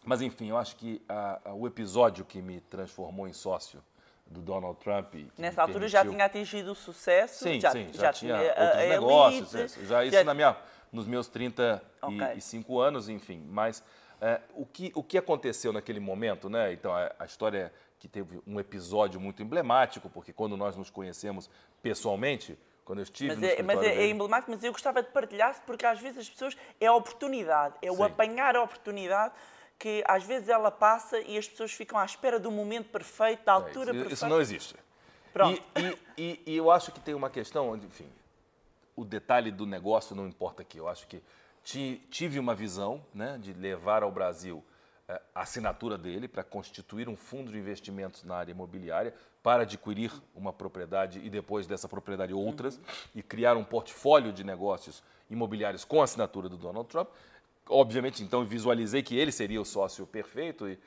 mas 0.04 0.22
enfim, 0.22 0.48
eu 0.48 0.56
acho 0.56 0.76
que 0.76 1.02
a, 1.08 1.40
a, 1.44 1.54
o 1.54 1.66
episódio 1.66 2.24
que 2.24 2.40
me 2.40 2.60
transformou 2.60 3.28
em 3.28 3.32
sócio 3.32 3.82
do 4.26 4.40
Donald 4.40 4.78
Trump. 4.78 5.14
Nessa 5.36 5.62
altura 5.62 5.80
permitiu... 5.80 5.88
já 5.88 6.04
tinha 6.04 6.24
atingido 6.24 6.72
o 6.72 6.74
sucesso? 6.74 7.44
Sim, 7.44 7.60
já, 7.60 7.72
sim, 7.72 7.88
já, 7.92 8.04
já 8.04 8.12
tinha, 8.12 8.38
tinha 8.38 8.64
outros 8.64 8.88
negócios. 8.88 9.54
Elite, 9.54 9.86
já 9.86 10.04
isso 10.04 10.16
já... 10.16 10.24
Na 10.24 10.34
minha, 10.34 10.56
nos 10.92 11.06
meus 11.06 11.28
35 11.28 12.72
okay. 12.72 12.88
anos, 12.88 13.08
enfim. 13.08 13.44
Mas 13.48 13.82
é, 14.20 14.40
o, 14.54 14.64
que, 14.64 14.92
o 14.94 15.02
que 15.02 15.18
aconteceu 15.18 15.72
naquele 15.72 16.00
momento, 16.00 16.48
né? 16.48 16.72
Então, 16.72 16.94
a, 16.94 17.12
a 17.18 17.24
história 17.24 17.72
que 17.98 18.08
teve 18.08 18.40
um 18.46 18.58
episódio 18.60 19.20
muito 19.20 19.42
emblemático, 19.42 20.08
porque 20.08 20.32
quando 20.32 20.56
nós 20.56 20.76
nos 20.76 20.90
conhecemos 20.90 21.50
pessoalmente, 21.82 22.58
quando 22.84 23.00
eu 23.00 23.02
estive 23.02 23.28
mas 23.28 23.38
no 23.38 23.46
é, 23.46 23.62
Mas 23.62 23.82
é, 23.82 23.94
é, 23.94 24.08
emblemático, 24.08 24.50
mas 24.50 24.64
eu 24.64 24.72
gostava 24.72 25.02
de 25.02 25.10
partilhar 25.10 25.54
porque 25.66 25.84
às 25.84 26.00
vezes 26.00 26.18
as 26.18 26.30
pessoas, 26.30 26.56
é 26.80 26.86
a 26.86 26.94
oportunidade, 26.94 27.74
é 27.82 27.90
Sim. 27.90 27.96
o 27.96 28.02
apanhar 28.02 28.56
a 28.56 28.62
oportunidade 28.62 29.34
que 29.80 30.04
às 30.06 30.24
vezes 30.24 30.50
ela 30.50 30.70
passa 30.70 31.18
e 31.20 31.38
as 31.38 31.48
pessoas 31.48 31.72
ficam 31.72 31.98
à 31.98 32.04
espera 32.04 32.38
do 32.38 32.50
momento 32.50 32.90
perfeito, 32.90 33.46
da 33.46 33.52
é, 33.52 33.54
altura 33.54 33.90
isso, 33.90 33.92
perfeita. 33.92 34.12
Isso 34.12 34.28
não 34.28 34.40
existe. 34.40 34.76
Pronto. 35.32 35.62
E, 35.74 35.80
e, 35.80 35.98
e, 36.18 36.42
e, 36.52 36.56
eu 36.56 36.70
acho 36.70 36.92
que 36.92 37.00
tem 37.00 37.14
uma 37.14 37.30
questão, 37.30 37.74
enfim, 37.74 38.06
o 38.94 39.06
detalhe 39.06 39.50
do 39.50 39.64
negócio 39.64 40.14
não 40.14 40.28
importa 40.28 40.60
aqui. 40.60 40.76
Eu 40.76 40.86
acho 40.86 41.06
que 41.06 41.22
tive 42.10 42.38
uma 42.38 42.54
visão 42.54 43.02
né, 43.14 43.38
de 43.40 43.54
levar 43.54 44.02
ao 44.02 44.12
Brasil 44.12 44.62
é, 45.08 45.18
a 45.34 45.40
assinatura 45.42 45.96
dele 45.96 46.28
para 46.28 46.44
constituir 46.44 47.08
um 47.08 47.16
fundo 47.16 47.50
de 47.50 47.58
investimentos 47.58 48.22
na 48.22 48.36
área 48.36 48.52
imobiliária 48.52 49.14
para 49.42 49.62
adquirir 49.62 50.12
uma 50.34 50.52
propriedade 50.52 51.20
e 51.24 51.30
depois 51.30 51.66
dessa 51.66 51.88
propriedade 51.88 52.34
outras 52.34 52.76
uhum. 52.76 52.82
e 53.14 53.22
criar 53.22 53.56
um 53.56 53.64
portfólio 53.64 54.30
de 54.30 54.44
negócios 54.44 55.02
imobiliários 55.30 55.86
com 55.86 56.02
a 56.02 56.04
assinatura 56.04 56.50
do 56.50 56.58
Donald 56.58 56.86
Trump. 56.86 57.08
Obviamente, 57.70 58.22
então, 58.22 58.44
visualizei 58.44 59.02
que 59.02 59.16
ele 59.16 59.30
seria 59.30 59.60
o 59.60 59.64
sócio 59.64 60.06
perfeito 60.06 60.68
e 60.68 60.78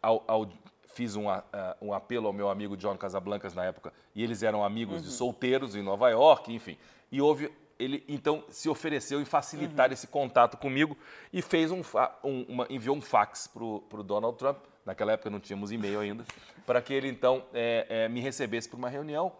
ao, 0.00 0.22
ao, 0.26 0.48
fiz 0.86 1.16
um, 1.16 1.28
uh, 1.28 1.42
um, 1.82 1.92
apelo 1.92 2.28
ao 2.28 2.32
meu 2.32 2.48
amigo 2.48 2.76
John 2.76 2.96
Casablancas 2.96 3.54
na 3.54 3.64
época 3.64 3.92
e 4.14 4.22
eles 4.22 4.42
eram 4.42 4.64
amigos 4.64 4.96
uhum. 4.96 5.02
de 5.02 5.10
solteiros 5.10 5.74
em 5.74 5.82
Nova 5.82 6.08
York, 6.10 6.52
enfim. 6.54 6.78
E 7.10 7.20
houve 7.20 7.50
ele 7.78 8.04
então 8.08 8.42
se 8.48 8.68
ofereceu 8.68 9.20
em 9.20 9.24
facilitar 9.24 9.88
uhum. 9.88 9.92
esse 9.92 10.06
contato 10.06 10.56
comigo 10.56 10.96
e 11.32 11.40
fez 11.40 11.70
um, 11.70 11.82
um 12.24 12.42
uma, 12.48 12.66
enviou 12.68 12.96
um 12.96 13.00
fax 13.00 13.46
para 13.46 13.64
o 13.64 14.02
Donald 14.02 14.36
Trump. 14.36 14.58
Naquela 14.84 15.12
época 15.12 15.30
não 15.30 15.38
tínhamos 15.38 15.70
e-mail 15.70 16.00
ainda, 16.00 16.24
para 16.66 16.80
que 16.80 16.94
ele 16.94 17.08
então 17.08 17.44
é, 17.52 17.86
é, 17.88 18.08
me 18.08 18.20
recebesse 18.20 18.68
para 18.68 18.78
uma 18.78 18.88
reunião. 18.88 19.32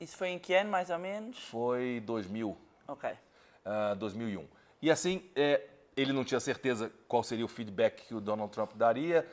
Isso 0.00 0.16
foi 0.16 0.28
em 0.28 0.38
que 0.38 0.54
ano, 0.54 0.70
mais 0.70 0.88
ou 0.88 0.98
menos? 0.98 1.38
Foi 1.48 2.00
2000. 2.04 2.56
Ok. 2.86 3.10
Uh, 3.10 3.96
2001. 3.96 4.46
E 4.80 4.90
assim, 4.90 5.22
é, 5.34 5.62
ele 5.96 6.12
não 6.12 6.24
tinha 6.24 6.40
certeza 6.40 6.90
qual 7.06 7.22
seria 7.22 7.44
o 7.44 7.48
feedback 7.48 8.06
que 8.06 8.14
o 8.14 8.20
Donald 8.20 8.52
Trump 8.52 8.72
daria. 8.74 9.26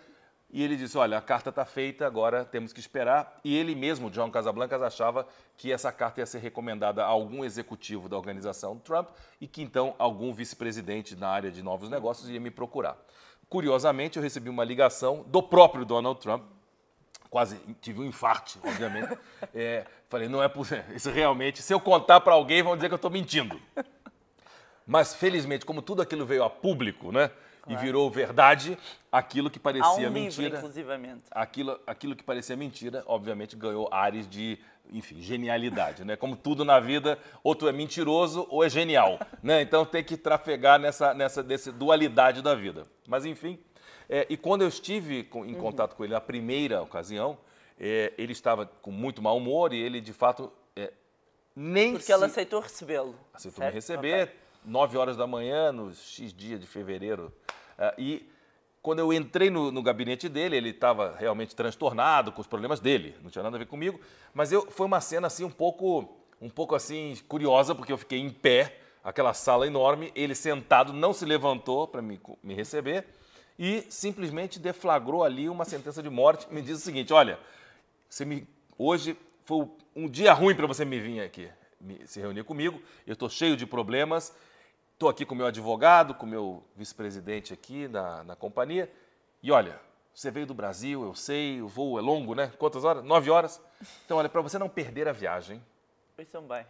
E 0.53 0.61
ele 0.61 0.75
disse: 0.75 0.97
Olha, 0.97 1.17
a 1.17 1.21
carta 1.21 1.49
está 1.49 1.63
feita, 1.63 2.05
agora 2.05 2.43
temos 2.43 2.73
que 2.73 2.79
esperar. 2.79 3.39
E 3.43 3.55
ele 3.55 3.73
mesmo, 3.73 4.09
John 4.09 4.29
Casablancas, 4.29 4.81
achava 4.81 5.25
que 5.55 5.71
essa 5.71 5.91
carta 5.91 6.19
ia 6.19 6.25
ser 6.25 6.39
recomendada 6.39 7.03
a 7.03 7.07
algum 7.07 7.43
executivo 7.43 8.09
da 8.09 8.17
organização 8.17 8.77
Trump 8.77 9.09
e 9.39 9.47
que 9.47 9.61
então 9.61 9.95
algum 9.97 10.33
vice-presidente 10.33 11.15
na 11.15 11.29
área 11.29 11.49
de 11.49 11.63
novos 11.63 11.89
negócios 11.89 12.29
ia 12.29 12.39
me 12.39 12.51
procurar. 12.51 12.97
Curiosamente, 13.47 14.17
eu 14.17 14.23
recebi 14.23 14.49
uma 14.49 14.63
ligação 14.63 15.23
do 15.27 15.41
próprio 15.41 15.85
Donald 15.85 16.19
Trump. 16.19 16.43
Quase 17.29 17.57
tive 17.81 18.01
um 18.01 18.05
infarto, 18.05 18.59
obviamente. 18.63 19.17
É, 19.55 19.85
falei: 20.09 20.27
Não 20.27 20.43
é 20.43 20.49
possível. 20.49 20.83
Isso 20.93 21.09
realmente, 21.09 21.61
se 21.61 21.73
eu 21.73 21.79
contar 21.79 22.19
para 22.19 22.33
alguém, 22.33 22.61
vão 22.61 22.75
dizer 22.75 22.89
que 22.89 22.93
eu 22.93 22.97
estou 22.97 23.09
mentindo. 23.09 23.59
Mas, 24.91 25.15
felizmente, 25.15 25.65
como 25.65 25.81
tudo 25.81 26.01
aquilo 26.01 26.25
veio 26.25 26.43
a 26.43 26.49
público, 26.49 27.13
né? 27.13 27.31
e 27.65 27.75
virou 27.77 28.09
verdade 28.11 28.77
aquilo 29.09 29.49
que 29.49 29.57
parecia 29.57 30.09
um 30.09 30.11
mentira. 30.11 30.43
Livro, 30.43 30.57
inclusivamente. 30.57 31.21
Aquilo, 31.31 31.79
aquilo 31.87 32.13
que 32.13 32.23
parecia 32.23 32.57
mentira, 32.57 33.01
obviamente, 33.05 33.55
ganhou 33.55 33.87
ares 33.89 34.27
de, 34.27 34.59
enfim, 34.91 35.21
genialidade, 35.21 36.03
né? 36.03 36.17
Como 36.17 36.35
tudo 36.35 36.65
na 36.65 36.77
vida, 36.81 37.17
ou 37.41 37.55
tu 37.55 37.69
é 37.69 37.71
mentiroso 37.71 38.45
ou 38.49 38.65
é 38.65 38.69
genial, 38.69 39.17
né? 39.41 39.61
Então 39.61 39.85
tem 39.85 40.03
que 40.03 40.17
trafegar 40.17 40.77
nessa, 40.77 41.13
nessa 41.13 41.41
desse 41.41 41.71
dualidade 41.71 42.41
da 42.41 42.53
vida. 42.53 42.85
Mas, 43.07 43.25
enfim, 43.25 43.57
é, 44.09 44.25
e 44.29 44.35
quando 44.35 44.63
eu 44.63 44.67
estive 44.67 45.29
em 45.33 45.53
uhum. 45.53 45.53
contato 45.53 45.95
com 45.95 46.03
ele 46.03 46.11
na 46.11 46.19
primeira 46.19 46.81
ocasião, 46.81 47.37
é, 47.79 48.11
ele 48.17 48.33
estava 48.33 48.65
com 48.65 48.91
muito 48.91 49.21
mau 49.21 49.37
humor 49.37 49.71
e 49.71 49.79
ele, 49.79 50.01
de 50.01 50.11
fato, 50.11 50.51
é, 50.75 50.91
nem 51.55 51.91
Porque 51.91 52.05
se... 52.05 52.11
ela 52.11 52.25
aceitou 52.25 52.59
recebê-lo. 52.59 53.15
Aceitou 53.33 53.59
certo? 53.59 53.71
me 53.71 53.75
receber, 53.75 54.23
okay. 54.23 54.40
9 54.65 54.97
horas 54.97 55.17
da 55.17 55.25
manhã, 55.25 55.71
no 55.71 55.93
X 55.93 56.33
dia 56.33 56.57
de 56.57 56.67
fevereiro. 56.67 57.33
Uh, 57.77 58.01
e 58.01 58.29
quando 58.81 58.99
eu 58.99 59.13
entrei 59.13 59.49
no, 59.49 59.71
no 59.71 59.83
gabinete 59.83 60.27
dele, 60.27 60.57
ele 60.57 60.69
estava 60.69 61.15
realmente 61.17 61.55
transtornado 61.55 62.31
com 62.31 62.41
os 62.41 62.47
problemas 62.47 62.79
dele, 62.79 63.15
não 63.21 63.29
tinha 63.29 63.43
nada 63.43 63.55
a 63.55 63.59
ver 63.59 63.67
comigo. 63.67 63.99
Mas 64.33 64.51
eu, 64.51 64.69
foi 64.71 64.85
uma 64.85 64.99
cena 64.99 65.27
assim 65.27 65.43
um 65.43 65.51
pouco, 65.51 66.09
um 66.41 66.49
pouco 66.49 66.73
assim 66.73 67.15
curiosa, 67.27 67.75
porque 67.75 67.91
eu 67.91 67.97
fiquei 67.97 68.19
em 68.19 68.29
pé, 68.29 68.79
aquela 69.03 69.33
sala 69.33 69.67
enorme, 69.67 70.11
ele 70.15 70.33
sentado 70.33 70.93
não 70.93 71.13
se 71.13 71.25
levantou 71.25 71.87
para 71.87 72.01
me, 72.01 72.19
me 72.43 72.53
receber 72.53 73.05
e 73.57 73.85
simplesmente 73.89 74.59
deflagrou 74.59 75.23
ali 75.23 75.47
uma 75.47 75.65
sentença 75.65 76.01
de 76.01 76.09
morte. 76.09 76.51
Me 76.51 76.61
diz 76.61 76.77
o 76.77 76.81
seguinte: 76.81 77.13
olha, 77.13 77.39
você 78.09 78.25
me, 78.25 78.47
hoje 78.77 79.15
foi 79.45 79.67
um 79.95 80.09
dia 80.09 80.33
ruim 80.33 80.55
para 80.55 80.65
você 80.65 80.83
me 80.83 80.99
vir 80.99 81.21
aqui, 81.21 81.47
me, 81.79 82.01
se 82.07 82.19
reunir 82.19 82.43
comigo. 82.43 82.81
Eu 83.05 83.13
estou 83.13 83.29
cheio 83.29 83.55
de 83.55 83.67
problemas 83.67 84.33
Estou 85.01 85.09
aqui 85.09 85.25
com 85.25 85.33
o 85.33 85.37
meu 85.39 85.47
advogado, 85.47 86.13
com 86.13 86.27
o 86.27 86.29
meu 86.29 86.63
vice-presidente 86.75 87.51
aqui 87.51 87.87
na, 87.87 88.23
na 88.23 88.35
companhia. 88.35 88.87
E 89.41 89.51
olha, 89.51 89.81
você 90.13 90.29
veio 90.29 90.45
do 90.45 90.53
Brasil, 90.53 91.03
eu 91.03 91.15
sei, 91.15 91.59
o 91.59 91.67
voo 91.67 91.97
é 91.97 92.01
longo, 92.03 92.35
né? 92.35 92.53
Quantas 92.59 92.83
horas? 92.83 93.03
Nove 93.03 93.31
horas. 93.31 93.59
Então, 94.05 94.19
olha, 94.19 94.29
para 94.29 94.41
você 94.41 94.59
não 94.59 94.69
perder 94.69 95.07
a 95.07 95.11
viagem. 95.11 95.59
Pois 96.15 96.27
bem. 96.47 96.67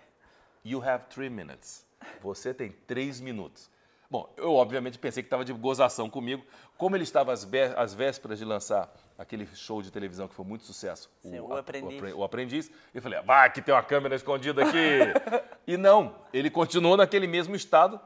You 0.64 0.82
have 0.82 1.08
three 1.10 1.30
minutes. 1.30 1.86
Você 2.22 2.54
tem 2.54 2.72
três 2.72 3.20
minutos. 3.20 3.70
Bom, 4.10 4.34
eu 4.38 4.54
obviamente 4.54 4.98
pensei 4.98 5.22
que 5.22 5.28
estava 5.28 5.44
de 5.44 5.52
gozação 5.52 6.10
comigo. 6.10 6.42
Como 6.78 6.96
ele 6.96 7.04
estava 7.04 7.34
às, 7.34 7.46
às, 7.76 7.94
vésperas 7.94 8.40
de 8.40 8.46
lançar 8.46 8.90
aquele 9.18 9.46
show 9.48 9.82
de 9.82 9.92
televisão 9.92 10.30
que 10.30 10.34
foi 10.34 10.46
muito 10.46 10.64
sucesso, 10.64 11.12
Sim, 11.22 11.38
o, 11.38 11.48
o, 11.48 11.58
Aprendiz. 11.58 12.14
O, 12.14 12.18
o, 12.20 12.24
Aprendiz, 12.24 12.72
eu 12.94 13.02
falei, 13.02 13.20
ah, 13.20 13.24
vai 13.24 13.52
que 13.52 13.62
tem 13.62 13.76
uma 13.76 13.84
câmera 13.84 14.16
escondida 14.16 14.64
aqui. 14.64 15.00
e 15.68 15.76
não, 15.76 16.16
ele 16.32 16.50
continuou 16.50 16.96
naquele 16.96 17.28
mesmo 17.28 17.58
estado 17.58 18.00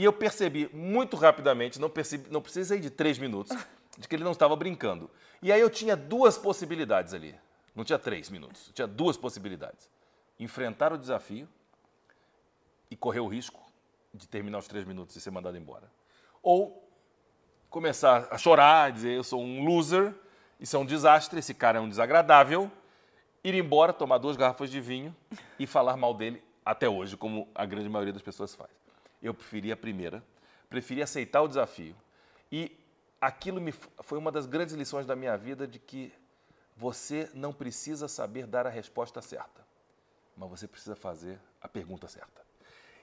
e 0.00 0.04
eu 0.04 0.14
percebi 0.14 0.66
muito 0.72 1.14
rapidamente, 1.14 1.78
não, 1.78 1.90
percebi, 1.90 2.30
não 2.30 2.40
precisei 2.40 2.80
de 2.80 2.88
três 2.88 3.18
minutos, 3.18 3.54
de 3.98 4.08
que 4.08 4.16
ele 4.16 4.24
não 4.24 4.32
estava 4.32 4.56
brincando. 4.56 5.10
E 5.42 5.52
aí 5.52 5.60
eu 5.60 5.68
tinha 5.68 5.94
duas 5.94 6.38
possibilidades 6.38 7.12
ali. 7.12 7.38
Não 7.74 7.84
tinha 7.84 7.98
três 7.98 8.30
minutos, 8.30 8.70
tinha 8.72 8.86
duas 8.86 9.18
possibilidades. 9.18 9.90
Enfrentar 10.38 10.90
o 10.90 10.96
desafio 10.96 11.46
e 12.90 12.96
correr 12.96 13.20
o 13.20 13.26
risco 13.26 13.60
de 14.14 14.26
terminar 14.26 14.60
os 14.60 14.66
três 14.66 14.86
minutos 14.86 15.14
e 15.16 15.20
ser 15.20 15.32
mandado 15.32 15.58
embora. 15.58 15.92
Ou 16.42 16.82
começar 17.68 18.26
a 18.30 18.38
chorar, 18.38 18.92
dizer 18.92 19.10
eu 19.10 19.22
sou 19.22 19.42
um 19.42 19.66
loser, 19.66 20.14
isso 20.58 20.76
é 20.76 20.78
um 20.78 20.86
desastre, 20.86 21.40
esse 21.40 21.52
cara 21.52 21.76
é 21.76 21.80
um 21.82 21.90
desagradável, 21.90 22.72
ir 23.44 23.54
embora, 23.54 23.92
tomar 23.92 24.16
duas 24.16 24.38
garrafas 24.38 24.70
de 24.70 24.80
vinho 24.80 25.14
e 25.58 25.66
falar 25.66 25.98
mal 25.98 26.14
dele 26.14 26.42
até 26.64 26.88
hoje, 26.88 27.18
como 27.18 27.46
a 27.54 27.66
grande 27.66 27.90
maioria 27.90 28.14
das 28.14 28.22
pessoas 28.22 28.54
faz 28.54 28.79
eu 29.22 29.34
preferi 29.34 29.70
a 29.72 29.76
primeira, 29.76 30.22
preferi 30.68 31.02
aceitar 31.02 31.42
o 31.42 31.48
desafio. 31.48 31.94
E 32.50 32.76
aquilo 33.20 33.60
me, 33.60 33.72
foi 33.72 34.18
uma 34.18 34.32
das 34.32 34.46
grandes 34.46 34.74
lições 34.74 35.06
da 35.06 35.14
minha 35.14 35.36
vida 35.36 35.66
de 35.66 35.78
que 35.78 36.12
você 36.76 37.28
não 37.34 37.52
precisa 37.52 38.08
saber 38.08 38.46
dar 38.46 38.66
a 38.66 38.70
resposta 38.70 39.20
certa, 39.20 39.66
mas 40.36 40.48
você 40.48 40.66
precisa 40.66 40.96
fazer 40.96 41.38
a 41.60 41.68
pergunta 41.68 42.08
certa. 42.08 42.40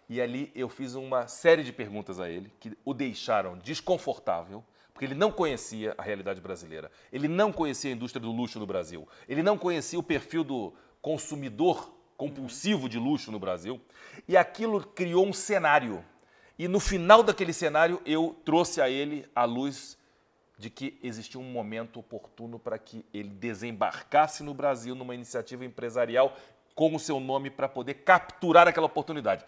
E 0.10 0.22
ali 0.22 0.52
eu 0.56 0.70
fiz 0.70 0.96
uma 0.96 1.28
série 1.28 1.64
de 1.64 1.74
perguntas 1.74 2.20
a 2.20 2.30
ele 2.30 2.52
que 2.60 2.76
o 2.84 2.94
deixaram 2.94 3.58
desconfortável, 3.58 4.64
porque 4.94 5.06
ele 5.06 5.14
não 5.14 5.32
conhecia 5.32 5.94
a 5.98 6.02
realidade 6.02 6.42
brasileira, 6.42 6.90
ele 7.12 7.28
não 7.28 7.52
conhecia 7.52 7.92
a 7.92 7.94
indústria 7.94 8.22
do 8.22 8.32
luxo 8.32 8.58
no 8.58 8.66
Brasil, 8.66 9.08
ele 9.28 9.44
não 9.44 9.58
conhecia 9.58 10.00
o 10.00 10.04
perfil 10.04 10.44
do 10.44 10.74
consumidor 11.02 11.94
compulsivo 12.18 12.90
de 12.90 12.98
luxo 12.98 13.32
no 13.32 13.40
Brasil, 13.40 13.80
e 14.28 14.36
aquilo 14.36 14.82
criou 14.82 15.26
um 15.26 15.32
cenário. 15.32 16.04
E 16.58 16.68
no 16.68 16.80
final 16.80 17.22
daquele 17.22 17.54
cenário, 17.54 18.02
eu 18.06 18.36
trouxe 18.44 18.82
a 18.82 18.90
ele 18.90 19.30
a 19.36 19.46
luz 19.46 19.98
de 20.58 20.72
que 20.72 20.98
existia 21.04 21.40
um 21.40 21.44
momento 21.44 22.00
oportuno 22.00 22.58
para 22.58 22.80
que 22.80 23.06
ele 23.14 23.30
desembarcasse 23.30 24.42
no 24.44 24.56
Brasil 24.56 24.96
numa 24.96 25.14
iniciativa 25.14 25.64
empresarial 25.64 26.36
com 26.74 26.96
o 26.96 27.00
seu 27.00 27.20
nome 27.20 27.52
para 27.52 27.70
poder 27.70 27.94
capturar 27.96 28.68
aquela 28.68 28.88
oportunidade. 28.88 29.46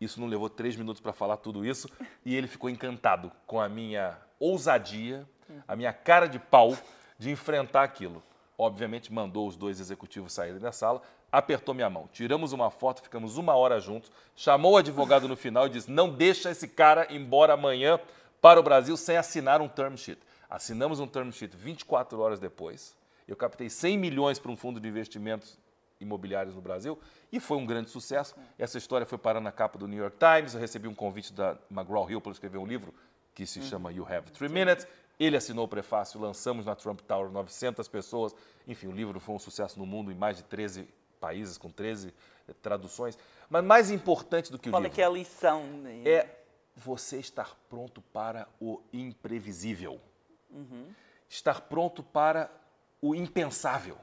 Isso 0.00 0.20
não 0.20 0.26
levou 0.26 0.50
três 0.50 0.74
minutos 0.74 1.00
para 1.00 1.12
falar 1.12 1.36
tudo 1.36 1.64
isso 1.64 1.88
e 2.24 2.34
ele 2.34 2.48
ficou 2.48 2.68
encantado 2.68 3.30
com 3.46 3.60
a 3.60 3.68
minha 3.68 4.18
ousadia, 4.40 5.24
a 5.66 5.76
minha 5.76 5.92
cara 5.92 6.26
de 6.26 6.40
pau 6.40 6.76
de 7.16 7.30
enfrentar 7.30 7.84
aquilo. 7.84 8.20
Obviamente, 8.58 9.12
mandou 9.12 9.48
os 9.48 9.56
dois 9.56 9.80
executivos 9.80 10.32
saírem 10.32 10.60
da 10.60 10.72
sala, 10.72 11.02
apertou 11.30 11.74
minha 11.74 11.88
mão. 11.88 12.08
Tiramos 12.12 12.52
uma 12.52 12.70
foto, 12.70 13.02
ficamos 13.02 13.36
uma 13.38 13.54
hora 13.54 13.80
juntos, 13.80 14.10
chamou 14.36 14.72
o 14.72 14.76
advogado 14.76 15.26
no 15.26 15.36
final 15.36 15.66
e 15.66 15.70
disse: 15.70 15.90
Não 15.90 16.10
deixa 16.10 16.50
esse 16.50 16.68
cara 16.68 17.06
embora 17.10 17.54
amanhã 17.54 17.98
para 18.40 18.60
o 18.60 18.62
Brasil 18.62 18.96
sem 18.96 19.16
assinar 19.16 19.60
um 19.60 19.68
term 19.68 19.96
sheet. 19.96 20.20
Assinamos 20.50 21.00
um 21.00 21.06
term 21.06 21.30
sheet 21.30 21.56
24 21.56 22.20
horas 22.20 22.38
depois. 22.38 22.94
Eu 23.26 23.36
captei 23.36 23.70
100 23.70 23.96
milhões 23.96 24.38
para 24.38 24.50
um 24.50 24.56
fundo 24.56 24.78
de 24.78 24.88
investimentos 24.88 25.58
imobiliários 25.98 26.54
no 26.54 26.60
Brasil 26.60 26.98
e 27.32 27.40
foi 27.40 27.56
um 27.56 27.64
grande 27.64 27.88
sucesso. 27.88 28.34
Essa 28.58 28.76
história 28.76 29.06
foi 29.06 29.16
parar 29.16 29.40
na 29.40 29.52
capa 29.52 29.78
do 29.78 29.88
New 29.88 29.98
York 29.98 30.16
Times. 30.18 30.54
Eu 30.54 30.60
recebi 30.60 30.88
um 30.88 30.94
convite 30.94 31.32
da 31.32 31.56
McGraw-Hill 31.70 32.20
para 32.20 32.32
escrever 32.32 32.58
um 32.58 32.66
livro 32.66 32.92
que 33.34 33.46
se 33.46 33.62
chama 33.62 33.90
You 33.92 34.06
Have 34.06 34.30
Three 34.32 34.48
Minutes. 34.48 34.86
Ele 35.18 35.36
assinou 35.36 35.64
o 35.66 35.68
prefácio, 35.68 36.20
lançamos 36.20 36.66
na 36.66 36.74
Trump 36.74 37.00
Tower 37.00 37.30
900 37.30 37.86
pessoas. 37.88 38.34
Enfim, 38.66 38.88
o 38.88 38.92
livro 38.92 39.20
foi 39.20 39.34
um 39.34 39.38
sucesso 39.38 39.78
no 39.78 39.86
mundo 39.86 40.10
em 40.10 40.14
mais 40.14 40.36
de 40.36 40.42
13 40.44 40.88
países, 41.20 41.56
com 41.56 41.70
13 41.70 42.12
eh, 42.48 42.54
traduções. 42.60 43.16
Mas 43.48 43.64
mais 43.64 43.90
importante 43.90 44.50
do 44.50 44.58
que 44.58 44.68
o 44.68 44.72
Qual 44.72 44.82
livro... 44.82 44.94
que 44.94 45.02
é 45.02 45.04
a 45.04 45.10
lição? 45.10 45.62
É 46.04 46.28
você 46.74 47.18
estar 47.18 47.56
pronto 47.68 48.00
para 48.00 48.48
o 48.60 48.80
imprevisível. 48.92 50.00
Estar 51.28 51.60
pronto 51.62 52.02
para 52.02 52.50
o 53.00 53.14
impensável. 53.14 53.96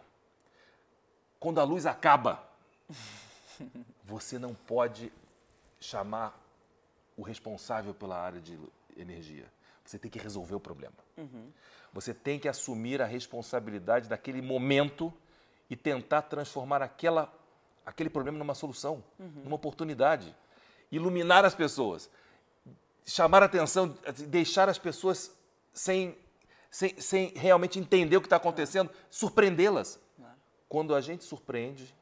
Quando 1.39 1.59
a 1.59 1.63
luz 1.63 1.85
acaba, 1.85 2.43
você 4.03 4.39
não 4.39 4.53
pode 4.53 5.11
chamar 5.79 6.37
o 7.15 7.21
responsável 7.21 7.93
pela 7.93 8.17
área 8.17 8.41
de 8.41 8.57
energia. 8.97 9.45
Você 9.89 9.97
tem 9.97 10.11
que 10.11 10.19
resolver 10.19 10.53
o 10.53 10.59
problema. 10.59 10.93
Você 11.91 12.13
tem 12.13 12.37
que 12.37 12.47
assumir 12.47 13.01
a 13.01 13.05
responsabilidade 13.05 14.07
daquele 14.07 14.39
momento 14.39 15.11
e 15.67 15.75
tentar 15.75 16.21
transformar 16.21 16.83
aquela, 16.83 17.33
aquele 17.83 18.07
problema 18.07 18.37
numa 18.37 18.53
solução, 18.53 19.03
numa 19.17 19.55
oportunidade. 19.55 20.35
Iluminar 20.91 21.43
as 21.43 21.55
pessoas, 21.55 22.07
chamar 23.03 23.41
a 23.41 23.47
atenção, 23.47 23.97
deixar 24.27 24.69
as 24.69 24.77
pessoas 24.77 25.35
sem, 25.73 26.15
sem, 26.69 27.01
sem 27.01 27.29
realmente 27.29 27.79
entender 27.79 28.15
o 28.15 28.21
que 28.21 28.27
está 28.27 28.35
acontecendo, 28.35 28.91
surpreendê-las. 29.09 29.99
Quando 30.67 30.93
a 30.93 31.01
gente 31.01 31.23
surpreende, 31.23 31.95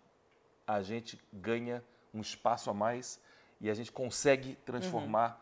a 0.67 0.81
gente 0.81 1.17
ganha 1.31 1.81
um 2.13 2.19
espaço 2.19 2.69
a 2.69 2.73
mais 2.73 3.17
e 3.61 3.69
a 3.69 3.73
gente 3.73 3.93
consegue 3.93 4.55
transformar 4.65 5.41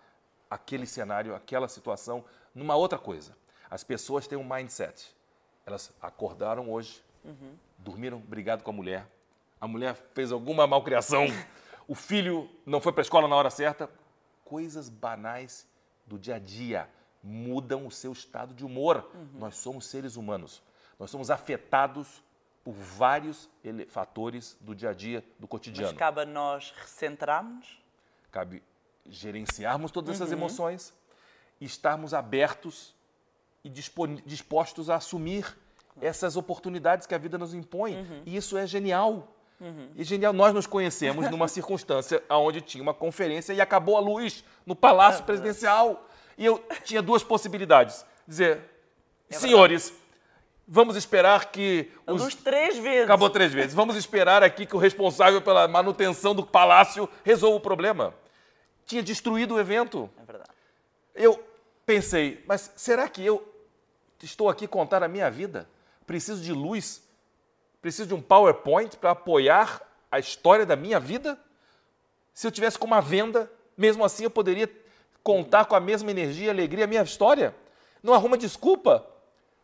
aquele 0.49 0.85
cenário, 0.85 1.35
aquela 1.35 1.67
situação, 1.67 2.23
numa 2.53 2.75
outra 2.75 2.97
coisa. 2.97 3.35
As 3.69 3.83
pessoas 3.83 4.27
têm 4.27 4.37
um 4.37 4.43
mindset. 4.43 5.15
Elas 5.65 5.91
acordaram 6.01 6.71
hoje, 6.71 7.03
dormiram 7.77 8.19
brigado 8.19 8.63
com 8.63 8.69
a 8.69 8.73
mulher, 8.73 9.07
a 9.59 9.67
mulher 9.67 9.95
fez 10.13 10.31
alguma 10.31 10.67
malcriação, 10.67 11.25
o 11.87 11.95
filho 11.95 12.49
não 12.65 12.79
foi 12.79 12.91
para 12.91 13.01
a 13.01 13.03
escola 13.03 13.27
na 13.27 13.35
hora 13.35 13.49
certa. 13.49 13.89
Coisas 14.43 14.89
banais 14.89 15.67
do 16.05 16.19
dia 16.19 16.35
a 16.35 16.39
dia 16.39 16.87
mudam 17.23 17.87
o 17.87 17.91
seu 17.91 18.11
estado 18.11 18.53
de 18.53 18.63
humor. 18.63 19.09
Nós 19.33 19.57
somos 19.57 19.87
seres 19.87 20.15
humanos. 20.15 20.61
Nós 20.99 21.09
somos 21.09 21.31
afetados 21.31 22.23
por 22.63 22.73
vários 22.73 23.49
fatores 23.87 24.55
do 24.61 24.75
dia 24.75 24.91
a 24.91 24.93
dia, 24.93 25.21
do 25.21 25.41
Mas 25.41 25.49
cotidiano. 25.49 25.97
cabe 25.97 26.21
a 26.21 26.25
nós 26.25 26.73
recentrarmos? 26.77 27.83
Cabe 28.31 28.61
gerenciarmos 29.08 29.91
todas 29.91 30.16
essas 30.16 30.32
emoções 30.32 30.93
estarmos 31.60 32.14
abertos 32.14 32.93
e 33.64 33.70
dispostos 33.70 34.89
a 34.89 34.95
assumir 34.95 35.58
essas 36.01 36.36
oportunidades 36.36 37.08
que 37.08 37.16
a 37.16 37.18
vida 37.18 37.38
nos 37.38 37.53
impõe. 37.53 38.06
E 38.26 38.36
isso 38.36 38.58
é 38.58 38.68
genial. 38.68 39.28
E 39.95 40.03
genial, 40.03 40.34
nós 40.34 40.53
nos 40.53 40.68
conhecemos 40.68 41.30
numa 41.32 41.47
circunstância 41.49 42.22
onde 42.30 42.62
tinha 42.62 42.84
uma 42.84 42.93
conferência 42.93 43.53
e 43.53 43.62
acabou 43.62 43.97
a 43.97 43.99
luz 43.99 44.43
no 44.66 44.76
Palácio 44.76 45.24
Presidencial. 45.24 46.08
E 46.38 46.45
eu 46.45 46.64
tinha 46.84 47.01
duas 47.01 47.24
possibilidades. 47.24 48.06
Dizer, 48.28 48.62
senhores, 49.30 49.93
vamos 50.68 50.97
esperar 50.97 51.51
que 51.51 51.89
os 52.06 52.22
luz 52.22 52.36
três 52.36 52.78
vezes. 52.78 53.06
Acabou 53.06 53.30
três 53.30 53.53
vezes. 53.53 53.74
Vamos 53.74 53.95
esperar 53.95 54.43
aqui 54.43 54.66
que 54.66 54.76
o 54.76 54.80
responsável 54.80 55.41
pela 55.41 55.68
manutenção 55.68 56.36
do 56.36 56.45
palácio 56.45 57.10
resolva 57.24 57.58
o 57.58 57.62
problema. 57.62 58.14
Tinha 58.86 59.01
destruído 59.01 59.55
o 59.55 59.59
evento. 59.59 60.09
É 60.17 60.23
verdade. 60.23 60.51
Eu 61.13 61.43
pensei, 61.86 62.43
mas 62.47 62.71
será 62.75 63.07
que 63.07 63.23
eu 63.23 63.47
estou 64.21 64.49
aqui 64.49 64.67
contar 64.67 65.03
a 65.03 65.07
minha 65.07 65.29
vida? 65.29 65.67
Preciso 66.05 66.41
de 66.41 66.51
luz? 66.51 67.03
Preciso 67.81 68.07
de 68.07 68.13
um 68.13 68.21
PowerPoint 68.21 68.97
para 68.97 69.11
apoiar 69.11 69.81
a 70.11 70.19
história 70.19 70.65
da 70.65 70.75
minha 70.75 70.99
vida? 70.99 71.39
Se 72.33 72.45
eu 72.45 72.51
tivesse 72.51 72.77
com 72.77 72.86
uma 72.86 73.01
venda, 73.01 73.51
mesmo 73.77 74.03
assim 74.03 74.23
eu 74.23 74.29
poderia 74.29 74.69
contar 75.23 75.65
com 75.65 75.75
a 75.75 75.79
mesma 75.79 76.11
energia 76.11 76.47
e 76.47 76.49
alegria 76.49 76.86
a 76.86 76.88
minha 76.88 77.01
história? 77.01 77.55
Não 78.03 78.13
arruma 78.13 78.38
desculpa. 78.38 79.05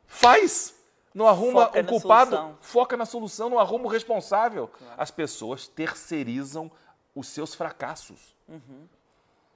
Faz. 0.06 0.76
Não 1.14 1.28
arruma 1.28 1.66
Foca 1.66 1.84
na 1.84 1.90
culpado. 1.90 2.32
solução. 2.32 2.58
Foca 2.62 2.98
na 2.98 3.06
solução, 3.06 3.50
não 3.50 3.60
arruma 3.60 3.86
o 3.86 3.90
responsável. 3.90 4.72
As 4.98 5.12
pessoas 5.12 5.68
terceirizam 5.68 6.72
os 7.14 7.28
seus 7.28 7.54
fracassos 7.54 8.34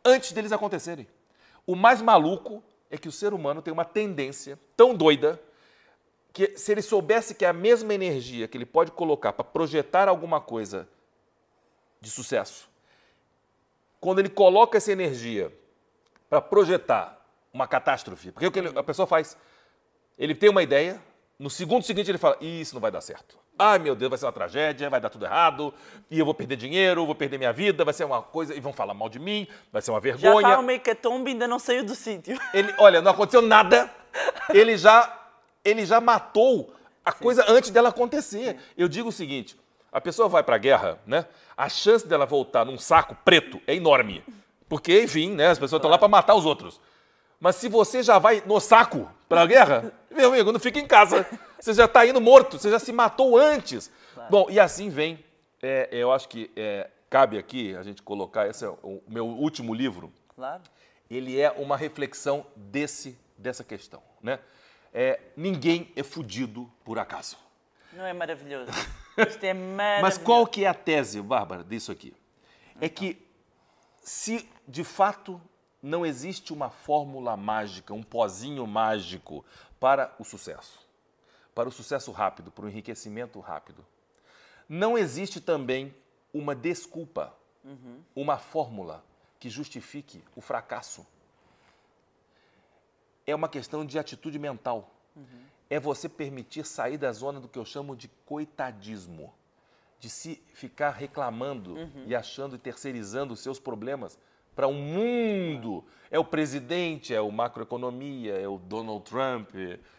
antes 0.06 0.32
deles 0.32 0.51
acontecerem. 0.51 1.08
O 1.66 1.76
mais 1.76 2.01
maluco 2.01 2.64
é 2.89 2.97
que 2.97 3.10
o 3.10 3.12
ser 3.12 3.34
humano 3.34 3.62
tem 3.62 3.74
uma 3.74 3.84
tendência 3.84 4.60
tão 4.78 4.93
doida 4.93 5.41
que 6.32 6.58
se 6.58 6.72
ele 6.72 6.82
soubesse 6.82 7.34
que 7.34 7.45
é 7.45 7.47
a 7.47 7.53
mesma 7.53 7.93
energia 7.93 8.47
que 8.47 8.58
ele 8.58 8.66
pode 8.66 8.91
colocar 8.91 9.34
para 9.34 9.43
projetar 9.43 10.08
alguma 10.08 10.39
coisa 10.39 10.88
de 11.99 12.12
sucesso, 12.12 12.70
quando 13.99 14.20
ele 14.20 14.30
coloca 14.30 14.78
essa 14.78 14.91
energia 14.91 15.51
para 16.30 16.41
projetar 16.41 17.26
uma 17.51 17.68
catástrofe, 17.68 18.32
porque 18.32 18.47
o 18.47 18.51
que 18.51 18.60
a 18.60 18.84
pessoa 18.84 19.08
faz, 19.08 19.38
ele 20.18 20.36
tem 20.36 20.49
uma 20.49 20.62
ideia, 20.62 21.01
no 21.39 21.49
segundo 21.49 21.84
seguinte 21.84 22.12
ele 22.12 22.18
fala, 22.18 22.38
"Ih, 22.41 22.62
isso 22.62 22.76
não 22.76 22.82
vai 22.82 22.91
dar 22.91 23.01
certo. 23.01 23.39
Ai 23.58 23.80
meu 23.80 23.95
Deus, 23.95 24.10
vai 24.10 24.18
ser 24.18 24.26
uma 24.26 24.32
tragédia, 24.34 24.89
vai 24.89 24.99
dar 24.99 25.10
tudo 25.10 25.26
errado, 25.26 25.74
e 26.12 26.20
eu 26.20 26.26
vou 26.26 26.34
perder 26.34 26.58
dinheiro, 26.58 27.06
vou 27.06 27.16
perder 27.16 27.38
minha 27.38 27.53
vida, 27.53 27.86
vai 27.86 27.93
ser 27.93 28.03
uma 28.03 28.22
coisa, 28.22 28.53
e 28.53 28.60
vão 28.60 28.74
falar 28.74 28.93
mal 28.93 29.08
de 29.08 29.18
mim, 29.18 29.47
vai 29.72 29.82
ser 29.82 29.91
uma 29.91 29.99
Já 29.99 30.01
vergonha. 30.01 30.47
está 30.47 30.60
uma 30.60 30.74
hecatombe 30.74 31.32
e 31.32 31.34
ainda 31.34 31.47
não 31.47 31.58
saiu 31.58 31.86
do 31.86 31.95
sítio. 31.95 32.38
Ele, 32.53 32.74
olha, 32.78 33.01
não 33.01 33.12
aconteceu 33.12 33.41
nada. 33.41 33.89
Ele 34.49 34.78
já, 34.78 35.30
ele 35.64 35.86
já 35.86 36.01
matou 36.01 36.74
a 37.03 37.12
coisa 37.12 37.45
antes 37.47 37.70
dela 37.70 37.89
acontecer. 37.89 38.58
Eu 38.78 38.88
digo 38.89 39.10
o 39.10 39.12
seguinte: 39.12 39.58
a 39.91 40.01
pessoa 40.01 40.28
vai 40.28 40.43
para 40.43 40.56
a 40.56 40.60
guerra, 40.60 40.99
né? 41.06 41.26
A 41.56 41.70
chance 41.70 42.06
dela 42.06 42.26
voltar 42.26 42.66
num 42.66 42.78
saco 42.78 43.16
preto 43.24 43.62
é 43.66 43.74
enorme, 43.74 44.24
porque 44.68 45.01
enfim, 45.01 45.32
né? 45.32 45.47
As 45.47 45.60
pessoas 45.60 45.80
estão 45.80 45.89
lá 45.89 45.97
para 45.97 46.10
matar 46.10 46.36
os 46.36 46.45
outros. 46.45 46.82
Mas 47.39 47.56
se 47.58 47.70
você 47.70 48.03
já 48.03 48.18
vai 48.18 48.43
no 48.45 48.60
saco 48.60 49.10
para 49.30 49.41
a 49.41 49.45
guerra, 49.45 49.93
meu 50.10 50.34
amigo, 50.34 50.51
não 50.51 50.60
fica 50.60 50.80
em 50.80 50.88
casa. 50.88 51.26
Você 51.66 51.74
já 51.74 51.86
está 51.86 52.05
indo 52.05 52.22
morto, 52.22 52.59
você 52.59 52.70
já 52.70 52.78
se 52.78 52.93
matou 52.93 53.39
antes. 53.39 53.91
Bom, 54.30 54.45
e 54.51 54.59
assim 54.59 54.88
vem. 54.88 55.26
é, 55.63 55.89
eu 55.91 56.11
acho 56.11 56.30
que 56.30 56.51
é, 56.55 56.91
cabe 57.09 57.39
aqui 57.39 57.76
a 57.76 57.82
gente 57.82 58.03
colocar. 58.03 58.47
Esse 58.47 58.66
é 58.66 58.70
o 58.70 59.01
meu 59.07 59.26
último 59.26 59.74
livro 59.74 60.13
Claro. 60.36 60.61
ele 61.09 61.41
é 61.41 61.49
uma 61.49 61.76
reflexão 61.76 62.45
desse, 62.55 63.18
dessa 63.36 63.63
questão. 63.63 63.99
Né? 64.22 64.38
É, 64.93 65.20
ninguém 65.36 65.91
é 65.95 66.03
fudido 66.03 66.72
por 66.84 66.99
acaso. 66.99 67.36
Não 67.93 68.05
é 68.05 68.13
maravilhoso? 68.13 68.72
Isto 69.28 69.43
é 69.43 69.55
maravilhoso. 69.55 70.01
Mas 70.03 70.20
qual 70.20 70.45
que 70.45 70.66
é 70.66 70.68
a 70.68 70.74
tese, 70.76 71.20
Bárbara, 71.20 71.63
disso 71.63 71.91
aqui? 71.91 72.13
É 72.80 72.88
que 72.88 73.20
se 74.03 74.47
de 74.68 74.84
fato 74.84 75.41
não 75.82 76.05
existe 76.05 76.53
uma 76.53 76.70
fórmula 76.70 77.36
mágica, 77.36 77.91
um 77.91 78.03
pozinho 78.03 78.68
mágico 78.68 79.43
para 79.80 80.13
o 80.20 80.24
sucesso, 80.24 80.85
para 81.56 81.70
o 81.70 81.72
sucesso 81.72 82.12
rápido, 82.12 82.51
para 82.51 82.66
o 82.66 82.70
enriquecimento 82.70 83.39
rápido, 83.39 83.84
não 84.70 84.97
existe 84.97 85.39
também 85.41 85.95
uma 86.34 86.53
desculpa, 86.53 87.34
uma 88.16 88.38
fórmula 88.38 89.03
que 89.39 89.49
justifique 89.49 90.24
o 90.36 90.41
fracasso. 90.41 91.06
É 93.26 93.34
uma 93.34 93.49
questão 93.49 93.86
de 93.86 93.97
atitude 93.97 94.38
mental. 94.38 94.91
É 95.70 95.80
você 95.80 96.08
permitir 96.08 96.66
sair 96.66 96.97
da 96.97 97.12
zona 97.12 97.39
do 97.39 97.47
que 97.47 97.58
eu 97.58 97.66
chamo 97.66 97.95
de 97.95 98.08
coitadismo. 98.26 99.34
de 99.97 100.10
se 100.10 100.36
ficar 100.53 100.91
reclamando 100.91 101.74
Uhum. 101.76 102.03
e 102.06 102.14
achando 102.14 102.56
e 102.56 102.60
terceirizando 102.60 103.34
os 103.34 103.39
seus 103.39 103.58
problemas 103.60 104.20
para 104.56 104.68
o 104.68 104.74
mundo. 104.74 105.84
É 106.12 106.20
o 106.20 106.24
presidente, 106.24 107.16
é 107.16 107.20
o 107.22 107.32
macroeconomia, 107.32 108.36
é 108.36 108.47
o 108.47 108.60
Donald 108.60 109.03
Trump. 109.10 109.49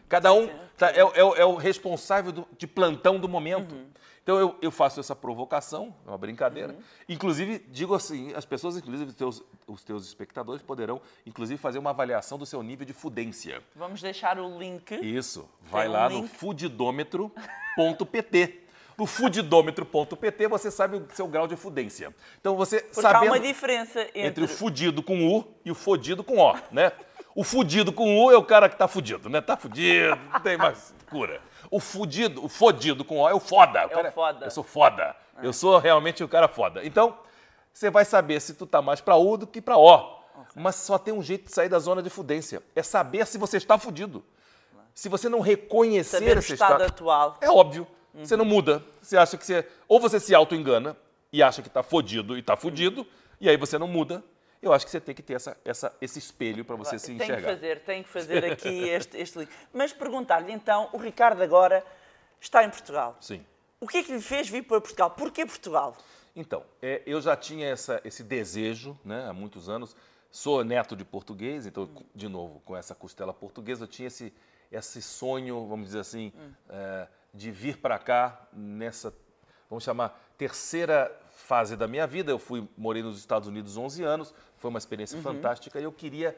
Cada 0.08 0.32
um 0.32 0.48
tá- 0.76 0.90
é, 0.90 1.04
o- 1.04 1.12
é 1.36 1.40
é 1.40 1.44
o 1.44 1.56
responsável 1.56 2.32
do- 2.32 2.46
de 2.56 2.66
plantão 2.66 3.18
do 3.18 3.28
momento. 3.28 3.74
Uhum. 3.74 3.86
Então 4.22 4.38
eu, 4.40 4.56
eu 4.60 4.70
faço 4.72 4.98
essa 4.98 5.14
provocação, 5.14 5.94
é 6.04 6.08
uma 6.08 6.18
brincadeira. 6.18 6.74
Inclusive, 7.08 7.60
digo 7.68 7.94
assim, 7.94 8.32
as 8.34 8.44
pessoas, 8.44 8.76
inclusive 8.76 9.10
os 9.10 9.14
teus, 9.16 9.40
os 9.68 9.84
teus 9.84 10.04
espectadores, 10.04 10.60
poderão, 10.62 11.00
inclusive, 11.24 11.60
fazer 11.60 11.78
uma 11.78 11.90
avaliação 11.90 12.36
do 12.36 12.44
seu 12.44 12.60
nível 12.60 12.84
de 12.84 12.92
fudência. 12.92 13.62
Vamos 13.76 14.02
deixar 14.02 14.36
o 14.40 14.58
link. 14.58 14.92
Isso. 14.96 15.48
Vai 15.62 15.86
um 15.88 15.92
lá 15.92 16.08
no 16.08 16.26
fudidômetro.pt. 16.26 18.62
No 18.98 19.06
fudidômetro.pt 19.06 20.48
você 20.48 20.70
sabe 20.70 20.96
o 20.96 21.06
seu 21.12 21.28
grau 21.28 21.46
de 21.46 21.54
fudência. 21.54 22.14
Então 22.40 22.56
você 22.56 22.80
Porque 22.80 23.02
sabendo 23.02 23.28
há 23.28 23.32
uma 23.32 23.40
diferença 23.40 24.00
entre, 24.02 24.26
entre 24.26 24.44
o 24.44 24.48
fudido 24.48 25.02
com 25.02 25.28
U 25.28 25.44
e 25.64 25.70
o 25.70 25.74
fodido 25.74 26.24
com 26.24 26.38
O, 26.38 26.54
né? 26.70 26.92
O 27.36 27.44
fudido 27.44 27.92
com 27.92 28.18
U 28.24 28.32
é 28.32 28.36
o 28.36 28.42
cara 28.42 28.68
que 28.68 28.76
tá 28.76 28.88
fudido, 28.88 29.28
né? 29.28 29.40
Tá 29.40 29.56
fudido, 29.56 30.16
não 30.32 30.40
tem 30.40 30.56
mais 30.56 30.94
cura. 31.10 31.40
O 31.70 31.78
fudido, 31.78 32.44
o 32.44 32.48
fodido 32.48 33.04
com 33.04 33.20
O 33.20 33.28
é 33.28 33.34
o 33.34 33.38
foda. 33.38 33.86
o 33.86 33.90
cara- 33.90 34.10
foda. 34.10 34.44
É. 34.44 34.46
Eu 34.46 34.50
sou 34.50 34.64
foda. 34.64 35.16
Eu 35.42 35.52
sou 35.52 35.78
realmente 35.78 36.24
o 36.24 36.28
cara 36.28 36.48
foda. 36.48 36.84
Então, 36.84 37.18
você 37.72 37.90
vai 37.90 38.04
saber 38.06 38.40
se 38.40 38.54
tu 38.54 38.64
tá 38.66 38.80
mais 38.80 39.00
pra 39.02 39.16
U 39.16 39.36
do 39.36 39.46
que 39.46 39.60
pra 39.60 39.76
O. 39.76 40.16
Mas 40.54 40.76
só 40.76 40.96
tem 40.98 41.12
um 41.12 41.22
jeito 41.22 41.44
de 41.46 41.52
sair 41.52 41.68
da 41.68 41.78
zona 41.78 42.02
de 42.02 42.08
fudência. 42.08 42.62
É 42.74 42.82
saber 42.82 43.26
se 43.26 43.36
você 43.36 43.58
está 43.58 43.78
fudido. 43.78 44.24
Se 44.94 45.08
você 45.10 45.28
não 45.28 45.40
reconhecer 45.40 46.18
saber 46.18 46.36
o 46.36 46.38
esse 46.38 46.54
estado 46.54 46.72
estado, 46.82 46.88
atual. 46.90 47.36
é 47.42 47.50
óbvio. 47.50 47.86
Você 48.14 48.34
não 48.34 48.46
muda. 48.46 48.82
Você 49.02 49.14
acha 49.18 49.36
que 49.36 49.44
você. 49.44 49.66
Ou 49.86 50.00
você 50.00 50.18
se 50.18 50.34
auto-engana 50.34 50.96
e 51.30 51.42
acha 51.42 51.60
que 51.60 51.68
está 51.68 51.82
fodido 51.82 52.34
e 52.34 52.40
está 52.40 52.56
fudido, 52.56 53.06
e 53.38 53.46
aí 53.46 53.58
você 53.58 53.76
não 53.78 53.86
muda. 53.86 54.24
Eu 54.66 54.72
acho 54.72 54.84
que 54.84 54.90
você 54.90 55.00
tem 55.00 55.14
que 55.14 55.22
ter 55.22 55.34
essa, 55.34 55.56
essa, 55.64 55.96
esse 56.00 56.18
espelho 56.18 56.64
para 56.64 56.74
você 56.74 56.98
se 56.98 57.06
tem 57.06 57.18
que 57.18 57.22
enxergar. 57.22 57.48
fazer, 57.54 57.80
tem 57.84 58.02
que 58.02 58.08
fazer 58.08 58.44
aqui 58.50 58.88
este, 58.88 59.16
este 59.16 59.38
link. 59.38 59.50
Mas 59.72 59.92
perguntar-lhe 59.92 60.52
então, 60.52 60.88
o 60.92 60.98
Ricardo 60.98 61.40
agora 61.40 61.84
está 62.40 62.64
em 62.64 62.70
Portugal. 62.70 63.16
Sim. 63.20 63.46
O 63.80 63.86
que 63.86 63.98
é 63.98 64.02
que 64.02 64.12
lhe 64.12 64.20
fez 64.20 64.48
vir 64.48 64.64
para 64.64 64.80
Portugal? 64.80 65.10
Porquê 65.12 65.46
Portugal? 65.46 65.96
Então, 66.34 66.64
é, 66.82 67.00
eu 67.06 67.20
já 67.20 67.36
tinha 67.36 67.68
essa, 67.68 68.00
esse 68.04 68.24
desejo 68.24 68.98
né, 69.04 69.28
há 69.28 69.32
muitos 69.32 69.68
anos. 69.68 69.96
Sou 70.32 70.64
neto 70.64 70.96
de 70.96 71.04
português, 71.04 71.64
então, 71.64 71.88
de 72.14 72.28
novo, 72.28 72.60
com 72.64 72.76
essa 72.76 72.94
costela 72.94 73.32
portuguesa, 73.32 73.84
eu 73.84 73.88
tinha 73.88 74.08
esse, 74.08 74.34
esse 74.70 75.00
sonho, 75.00 75.66
vamos 75.66 75.86
dizer 75.86 76.00
assim, 76.00 76.32
é, 76.68 77.06
de 77.32 77.52
vir 77.52 77.78
para 77.78 77.98
cá 77.98 78.48
nessa, 78.52 79.14
vamos 79.70 79.84
chamar, 79.84 80.20
terceira 80.36 81.10
fase 81.46 81.76
da 81.76 81.86
minha 81.86 82.06
vida. 82.06 82.32
Eu 82.32 82.38
fui, 82.38 82.68
morei 82.76 83.02
nos 83.02 83.18
Estados 83.18 83.46
Unidos 83.46 83.76
11 83.76 84.02
anos, 84.02 84.34
foi 84.56 84.68
uma 84.68 84.78
experiência 84.78 85.20
fantástica 85.22 85.78
e 85.78 85.84
eu 85.84 85.92
queria 85.92 86.36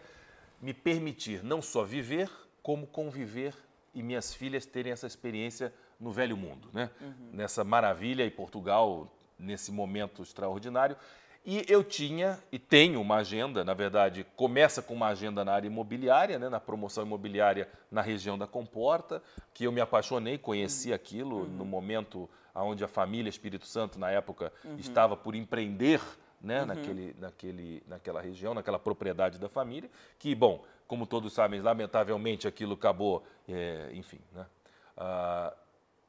me 0.61 0.75
permitir 0.75 1.43
não 1.43 1.63
só 1.63 1.83
viver, 1.83 2.31
como 2.63 2.87
conviver 2.87 3.55
e 3.95 4.03
minhas 4.03 4.35
filhas 4.35 4.67
terem 4.67 4.93
essa 4.93 5.07
experiência 5.07 5.73
no 5.99 6.13
velho 6.13 6.37
mundo, 6.37 6.69
né? 6.73 6.91
Nessa 7.33 7.65
maravilha 7.65 8.25
e 8.25 8.31
Portugal 8.31 9.11
nesse 9.39 9.73
momento 9.73 10.23
extraordinário. 10.23 10.97
E 11.45 11.65
eu 11.69 11.83
tinha 11.83 12.39
e 12.53 12.59
tenho 12.59 13.01
uma 13.01 13.17
agenda, 13.17 13.65
na 13.65 13.73
verdade, 13.73 14.27
começa 14.37 14.83
com 14.83 14.93
uma 14.93 15.07
agenda 15.07 15.45
na 15.45 15.53
área 15.53 15.67
imobiliária, 15.67 16.39
né, 16.39 16.49
na 16.51 16.61
promoção 16.61 17.05
imobiliária 17.07 17.69
na 17.91 18.03
região 18.03 18.37
da 18.37 18.47
Comporta, 18.47 19.23
que 19.55 19.65
eu 19.65 19.73
me 19.73 19.81
apaixonei, 19.81 20.37
conheci 20.37 20.93
aquilo 20.93 21.47
no 21.47 21.65
momento 21.65 22.29
onde 22.63 22.85
a 22.85 22.89
família 22.89 23.29
Espírito 23.29 23.67
Santo, 23.67 23.99
na 23.99 24.11
época, 24.11 24.53
estava 24.79 25.17
por 25.17 25.35
empreender 25.35 26.01
né, 26.41 26.65
naquele, 26.65 27.15
naquele, 27.19 27.83
naquela 27.87 28.21
região, 28.21 28.55
naquela 28.55 28.79
propriedade 28.79 29.39
da 29.39 29.49
família, 29.49 29.91
que, 30.19 30.35
bom, 30.35 30.65
como 30.87 31.07
todos 31.07 31.33
sabem, 31.33 31.61
lamentavelmente 31.61 32.47
aquilo 32.47 32.75
acabou, 32.75 33.25
é, 33.49 33.91
enfim, 33.93 34.21
né, 34.33 34.47
ah, 34.97 35.55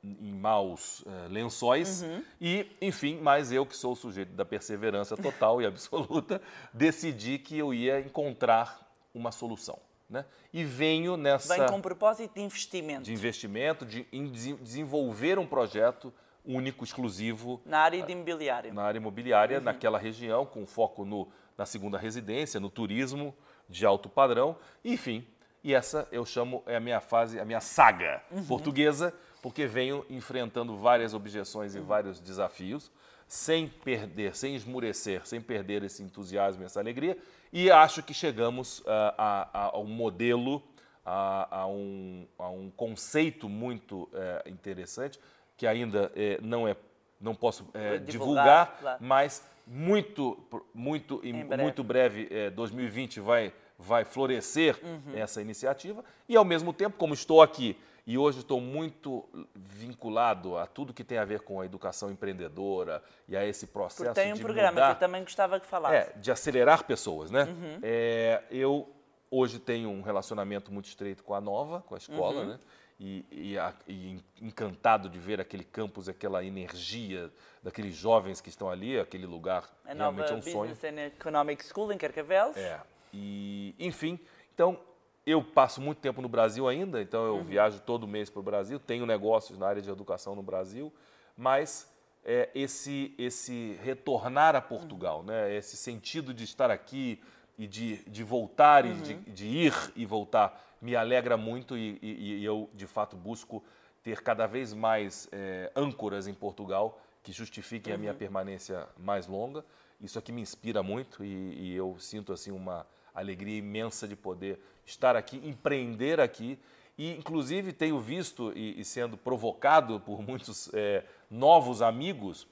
em 0.04 0.34
maus 0.34 1.04
eh, 1.06 1.28
lençóis. 1.28 2.06
E, 2.40 2.66
enfim, 2.82 3.20
mas 3.22 3.52
eu, 3.52 3.66
que 3.66 3.76
sou 3.76 3.92
o 3.92 3.96
sujeito 3.96 4.32
da 4.32 4.46
perseverança 4.46 5.18
total 5.18 5.62
e 5.62 5.66
absoluta, 5.68 6.42
decidi 6.74 7.38
que 7.38 7.58
eu 7.58 7.74
ia 7.74 8.00
encontrar 8.00 8.80
uma 9.14 9.32
solução. 9.32 9.78
Né? 10.10 10.26
E 10.52 10.64
venho 10.64 11.18
nessa 11.18 11.56
Vem 11.56 11.68
com 11.68 11.82
propósito 11.82 12.34
de 12.34 12.42
investimento 12.42 13.04
de 13.04 13.14
investimento, 13.14 13.86
de 13.86 14.08
em 14.12 14.28
desenvolver 14.32 15.38
um 15.38 15.46
projeto 15.46 16.12
único, 16.46 16.84
exclusivo 16.84 17.62
na 17.66 17.80
área 17.80 18.02
de 18.02 18.12
imobiliário. 18.12 18.74
na 18.74 18.84
área 18.84 18.98
imobiliária, 18.98 19.60
naquela 19.60 19.98
região, 19.98 20.46
com 20.46 20.66
foco 20.66 21.06
no, 21.06 21.28
na 21.58 21.66
segunda 21.66 21.98
residência, 21.98 22.60
no 22.60 22.70
turismo 22.70 23.36
de 23.68 23.86
alto 23.86 24.10
padrão, 24.10 24.58
enfim. 24.84 25.26
E 25.64 25.74
essa 25.74 26.08
eu 26.12 26.26
chamo, 26.26 26.64
é 26.66 26.78
a 26.78 26.80
minha 26.80 27.02
fase, 27.02 27.40
a 27.40 27.46
minha 27.46 27.60
saga 27.60 28.24
portuguesa, 28.48 29.14
porque 29.42 29.68
venho 29.68 30.06
enfrentando 30.10 30.78
várias 30.78 31.14
objeções 31.14 31.76
e 31.76 31.80
vários 31.80 32.20
desafios, 32.20 32.92
sem 33.28 33.68
perder, 33.68 34.36
sem 34.36 34.56
esmurecer, 34.56 35.26
sem 35.28 35.40
perder 35.42 35.84
esse 35.84 36.02
entusiasmo 36.02 36.64
e 36.64 36.66
essa 36.66 36.80
alegria, 36.80 37.18
e 37.52 37.70
acho 37.70 38.02
que 38.02 38.14
chegamos 38.14 38.82
ah, 38.88 39.16
a, 39.18 39.60
a, 39.60 39.66
a 39.76 39.80
um 39.80 39.86
modelo, 39.86 40.64
a, 41.06 41.66
um, 41.68 42.28
a 42.38 42.50
um 42.50 42.70
conceito 42.70 43.50
muito 43.50 44.08
eh, 44.14 44.44
interessante, 44.48 45.20
que 45.60 45.68
ainda 45.68 46.12
eh, 46.16 46.40
não 46.42 46.68
é 46.68 46.76
não 47.22 47.36
posso 47.36 47.68
eh, 47.74 47.98
Divulgar, 47.98 48.68
divulgar, 48.78 48.98
mas 49.02 49.44
muito, 49.68 50.38
muito, 50.74 51.20
em 51.22 51.36
Em 51.42 51.46
breve. 51.46 51.62
muito 51.64 51.84
breve, 51.84 52.28
eh, 52.32 52.50
2020 52.50 53.20
vai, 53.20 53.54
vai 53.78 54.06
florescer 54.06 54.80
Uhum. 54.82 55.14
essa 55.16 55.42
iniciativa. 55.42 56.02
E 56.30 56.38
ao 56.38 56.46
mesmo 56.46 56.72
tempo, 56.72 56.96
como 56.98 57.14
estou 57.14 57.42
aqui 57.42 57.78
e 58.08 58.18
hoje 58.18 58.40
estou 58.40 58.62
muito 58.62 59.28
vinculado 59.54 60.58
a 60.58 60.66
tudo 60.66 60.94
que 60.94 61.04
tem 61.04 61.18
a 61.18 61.26
ver 61.26 61.42
com 61.42 61.60
a 61.60 61.66
educação 61.66 62.10
empreendedora 62.10 63.04
e 63.28 63.36
a 63.36 63.46
esse 63.46 63.68
processo 63.68 64.06
Porque 64.06 64.22
tem 64.22 64.32
um 64.32 64.36
de 64.36 64.42
programa 64.42 64.72
mudar, 64.72 64.88
que 64.88 65.04
eu 65.04 65.08
também 65.08 65.22
gostava 65.22 65.60
que 65.60 65.68
falasse. 65.68 65.96
é, 65.96 66.14
de 66.16 66.32
acelerar 66.32 66.86
pessoas, 66.86 67.30
né? 67.30 67.44
Uhum. 67.44 67.80
É, 67.84 68.42
eu 68.50 68.90
hoje 69.30 69.60
tenho 69.60 69.90
um 69.90 70.02
relacionamento 70.02 70.72
muito 70.72 70.86
estreito 70.88 71.22
com 71.24 71.34
a 71.36 71.42
Nova, 71.42 71.82
com 71.86 71.96
a 71.96 71.98
escola, 71.98 72.42
Uhum. 72.42 72.48
né? 72.48 72.60
E, 73.00 73.26
e 73.32 73.58
a- 73.58 73.74
e 73.88 74.20
encantado 74.42 75.08
de 75.10 75.18
ver 75.18 75.40
aquele 75.40 75.64
campus, 75.64 76.10
aquela 76.10 76.44
energia 76.44 77.32
daqueles 77.64 77.96
jovens 77.96 78.42
que 78.42 78.50
estão 78.50 78.70
ali, 78.70 79.00
aquele 79.00 79.26
lugar 79.26 79.64
A 79.86 79.94
realmente 79.94 80.32
é 80.32 80.36
um 80.36 80.42
sonho. 80.42 80.72
Business 80.74 80.84
and 80.94 81.06
Economic 81.06 81.64
School 81.66 81.94
em 81.94 81.98
Carcavelos. 81.98 82.58
É. 82.58 82.82
E, 83.14 83.74
enfim, 83.80 84.20
então 84.54 84.78
eu 85.26 85.42
passo 85.44 85.80
muito 85.80 86.00
tempo 86.00 86.22
no 86.22 86.28
Brasil 86.28 86.68
ainda, 86.68 87.02
então 87.02 87.24
eu 87.26 87.42
viajo 87.44 87.80
todo 87.82 88.06
mês 88.08 88.30
para 88.30 88.40
o 88.40 88.44
Brasil, 88.44 88.80
tenho 88.80 89.06
negócios 89.06 89.58
na 89.58 89.68
área 89.68 89.82
de 89.82 89.90
educação 89.90 90.36
no 90.36 90.44
Brasil, 90.44 90.92
mas 91.38 91.90
é, 92.26 92.50
esse, 92.54 93.14
esse 93.18 93.80
retornar 93.82 94.56
a 94.58 94.62
Portugal, 94.62 95.24
né, 95.24 95.56
esse 95.56 95.78
sentido 95.78 96.34
de 96.34 96.44
estar 96.44 96.70
aqui 96.70 97.22
e 97.58 97.66
de, 97.66 97.98
de 98.10 98.24
voltar 98.24 98.86
e 98.86 98.94
de, 98.94 99.14
de 99.32 99.48
ir 99.48 99.74
e 99.96 100.06
voltar, 100.06 100.69
me 100.82 100.96
alegra 100.96 101.36
muito 101.38 101.78
e, 101.78 101.98
e- 102.02 102.38
e 102.40 102.46
eu, 102.46 102.70
de 102.74 102.88
fato, 102.88 103.16
busco 103.16 103.64
ter 104.04 104.22
cada 104.22 104.48
vez 104.48 104.74
mais 104.74 105.28
é, 105.32 105.72
âncoras 105.76 106.28
em 106.28 106.34
Portugal 106.34 107.02
que 107.22 107.32
justifiquem 107.34 107.94
a 107.94 107.98
minha 107.98 108.14
permanência 108.14 108.88
mais 108.98 109.28
longa. 109.28 109.64
Isso 110.00 110.18
aqui 110.18 110.32
me 110.32 110.42
inspira 110.42 110.82
muito 110.82 111.24
e, 111.24 111.28
e 111.72 111.76
eu 111.76 111.98
sinto 112.00 112.32
assim 112.32 112.52
uma 112.52 112.88
alegria 113.14 113.58
imensa 113.58 114.08
de 114.08 114.16
poder 114.16 114.58
estar 114.86 115.16
aqui, 115.18 115.38
empreender 115.44 116.20
aqui 116.22 116.58
e 116.98 117.12
inclusive 117.18 117.74
tenho 117.74 118.00
visto 118.00 118.54
e, 118.56 118.80
e 118.80 118.86
sendo 118.86 119.18
provocado 119.18 120.00
por 120.00 120.22
muitos 120.22 120.70
é, 120.74 121.04
novos 121.30 121.82
amigos 121.82 122.48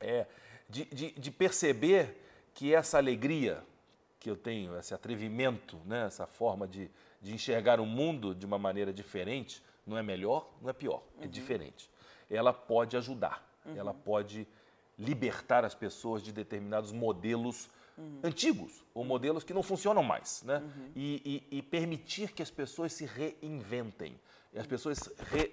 é, 0.00 0.26
de, 0.68 0.84
de- 0.86 1.12
de 1.12 1.30
perceber 1.30 2.18
que 2.54 2.74
essa 2.74 2.98
alegria 2.98 3.62
que 4.18 4.28
eu 4.30 4.36
tenho, 4.36 4.76
esse 4.78 4.92
atrevimento, 4.94 5.76
né, 5.86 6.06
essa 6.06 6.26
forma 6.26 6.66
de, 6.66 6.90
de 7.22 7.32
enxergar 7.32 7.78
o 7.80 7.86
mundo 7.86 8.34
de 8.34 8.44
uma 8.44 8.58
maneira 8.58 8.92
diferente, 8.92 9.62
não 9.86 9.96
é 9.96 10.02
melhor, 10.02 10.48
não 10.60 10.68
é 10.68 10.72
pior, 10.72 11.02
é 11.20 11.26
diferente. 11.26 11.88
Ela 12.28 12.52
pode 12.52 12.96
ajudar, 12.96 13.48
ela 13.76 13.94
pode 13.94 14.46
libertar 14.98 15.64
as 15.64 15.74
pessoas 15.74 16.22
de 16.22 16.32
determinados 16.32 16.92
modelos 16.92 17.68
antigos 18.24 18.84
ou 18.94 19.04
modelos 19.04 19.44
que 19.44 19.54
não 19.54 19.62
funcionam 19.62 20.02
mais, 20.02 20.42
né? 20.42 20.62
E, 20.96 21.44
e- 21.50 21.58
e 21.58 21.62
permitir 21.62 22.32
que 22.32 22.42
as 22.42 22.50
pessoas 22.50 22.92
se 22.92 23.04
reinventem, 23.06 24.18
e 24.52 24.58
as 24.58 24.66
pessoas 24.66 24.98
re- 25.30 25.52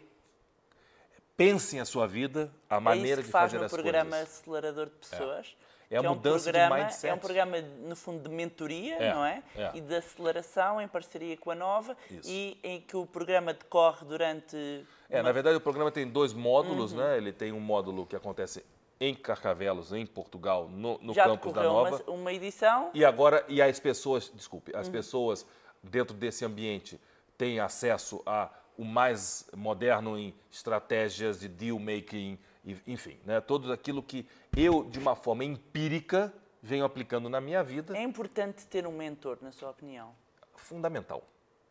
pensem 1.37 1.79
a 1.79 1.85
sua 1.85 2.07
vida, 2.07 2.51
a 2.69 2.77
é 2.77 2.79
maneira 2.79 3.21
isso 3.21 3.21
que 3.21 3.25
de 3.27 3.31
faz 3.31 3.51
fazer 3.51 3.59
no 3.59 3.65
as 3.65 3.71
programa 3.71 4.09
coisas. 4.11 4.27
É. 4.29 4.39
Acelerador 4.39 4.85
de 4.87 4.91
Pessoas. 4.93 5.55
É 5.65 5.68
a 5.97 6.01
que 6.01 6.07
mudança 6.07 6.49
um 6.49 6.51
programa, 6.51 6.75
de 6.75 6.81
mindset. 6.83 7.07
É 7.07 7.13
um 7.13 7.17
programa, 7.17 7.61
no 7.61 7.95
fundo, 7.95 8.29
de 8.29 8.35
mentoria, 8.35 8.95
É, 8.97 9.13
não 9.13 9.25
é? 9.25 9.41
é. 9.55 9.71
E 9.73 9.81
de 9.81 9.95
aceleração 9.95 10.79
em 10.79 10.87
parceria 10.87 11.35
com 11.37 11.49
a 11.51 11.55
Nova 11.55 11.97
Isso. 12.11 12.29
e 12.29 12.57
em 12.63 12.79
que 12.81 12.95
o 12.95 13.05
programa 13.05 13.53
decorre 13.53 14.05
durante. 14.05 14.85
É, 15.09 15.17
uma- 15.17 15.23
na 15.23 15.31
verdade 15.31 15.55
o 15.57 15.61
programa 15.61 15.91
tem 15.91 16.07
dois 16.07 16.31
módulos, 16.33 16.91
Uhum. 16.93 16.99
né? 16.99 17.17
Ele 17.17 17.31
tem 17.33 17.51
um 17.51 17.59
módulo 17.59 18.05
que 18.05 18.15
acontece 18.15 18.63
em 19.01 19.15
Carcavelos, 19.15 19.93
em 19.93 20.05
Portugal, 20.05 20.67
no, 20.69 20.97
no 21.01 21.13
já 21.13 21.23
campus 21.23 21.53
da 21.53 21.63
Nova. 21.63 22.03
uma, 22.05 22.13
uma 22.15 22.33
edição. 22.33 22.91
E 22.93 23.03
agora, 23.05 23.43
e 23.47 23.61
as 23.61 23.79
pessoas, 23.79 24.29
desculpe, 24.33 24.71
Uhum. 24.73 24.79
as 24.79 24.89
pessoas 24.89 25.45
dentro 25.81 26.13
desse 26.15 26.43
ambiente 26.45 26.99
têm 27.37 27.59
acesso 27.59 28.21
a 28.25 28.49
o 28.77 28.83
mais 28.85 29.49
moderno 29.55 30.17
em 30.17 30.33
estratégias 30.51 31.39
de 31.39 31.47
deal 31.49 31.79
making, 31.79 32.37
enfim, 32.85 33.19
né? 33.25 33.39
Tudo 33.41 33.71
aquilo 33.71 34.03
que 34.03 34.27
eu, 34.55 34.83
de 34.83 34.99
uma 34.99 35.15
forma 35.15 35.43
empírica, 35.43 36.33
venho 36.61 36.85
aplicando 36.85 37.29
na 37.29 37.39
minha 37.39 37.63
vida, 37.63 37.97
É 37.97 38.01
importante 38.01 38.65
ter 38.67 38.85
um 38.85 38.91
mentor, 38.91 39.37
na 39.41 39.51
sua 39.51 39.69
opinião. 39.69 40.13
fundamental. 40.55 41.23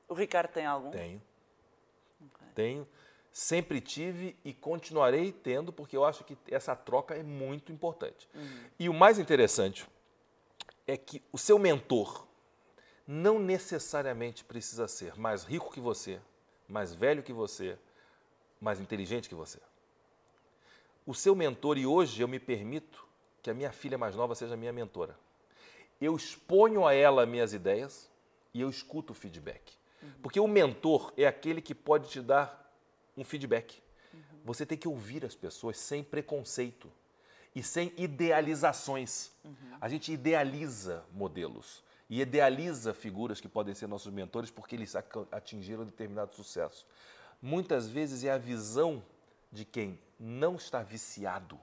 O 0.09 0.15
Ricardo 0.15 0.51
tem 0.51 0.65
algum? 0.65 0.91
Tenho. 0.91 1.23
Tenho. 2.55 2.89
Sempre 3.31 3.81
tive 3.81 4.35
e 4.45 4.53
continuarei 4.55 5.31
tendo, 5.31 5.73
porque 5.73 5.97
eu 5.97 6.05
acho 6.05 6.25
que 6.25 6.37
essa 6.51 6.75
troca 6.75 7.15
é 7.15 7.23
muito 7.23 7.71
importante. 7.71 8.29
E 8.79 8.89
o 8.89 8.95
mais 8.95 9.19
interessante 9.19 9.87
é 10.87 10.97
que 10.97 11.23
o 11.31 11.39
seu 11.39 11.59
mentor 11.59 12.27
não 13.07 13.39
necessariamente 13.39 14.45
precisa 14.45 14.89
ser 14.89 15.15
mais 15.17 15.45
rico 15.45 15.71
que 15.71 15.81
você, 15.81 16.21
mais 16.67 16.93
velho 16.95 17.23
que 17.23 17.33
você, 17.33 17.79
mais 18.61 18.81
inteligente 18.81 19.29
que 19.29 19.35
você. 19.35 19.61
O 21.09 21.15
seu 21.15 21.35
mentor, 21.35 21.79
e 21.79 21.87
hoje 21.87 22.21
eu 22.21 22.29
me 22.29 22.39
permito 22.39 23.03
que 23.43 23.49
a 23.49 23.55
minha 23.55 23.73
filha 23.73 23.97
mais 23.97 24.15
nova 24.15 24.35
seja 24.35 24.59
minha 24.59 24.75
mentora. 24.75 25.19
Eu 25.99 26.15
exponho 26.15 26.87
a 26.87 26.93
ela 26.93 27.25
minhas 27.25 27.55
ideias 27.55 28.11
e 28.53 28.61
eu 28.61 28.69
escuto 28.69 29.15
o 29.15 29.17
feedback. 29.17 29.73
Porque 30.23 30.39
o 30.39 30.47
mentor 30.47 31.11
é 31.17 31.27
aquele 31.27 31.63
que 31.63 31.75
pode 31.75 32.11
te 32.11 32.21
dar 32.21 32.71
um 33.17 33.25
feedback. 33.25 33.83
Você 34.45 34.67
tem 34.67 34.77
que 34.77 34.87
ouvir 34.87 35.25
as 35.25 35.35
pessoas 35.35 35.79
sem 35.79 36.05
preconceito 36.05 36.93
e 37.57 37.63
sem 37.63 37.91
idealizações. 37.97 39.31
A 39.81 39.89
gente 39.89 40.13
idealiza 40.13 41.07
modelos 41.11 41.83
e 42.11 42.21
idealiza 42.21 42.93
figuras 42.93 43.41
que 43.41 43.49
podem 43.49 43.75
ser 43.75 43.87
nossos 43.87 44.13
mentores 44.13 44.51
porque 44.51 44.77
eles 44.77 44.95
atingiram 45.33 45.87
determinado 45.87 46.35
sucesso. 46.35 46.87
Muitas 47.41 47.89
vezes 47.89 48.25
é 48.25 48.31
a 48.31 48.37
visão 48.37 49.03
de 49.51 49.65
quem 49.65 49.99
não 50.19 50.57
está 50.57 50.83
viciado 50.83 51.59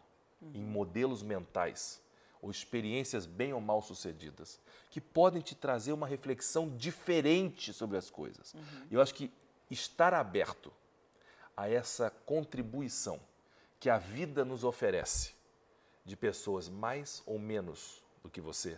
em 0.54 0.64
modelos 0.64 1.22
mentais 1.22 2.02
ou 2.42 2.52
experiências 2.52 3.26
bem 3.26 3.54
ou 3.54 3.62
mal 3.62 3.82
sucedidas 3.82 4.60
que 4.90 5.02
podem 5.02 5.42
te 5.42 5.56
trazer 5.56 5.94
uma 5.94 6.08
reflexão 6.08 6.70
diferente 6.76 7.74
sobre 7.74 7.98
as 7.98 8.10
coisas. 8.10 8.54
Eu 8.92 9.02
acho 9.02 9.14
que 9.14 9.32
estar 9.70 10.14
aberto 10.14 10.72
a 11.58 11.70
essa 11.70 12.10
contribuição 12.10 13.20
que 13.80 13.90
a 13.90 13.98
vida 13.98 14.46
nos 14.46 14.64
oferece 14.64 15.34
de 16.06 16.16
pessoas 16.16 16.70
mais 16.70 17.24
ou 17.26 17.40
menos 17.40 18.04
do 18.22 18.30
que 18.30 18.42
você 18.42 18.78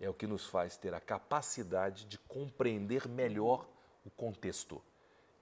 é 0.00 0.08
o 0.08 0.14
que 0.14 0.26
nos 0.26 0.46
faz 0.46 0.76
ter 0.76 0.94
a 0.94 1.00
capacidade 1.00 2.04
de 2.04 2.18
compreender 2.18 3.08
melhor 3.08 3.66
o 4.04 4.10
contexto 4.10 4.82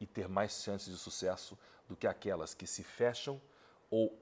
e 0.00 0.06
ter 0.06 0.28
mais 0.28 0.62
chances 0.62 0.92
de 0.92 0.98
sucesso 0.98 1.58
do 1.88 1.96
que 1.96 2.06
aquelas 2.06 2.54
que 2.54 2.66
se 2.66 2.82
fecham 2.82 3.40
ou 3.90 4.16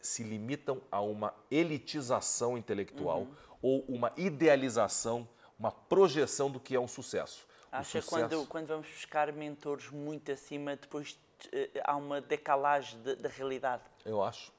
se 0.00 0.22
limitam 0.22 0.80
a 0.90 1.00
uma 1.00 1.34
elitização 1.50 2.56
intelectual 2.58 3.26
ou 3.60 3.82
uma 3.88 4.12
idealização, 4.16 5.28
uma 5.58 5.70
projeção 5.70 6.50
do 6.50 6.58
que 6.58 6.74
é 6.74 6.80
um 6.80 6.88
sucesso. 6.88 7.46
Acha 7.70 8.00
que 8.00 8.04
sucesso- 8.04 8.28
quando, 8.28 8.46
quando 8.48 8.66
vamos 8.66 8.88
buscar 8.88 9.32
mentores 9.32 9.88
muito 9.90 10.30
acima, 10.32 10.76
depois 10.76 11.18
eh, 11.52 11.70
há 11.84 11.96
uma 11.96 12.20
decalagem 12.20 13.00
de- 13.02 13.16
da 13.16 13.28
realidade? 13.28 13.82
Eu 14.04 14.22
acho. 14.22 14.52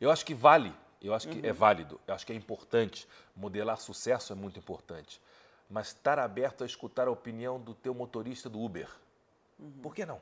Eu 0.00 0.10
acho 0.10 0.24
que 0.24 0.34
vale. 0.34 0.72
Eu 1.00 1.12
acho 1.14 1.28
que 1.28 1.38
Uhum. 1.38 1.44
é 1.46 1.52
válido. 1.52 2.00
Eu 2.06 2.14
acho 2.14 2.24
que 2.26 2.32
é 2.32 2.36
importante. 2.36 3.08
Modelar 3.34 3.78
sucesso 3.78 4.32
é 4.32 4.36
muito 4.36 4.58
importante. 4.58 5.20
Mas 5.68 5.88
estar 5.88 6.18
aberto 6.18 6.62
a 6.62 6.66
escutar 6.66 7.08
a 7.08 7.10
opinião 7.10 7.58
do 7.60 7.74
teu 7.74 7.92
motorista 7.94 8.48
do 8.48 8.60
Uber. 8.60 8.88
Uhum. 9.58 9.72
Por 9.82 9.94
que 9.94 10.06
não? 10.06 10.20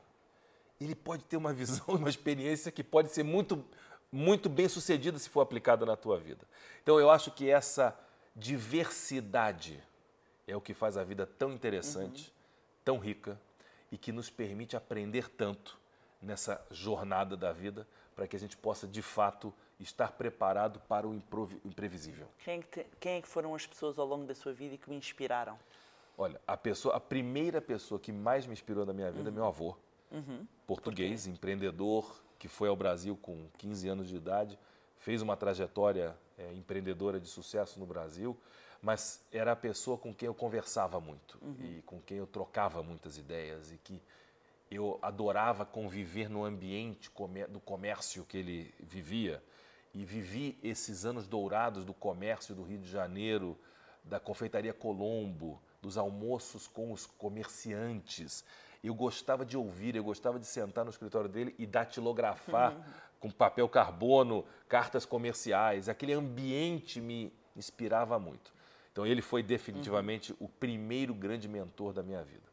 Ele 0.83 0.95
pode 0.95 1.23
ter 1.25 1.37
uma 1.37 1.53
visão 1.53 1.85
uma 1.95 2.09
experiência 2.09 2.71
que 2.71 2.83
pode 2.83 3.09
ser 3.09 3.23
muito, 3.23 3.63
muito 4.11 4.49
bem 4.49 4.67
sucedida 4.67 5.17
se 5.19 5.29
for 5.29 5.41
aplicada 5.41 5.85
na 5.85 5.95
tua 5.95 6.17
vida. 6.17 6.45
Então 6.81 6.99
eu 6.99 7.09
acho 7.09 7.31
que 7.31 7.49
essa 7.49 7.97
diversidade 8.35 9.81
é 10.47 10.55
o 10.55 10.61
que 10.61 10.73
faz 10.73 10.97
a 10.97 11.03
vida 11.03 11.25
tão 11.25 11.51
interessante, 11.51 12.33
tão 12.83 12.97
rica 12.97 13.39
e 13.91 13.97
que 13.97 14.11
nos 14.11 14.29
permite 14.29 14.75
aprender 14.75 15.29
tanto 15.29 15.77
nessa 16.21 16.65
jornada 16.71 17.35
da 17.35 17.51
vida 17.51 17.87
para 18.15 18.27
que 18.27 18.35
a 18.35 18.39
gente 18.39 18.55
possa 18.57 18.87
de 18.87 19.01
fato 19.01 19.53
estar 19.79 20.11
preparado 20.11 20.79
para 20.87 21.07
o 21.07 21.13
imprevisível. 21.65 22.27
Quem 22.43 22.59
é, 22.59 22.61
que 22.61 22.67
te- 22.67 22.87
quem 22.99 23.13
é 23.17 23.21
que 23.21 23.27
foram 23.27 23.55
as 23.55 23.65
pessoas 23.65 23.97
ao 23.97 24.05
longo 24.05 24.25
da 24.25 24.35
sua 24.35 24.53
vida 24.53 24.77
que 24.77 24.89
o 24.89 24.93
inspiraram? 24.93 25.57
Olha, 26.17 26.39
a 26.47 26.55
pessoa, 26.55 26.95
a 26.95 26.99
primeira 26.99 27.59
pessoa 27.61 27.99
que 27.99 28.11
mais 28.11 28.45
me 28.45 28.53
inspirou 28.53 28.85
na 28.85 28.93
minha 28.93 29.11
vida 29.11 29.29
é 29.29 29.31
meu 29.31 29.45
avô, 29.45 29.75
português, 30.67 31.27
empreendedor, 31.27 32.21
que 32.37 32.47
foi 32.47 32.69
ao 32.69 32.75
Brasil 32.75 33.17
com 33.17 33.47
15 33.57 33.87
anos 33.87 34.07
de 34.07 34.15
idade, 34.15 34.57
fez 34.97 35.21
uma 35.21 35.35
trajetória 35.35 36.15
eh, 36.37 36.53
empreendedora 36.53 37.19
de 37.19 37.27
sucesso 37.27 37.79
no 37.79 37.85
Brasil, 37.85 38.37
mas 38.81 39.23
era 39.31 39.51
a 39.51 39.55
pessoa 39.55 39.97
com 39.97 40.13
quem 40.13 40.27
eu 40.27 40.33
conversava 40.33 40.99
muito 40.99 41.39
e 41.59 41.81
com 41.83 42.01
quem 42.01 42.17
eu 42.17 42.25
trocava 42.25 42.81
muitas 42.81 43.17
ideias 43.17 43.71
e 43.71 43.77
que 43.77 44.01
eu 44.71 44.97
adorava 45.01 45.65
conviver 45.65 46.29
no 46.29 46.45
ambiente 46.45 47.11
do 47.49 47.59
comércio 47.59 48.25
que 48.25 48.37
ele 48.37 48.73
vivia 48.79 49.43
e 49.93 50.05
vivi 50.05 50.57
esses 50.63 51.05
anos 51.05 51.27
dourados 51.27 51.83
do 51.83 51.93
comércio 51.93 52.55
do 52.55 52.63
Rio 52.63 52.79
de 52.79 52.89
Janeiro, 52.89 53.57
da 54.03 54.19
confeitaria 54.19 54.73
Colombo, 54.73 55.61
dos 55.81 55.97
almoços 55.97 56.67
com 56.67 56.91
os 56.91 57.05
comerciantes. 57.05 58.45
Eu 58.83 58.95
gostava 58.95 59.45
de 59.45 59.55
ouvir, 59.55 59.95
eu 59.95 60.03
gostava 60.03 60.39
de 60.39 60.45
sentar 60.45 60.83
no 60.83 60.89
escritório 60.89 61.29
dele 61.29 61.53
e 61.59 61.65
datilografar 61.65 62.75
com 63.19 63.29
papel 63.29 63.69
carbono, 63.69 64.43
cartas 64.67 65.05
comerciais. 65.05 65.87
Aquele 65.87 66.13
ambiente 66.13 66.99
me 66.99 67.31
inspirava 67.55 68.17
muito. 68.17 68.51
Então 68.91 69.05
ele 69.05 69.21
foi 69.21 69.43
definitivamente 69.43 70.35
o 70.39 70.47
primeiro 70.47 71.13
grande 71.13 71.47
mentor 71.47 71.93
da 71.93 72.01
minha 72.01 72.23
vida. 72.23 72.51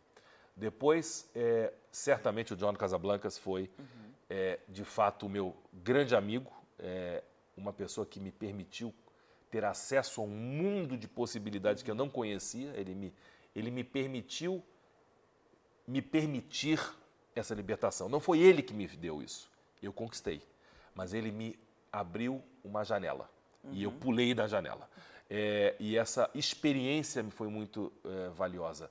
Depois, 0.55 1.31
é, 1.35 1.73
certamente 1.91 2.53
o 2.53 2.57
John 2.57 2.75
Casablancas 2.75 3.39
foi, 3.39 3.71
é, 4.29 4.59
de 4.69 4.85
fato, 4.85 5.27
o 5.27 5.29
meu 5.29 5.57
grande 5.73 6.15
amigo, 6.15 6.53
é, 6.79 7.23
uma 7.57 7.73
pessoa 7.73 8.05
que 8.05 8.21
me 8.21 8.31
permitiu 8.31 8.95
ter 9.51 9.65
acesso 9.65 10.21
a 10.21 10.25
um 10.25 10.29
mundo 10.29 10.97
de 10.97 11.09
possibilidades 11.09 11.83
que 11.83 11.91
eu 11.91 11.95
não 11.95 12.09
conhecia. 12.09 12.73
Ele 12.77 12.95
me, 12.95 13.15
ele 13.55 13.71
me 13.71 13.83
permitiu 13.83 14.63
me 15.89 16.03
permitir 16.03 16.79
essa 17.35 17.55
libertação. 17.55 18.11
Não 18.11 18.21
foi 18.21 18.41
ele 18.41 18.63
que 18.63 18.75
me 18.75 18.87
deu 18.87 19.23
isso, 19.23 19.51
eu 19.83 19.93
conquistei, 19.93 20.43
mas 20.95 21.15
ele 21.15 21.33
me 21.33 21.59
abriu 21.91 22.45
uma 22.63 22.85
janela 22.85 23.29
e 23.73 23.83
eu 23.83 23.91
pulei 23.91 24.35
da 24.35 24.47
janela. 24.47 24.89
É, 25.31 25.75
e 25.81 25.97
essa 25.97 26.31
experiência 26.35 27.23
me 27.23 27.31
foi 27.31 27.49
muito 27.49 27.91
é, 28.05 28.29
valiosa. 28.29 28.91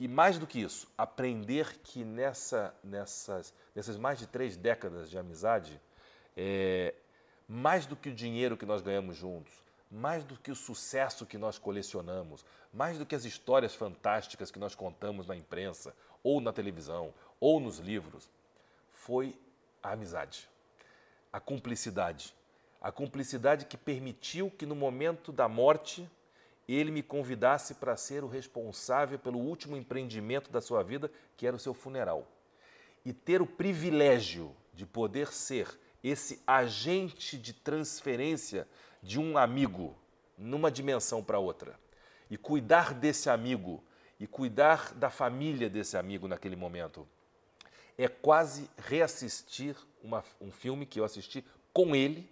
E 0.00 0.08
mais 0.08 0.38
do 0.38 0.46
que 0.46 0.60
isso, 0.60 0.88
aprender 0.96 1.78
que 1.82 2.04
nessa, 2.04 2.74
nessas, 2.82 3.54
nessas 3.74 3.96
mais 3.96 4.18
de 4.18 4.26
três 4.26 4.56
décadas 4.56 5.08
de 5.08 5.18
amizade, 5.18 5.80
é, 6.36 6.94
mais 7.46 7.86
do 7.86 7.96
que 7.96 8.08
o 8.08 8.14
dinheiro 8.14 8.56
que 8.56 8.66
nós 8.66 8.82
ganhamos 8.82 9.16
juntos, 9.16 9.52
mais 9.90 10.24
do 10.24 10.36
que 10.36 10.50
o 10.50 10.56
sucesso 10.56 11.24
que 11.24 11.38
nós 11.38 11.58
colecionamos, 11.58 12.44
mais 12.72 12.98
do 12.98 13.06
que 13.06 13.14
as 13.14 13.24
histórias 13.24 13.74
fantásticas 13.74 14.50
que 14.50 14.58
nós 14.58 14.74
contamos 14.74 15.26
na 15.26 15.36
imprensa, 15.36 15.94
ou 16.24 16.40
na 16.40 16.52
televisão, 16.52 17.14
ou 17.38 17.60
nos 17.60 17.78
livros, 17.78 18.28
foi 18.90 19.38
a 19.82 19.92
amizade, 19.92 20.48
a 21.32 21.38
cumplicidade. 21.38 22.34
A 22.80 22.90
cumplicidade 22.90 23.66
que 23.66 23.76
permitiu 23.76 24.50
que 24.50 24.66
no 24.66 24.74
momento 24.74 25.30
da 25.30 25.48
morte 25.48 26.10
ele 26.66 26.90
me 26.90 27.02
convidasse 27.02 27.74
para 27.74 27.96
ser 27.96 28.24
o 28.24 28.28
responsável 28.28 29.18
pelo 29.18 29.38
último 29.38 29.76
empreendimento 29.76 30.50
da 30.50 30.60
sua 30.60 30.82
vida, 30.82 31.10
que 31.36 31.46
era 31.46 31.56
o 31.56 31.58
seu 31.58 31.74
funeral. 31.74 32.26
E 33.04 33.12
ter 33.12 33.42
o 33.42 33.46
privilégio 33.46 34.54
de 34.72 34.86
poder 34.86 35.32
ser 35.32 35.78
esse 36.02 36.42
agente 36.46 37.38
de 37.38 37.52
transferência 37.52 38.66
de 39.02 39.20
um 39.20 39.36
amigo 39.36 39.94
numa 40.36 40.70
dimensão 40.70 41.22
para 41.22 41.38
outra. 41.38 41.78
E 42.30 42.36
cuidar 42.36 42.94
desse 42.94 43.28
amigo 43.28 43.82
e 44.18 44.26
cuidar 44.26 44.92
da 44.94 45.10
família 45.10 45.68
desse 45.68 45.96
amigo 45.96 46.28
naquele 46.28 46.56
momento. 46.56 47.06
É 47.96 48.08
quase 48.08 48.68
reassistir 48.76 49.76
uma, 50.02 50.24
um 50.40 50.50
filme 50.50 50.86
que 50.86 51.00
eu 51.00 51.04
assisti 51.04 51.44
com 51.72 51.94
ele, 51.94 52.28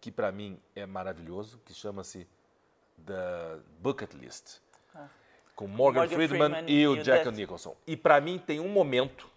que 0.00 0.10
para 0.10 0.32
mim 0.32 0.58
é 0.74 0.86
maravilhoso, 0.86 1.60
que 1.64 1.74
chama-se 1.74 2.26
The 3.06 3.58
Bucket 3.80 4.14
List. 4.14 4.58
Com 5.54 5.66
Morgan, 5.66 6.00
Morgan 6.00 6.14
Freeman, 6.14 6.50
Freeman 6.50 6.70
e 6.70 6.86
o 6.86 7.02
Jack. 7.02 7.30
Nicholson. 7.32 7.76
E 7.86 7.96
para 7.96 8.20
mim 8.20 8.38
tem 8.38 8.60
um 8.60 8.68
momento 8.68 9.28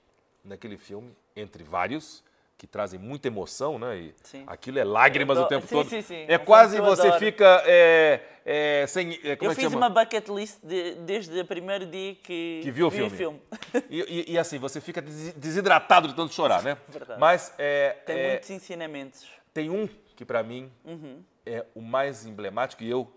naquele 0.43 0.77
filme, 0.77 1.13
entre 1.35 1.63
vários, 1.63 2.23
que 2.63 2.67
trazem 2.67 2.97
muita 2.97 3.27
emoção, 3.27 3.77
né? 3.77 3.97
E 3.97 4.15
Sim. 4.23 4.45
aquilo 4.47 4.79
é 4.79 4.85
lágrimas 4.85 5.37
Eu 5.37 5.43
o 5.43 5.47
tempo 5.49 5.67
sim, 5.67 5.75
todo. 5.75 5.89
sim, 5.89 6.01
sim. 6.01 6.15
É 6.29 6.35
É 6.35 6.37
um 6.39 6.45
quase 6.45 6.77
filme 6.77 6.89
você 6.89 7.07
adoro. 7.07 7.19
fica 7.19 7.61
é, 7.65 8.21
é, 8.45 8.87
sem. 8.87 9.19
é, 9.21 9.35
como 9.35 9.49
Eu 9.49 9.51
é 9.51 9.55
fiz 9.55 9.65
chama? 9.65 9.75
uma 9.75 9.89
bucket 9.89 10.29
list 10.29 10.59
de- 10.63 10.95
desde 10.95 11.37
o 11.41 11.45
primeiro 11.45 11.85
dia 11.85 12.15
que, 12.15 12.61
Que 12.63 12.71
viu 12.71 12.87
o 12.87 12.89
vi 12.89 13.09
filme. 13.09 13.41
E, 13.89 13.99
e- 14.29 14.31
e 14.31 14.37
assim, 14.39 14.57
você 14.59 14.79
fica 14.79 15.01
desi- 15.01 15.33
desidratado 15.33 16.07
de 16.07 16.15
tanto 16.15 16.33
chorar, 16.33 16.63
né? 16.63 16.77
Verdade. 16.87 17.19
Mas 17.19 17.53
é, 17.57 17.97
Tem 18.05 18.17
é, 18.17 18.29
muitos 18.29 18.49
ensinamentos. 18.49 19.27
tem 19.53 19.69
um 19.69 19.85
que 20.15 20.23
para 20.23 20.41
mim 20.41 20.71
Uhum. 20.85 21.21
é 21.45 21.65
o 21.75 21.81
mais 21.81 22.25
emblemático 22.25 22.81
e 22.81 22.89
eu 22.89 23.11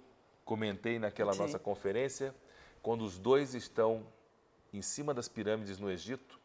comentei 0.44 0.98
naquela 0.98 1.32
nossa 1.36 1.56
conferência, 1.56 2.34
quando 2.82 3.02
os 3.02 3.16
dois 3.16 3.54
estão 3.54 4.04
em 4.74 4.82
cima 4.82 5.14
das 5.14 5.28
pirâmides 5.28 5.78
no 5.78 5.88
Egito 5.88 6.36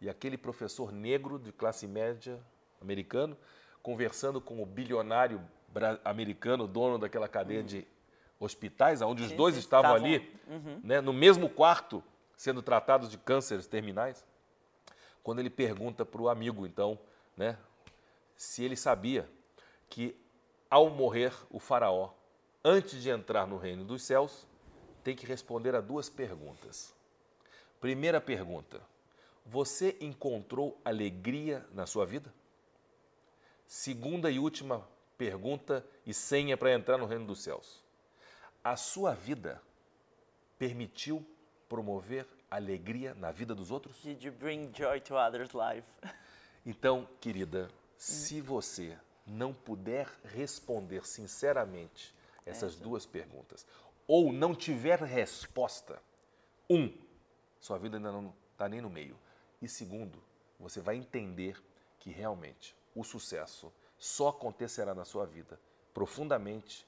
e 0.00 0.08
aquele 0.08 0.36
professor 0.36 0.92
negro 0.92 1.38
de 1.38 1.52
classe 1.52 1.86
média 1.86 2.38
americano 2.80 3.36
conversando 3.82 4.40
com 4.40 4.60
o 4.60 4.66
bilionário 4.66 5.40
americano, 6.04 6.66
dono 6.66 6.98
daquela 6.98 7.28
cadeia 7.28 7.62
de 7.62 7.86
hospitais, 8.40 9.00
onde 9.00 9.22
os 9.22 9.30
dois 9.30 9.56
estavam 9.56 9.96
estavam. 9.96 10.14
ali, 10.14 10.80
né, 10.82 11.00
no 11.00 11.12
mesmo 11.12 11.48
quarto, 11.48 12.02
sendo 12.36 12.62
tratados 12.62 13.08
de 13.08 13.16
cânceres 13.16 13.66
terminais. 13.66 14.26
Quando 15.22 15.38
ele 15.38 15.50
pergunta 15.50 16.04
para 16.04 16.20
o 16.20 16.28
amigo, 16.28 16.66
então, 16.66 16.98
né, 17.36 17.56
se 18.36 18.64
ele 18.64 18.76
sabia 18.76 19.28
que 19.88 20.16
ao 20.68 20.90
morrer 20.90 21.32
o 21.48 21.60
faraó, 21.60 22.10
antes 22.64 23.00
de 23.00 23.08
entrar 23.08 23.46
no 23.46 23.56
reino 23.56 23.84
dos 23.84 24.02
céus, 24.02 24.46
tem 25.04 25.14
que 25.14 25.24
responder 25.24 25.76
a 25.76 25.80
duas 25.80 26.08
perguntas. 26.08 26.92
Primeira 27.80 28.20
pergunta: 28.20 28.80
você 29.46 29.96
encontrou 30.00 30.80
alegria 30.84 31.64
na 31.72 31.86
sua 31.86 32.04
vida? 32.04 32.32
Segunda 33.66 34.30
e 34.30 34.38
última 34.38 34.86
pergunta 35.16 35.86
e 36.04 36.12
senha 36.12 36.56
para 36.56 36.72
entrar 36.72 36.98
no 36.98 37.06
reino 37.06 37.26
dos 37.26 37.42
céus. 37.42 37.84
A 38.62 38.76
sua 38.76 39.14
vida 39.14 39.62
permitiu 40.58 41.24
promover 41.68 42.26
alegria 42.50 43.14
na 43.14 43.30
vida 43.30 43.54
dos 43.54 43.70
outros? 43.70 44.02
Did 44.02 44.22
you 44.22 44.32
bring 44.32 44.70
joy 44.74 45.00
to 45.00 45.14
others' 45.14 45.52
life? 45.52 45.86
Então, 46.68 47.08
querida, 47.20 47.70
se 47.96 48.40
você 48.40 48.98
não 49.24 49.54
puder 49.54 50.08
responder 50.24 51.06
sinceramente 51.06 52.12
essas 52.44 52.74
duas 52.74 53.06
perguntas, 53.06 53.64
ou 54.04 54.32
não 54.32 54.52
tiver 54.52 55.00
resposta, 55.00 56.02
um, 56.68 56.92
sua 57.60 57.78
vida 57.78 57.98
ainda 57.98 58.10
não 58.10 58.34
está 58.50 58.68
nem 58.68 58.80
no 58.80 58.90
meio. 58.90 59.16
E 59.66 59.68
segundo, 59.68 60.22
você 60.60 60.80
vai 60.80 60.94
entender 60.94 61.60
que 61.98 62.08
realmente 62.08 62.72
o 62.94 63.02
sucesso 63.02 63.72
só 63.98 64.28
acontecerá 64.28 64.94
na 64.94 65.04
sua 65.04 65.26
vida 65.26 65.58
profundamente 65.92 66.86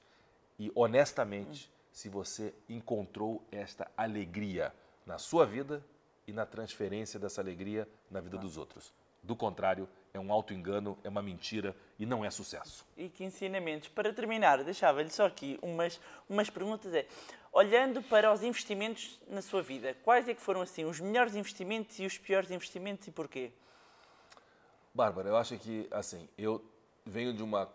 e 0.57 0.71
honestamente 0.73 1.69
se 1.91 2.07
você 2.07 2.55
encontrou 2.69 3.43
esta 3.51 3.91
alegria 3.97 4.73
na 5.05 5.17
sua 5.17 5.45
vida 5.45 5.83
e 6.25 6.31
na 6.31 6.45
transferência 6.45 7.19
dessa 7.19 7.41
alegria 7.41 7.85
na 8.09 8.21
vida 8.21 8.37
dos 8.37 8.55
outros. 8.55 8.93
Do 9.21 9.35
contrário, 9.35 9.85
é 10.13 10.19
um 10.19 10.31
auto-engano, 10.31 10.97
é 11.03 11.09
uma 11.09 11.21
mentira 11.21 11.75
e 11.97 12.05
não 12.05 12.23
é 12.23 12.29
sucesso. 12.29 12.85
E 12.97 13.09
que 13.09 13.23
ensinamentos? 13.23 13.89
Para 13.89 14.13
terminar, 14.13 14.63
deixava-lhe 14.63 15.09
só 15.09 15.25
aqui 15.25 15.59
umas, 15.61 15.99
umas 16.27 16.49
perguntas. 16.49 16.93
É, 16.93 17.05
olhando 17.51 18.01
para 18.01 18.31
os 18.31 18.43
investimentos 18.43 19.19
na 19.27 19.41
sua 19.41 19.61
vida, 19.61 19.95
quais 20.03 20.27
é 20.27 20.33
que 20.33 20.41
foram 20.41 20.61
assim 20.61 20.85
os 20.85 20.99
melhores 20.99 21.35
investimentos 21.35 21.99
e 21.99 22.05
os 22.05 22.17
piores 22.17 22.51
investimentos 22.51 23.07
e 23.07 23.11
porquê? 23.11 23.51
Bárbara, 24.93 25.29
eu 25.29 25.37
acho 25.37 25.57
que, 25.57 25.87
assim, 25.91 26.27
eu 26.37 26.63
venho 27.05 27.33
de 27.33 27.43
uma, 27.43 27.69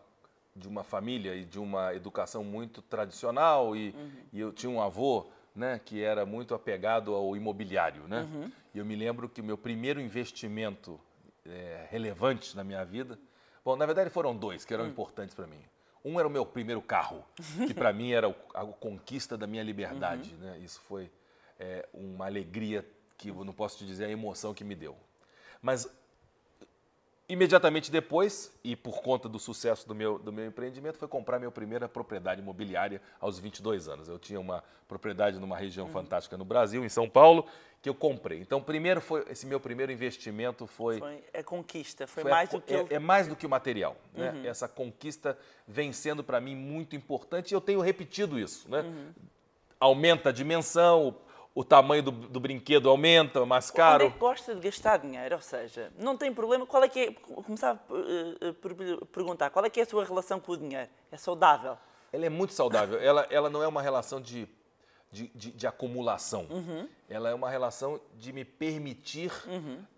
de 0.55 0.67
uma 0.69 0.83
família 0.83 1.35
e 1.35 1.45
de 1.45 1.59
uma 1.59 1.95
educação 1.95 2.43
muito 2.43 2.83
tradicional 2.83 3.77
e, 3.77 3.95
e 4.33 4.41
eu 4.41 4.53
tinha 4.53 4.71
um 4.71 4.83
avô, 4.83 5.27
né, 5.55 5.81
que 5.85 6.03
era 6.03 6.27
muito 6.27 6.55
apegado 6.55 7.15
ao 7.15 7.37
imobiliário, 7.37 8.03
né? 8.09 8.29
E 8.75 8.79
eu 8.79 8.85
me 8.85 8.97
lembro 8.97 9.29
que 9.29 9.41
o 9.41 9.45
meu 9.45 9.57
primeiro 9.57 10.01
investimento 10.01 11.01
eh, 11.47 11.87
relevante 11.91 12.57
na 12.57 12.65
minha 12.65 12.85
vida, 12.85 13.19
bom, 13.65 13.77
na 13.77 13.87
verdade 13.87 14.11
foram 14.11 14.35
dois 14.37 14.65
que 14.65 14.73
eram 14.75 14.85
importantes 14.87 15.35
para 15.35 15.47
mim. 15.47 15.61
Um 16.05 16.19
era 16.19 16.29
o 16.29 16.31
meu 16.31 16.45
primeiro 16.45 16.83
carro, 16.83 17.25
que 17.67 17.73
para 17.73 17.93
mim 17.93 18.13
era 18.13 18.29
o- 18.29 18.35
a 18.53 18.65
conquista 18.67 19.39
da 19.39 19.47
minha 19.47 19.63
liberdade, 19.63 20.35
né? 20.35 20.59
Isso 20.59 20.81
foi 20.83 21.11
eh, 21.59 21.89
uma 21.95 22.27
alegria 22.27 22.85
que 23.17 23.29
eu 23.29 23.45
não 23.45 23.53
posso 23.53 23.79
te 23.79 23.87
dizer 23.87 24.07
a 24.07 24.11
emoção 24.11 24.53
que 24.53 24.65
me 24.65 24.75
deu. 24.75 24.97
Mas 25.63 25.89
Imediatamente 27.27 27.91
depois, 27.91 28.53
e 28.63 28.77
por 28.77 29.01
conta 29.01 29.31
do 29.31 29.39
sucesso 29.39 29.89
do 29.89 29.95
meu, 29.95 30.19
do 30.19 30.31
meu 30.31 30.45
empreendimento, 30.45 30.99
foi 30.99 31.09
comprar 31.09 31.39
minha 31.39 31.51
primeira 31.51 31.89
propriedade 31.89 32.43
imobiliária 32.43 33.01
aos 33.19 33.39
22 33.39 33.89
anos. 33.89 34.09
Eu 34.09 34.19
tinha 34.19 34.39
uma 34.39 34.63
propriedade 34.87 35.39
numa 35.39 35.57
região 35.57 35.89
fantástica 35.89 36.37
no 36.37 36.45
Brasil, 36.45 36.85
em 36.85 36.89
São 36.91 37.09
Paulo, 37.09 37.47
que 37.81 37.89
eu 37.89 37.95
comprei. 37.95 38.41
Então, 38.41 38.63
primeiro 38.63 39.01
foi 39.01 39.25
esse 39.31 39.47
meu 39.47 39.59
primeiro 39.59 39.91
investimento 39.91 40.67
foi, 40.67 40.99
Foi 40.99 41.25
a 41.33 41.43
conquista, 41.43 42.07
foi, 42.07 42.25
foi 42.25 42.31
a 42.33 42.35
mais 42.35 42.51
co- 42.51 42.57
do 42.59 42.63
que 42.63 42.75
é, 42.75 42.87
é 42.91 42.99
mais 42.99 43.27
do 43.27 43.35
que 43.35 43.47
o 43.47 43.49
material. 43.49 43.97
Né? 44.13 44.43
Essa 44.45 44.69
conquista 44.69 45.39
vem 45.67 45.95
sendo 45.95 46.23
para 46.23 46.39
mim 46.43 46.55
muito 46.55 46.95
importante 46.95 47.53
e 47.53 47.55
eu 47.55 47.61
tenho 47.61 47.81
repetido 47.81 48.39
isso. 48.39 48.71
Né? 48.71 48.85
Aumenta 49.81 50.29
a 50.29 50.33
dimensão, 50.33 51.17
o, 51.55 51.63
tamanho 51.65 52.03
do, 52.03 52.11
do 52.11 52.41
brinquedo 52.41 52.89
aumenta, 52.89 53.39
é 53.41 53.45
mais 53.45 53.71
caro. 53.71 54.07
Onde 54.07 54.17
é 54.17 54.19
gosta 54.19 54.55
de 54.55 54.61
gastar 54.61 54.99
dinheiro? 54.99 55.37
Ou 55.37 55.41
seja, 55.41 55.93
não 55.99 56.17
tem 56.17 56.33
problema. 56.35 56.67
Qual 56.67 56.83
é 56.83 56.89
que 56.89 57.01
é, 57.01 57.13
começar 57.13 57.85
eh, 57.91 58.49
eh, 58.49 58.53
por 58.53 58.75
perguntar, 59.07 59.51
qual 59.51 59.65
é 59.65 59.71
que 59.71 59.79
é 59.81 59.83
a 59.85 59.87
sua 59.87 60.05
relação 60.05 60.41
com 60.41 60.53
o 60.53 60.57
dinheiro? 60.57 60.91
É 61.13 61.17
saudável? 61.17 61.77
Ela 62.13 62.27
é 62.27 62.29
muito 62.29 62.53
saudável. 62.55 63.01
Ela, 63.01 63.27
ela 63.31 63.49
não 63.51 63.63
é 63.63 63.69
uma 63.69 63.83
relação 63.83 64.21
de, 64.21 64.49
de, 65.11 65.29
de- 65.29 65.51
de 65.53 65.67
acumulação. 65.67 66.47
Ela 67.09 67.31
é 67.31 67.35
uma 67.35 67.51
relação 67.51 68.01
de 68.17 68.33
me 68.33 68.45
permitir 68.45 69.33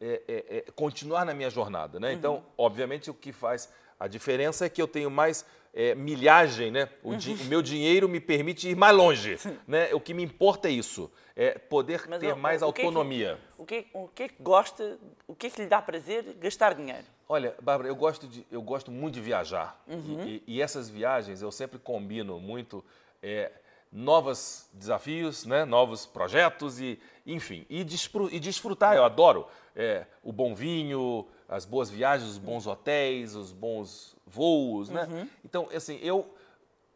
é, 0.00 0.22
é, 0.28 0.56
é, 0.58 0.70
continuar 0.72 1.24
na 1.24 1.32
minha 1.34 1.50
jornada. 1.50 1.98
Né? 2.00 2.12
Então, 2.12 2.44
obviamente, 2.56 3.10
o 3.10 3.14
que 3.14 3.32
faz 3.32 3.70
a 3.98 4.06
diferença 4.06 4.66
é 4.66 4.68
que 4.68 4.80
eu 4.80 4.88
tenho 4.88 5.10
mais 5.10 5.44
é, 5.78 5.94
milhagem, 5.94 6.70
né? 6.70 6.88
O, 7.02 7.14
di- 7.14 7.34
o 7.34 7.44
meu 7.44 7.60
dinheiro 7.60 8.08
me 8.08 8.18
permite 8.18 8.66
ir 8.68 8.74
mais 8.74 8.96
longe. 8.96 9.36
Né? 9.68 9.92
O 9.92 10.00
que 10.00 10.14
me 10.14 10.22
importa 10.22 10.68
é 10.68 10.70
isso, 10.72 11.10
é 11.36 11.58
poder 11.58 12.04
Mas 12.08 12.18
ter 12.20 12.32
o- 12.32 12.36
mais 12.36 12.62
o 12.62 12.72
que 12.72 12.80
é 12.80 12.82
que- 12.82 12.86
autonomia. 12.88 13.38
O 13.58 13.64
que, 13.66 13.86
o 13.92 14.08
que 14.08 14.22
é 14.22 14.28
que 14.28 14.42
gosta, 14.42 14.98
o 15.28 15.34
que 15.34 15.48
é 15.48 15.50
que 15.50 15.60
lhe 15.60 15.66
dá 15.68 15.82
prazer 15.82 16.22
gastar 16.40 16.74
dinheiro? 16.74 17.04
Olha, 17.28 17.54
Bárbara, 17.60 17.88
eu 17.90 17.96
gosto, 17.96 18.26
de, 18.26 18.46
eu 18.50 18.62
gosto 18.62 18.90
muito 18.90 19.14
de 19.14 19.20
viajar. 19.20 19.78
E, 19.88 20.42
e 20.46 20.62
essas 20.62 20.88
viagens 20.88 21.42
eu 21.42 21.50
sempre 21.52 21.78
combino 21.78 22.38
muito 22.40 22.82
é, 23.22 23.50
novos 23.92 24.68
desafios, 24.72 25.44
né? 25.44 25.64
novos 25.64 26.06
projetos 26.06 26.80
e, 26.80 26.98
enfim, 27.26 27.66
e, 27.68 27.82
despru- 27.84 28.28
e 28.32 28.38
desfrutar. 28.38 28.94
Eu 28.96 29.04
adoro 29.04 29.46
é, 29.74 30.06
o 30.22 30.32
bom 30.32 30.54
vinho, 30.54 31.26
as 31.48 31.64
boas 31.64 31.90
viagens, 31.90 32.30
os 32.30 32.38
bons 32.38 32.66
hotéis, 32.66 33.34
os 33.34 33.52
bons 33.52 34.15
voos, 34.26 34.88
né? 34.88 35.28
Então, 35.44 35.68
assim, 35.74 35.98
eu 36.02 36.28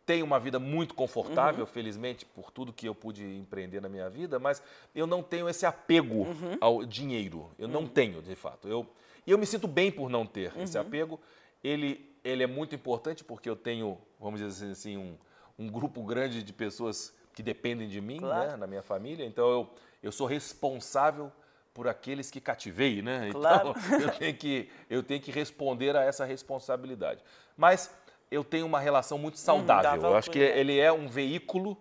tenho 0.05 0.25
uma 0.25 0.41
vida 0.41 0.59
muito 0.59 0.95
confortável, 0.95 1.65
felizmente, 1.67 2.25
por 2.27 2.51
tudo 2.51 2.73
que 2.73 2.87
eu 2.89 2.95
pude 2.95 3.25
empreender 3.25 3.81
na 3.81 3.89
minha 3.89 4.11
vida, 4.11 4.39
mas 4.41 4.61
eu 4.95 5.07
não 5.07 5.23
tenho 5.23 5.49
esse 5.49 5.65
apego 5.65 6.27
ao 6.61 6.85
dinheiro. 6.85 7.49
Eu 7.59 7.69
não 7.69 7.87
tenho, 7.87 8.21
de 8.21 8.35
fato. 8.35 8.67
Eu, 8.67 8.87
e 9.27 9.31
eu 9.31 9.39
me 9.39 9.47
sinto 9.47 9.69
bem 9.69 9.91
por 9.93 10.11
não 10.11 10.27
ter 10.27 10.53
esse 10.59 10.77
apego. 10.77 11.21
Ele, 11.63 12.11
ele 12.25 12.43
é 12.43 12.47
muito 12.47 12.75
importante 12.75 13.23
porque 13.23 13.49
eu 13.49 13.55
tenho, 13.55 13.97
vamos 14.19 14.41
dizer 14.41 14.73
assim, 14.73 14.97
um, 14.97 15.17
um 15.59 15.69
grupo 15.69 16.03
grande 16.03 16.43
de 16.43 16.53
pessoas 16.53 17.15
que 17.33 17.43
dependem 17.43 17.87
de 17.87 18.01
mim, 18.01 18.19
Claro. 18.19 18.51
né, 18.51 18.57
na 18.57 18.67
minha 18.67 18.83
família. 18.83 19.25
Então, 19.25 19.49
eu, 19.49 19.71
eu 20.03 20.11
sou 20.11 20.27
responsável 20.27 21.31
por 21.73 21.89
aqueles 21.89 22.31
que 22.31 22.41
cativei, 22.41 23.03
né? 23.03 23.31
Claro. 23.33 23.75
Então, 23.77 24.01
eu 24.01 24.11
tenho, 24.11 24.37
que, 24.37 24.71
eu 24.89 25.03
tenho 25.03 25.21
que 25.21 25.31
responder 25.31 25.97
a 25.97 26.03
essa 26.03 26.25
responsabilidade. 26.25 27.23
Mas 27.57 27.91
eu 28.31 28.45
tenho 28.45 28.67
uma 28.67 28.81
relação 28.81 29.19
muito 29.19 29.39
saudável. 29.39 29.83
saudável 29.91 30.11
eu 30.11 30.17
acho 30.17 30.31
que 30.31 30.39
ele 30.39 30.79
é 30.79 30.93
um 30.93 31.09
veículo 31.09 31.77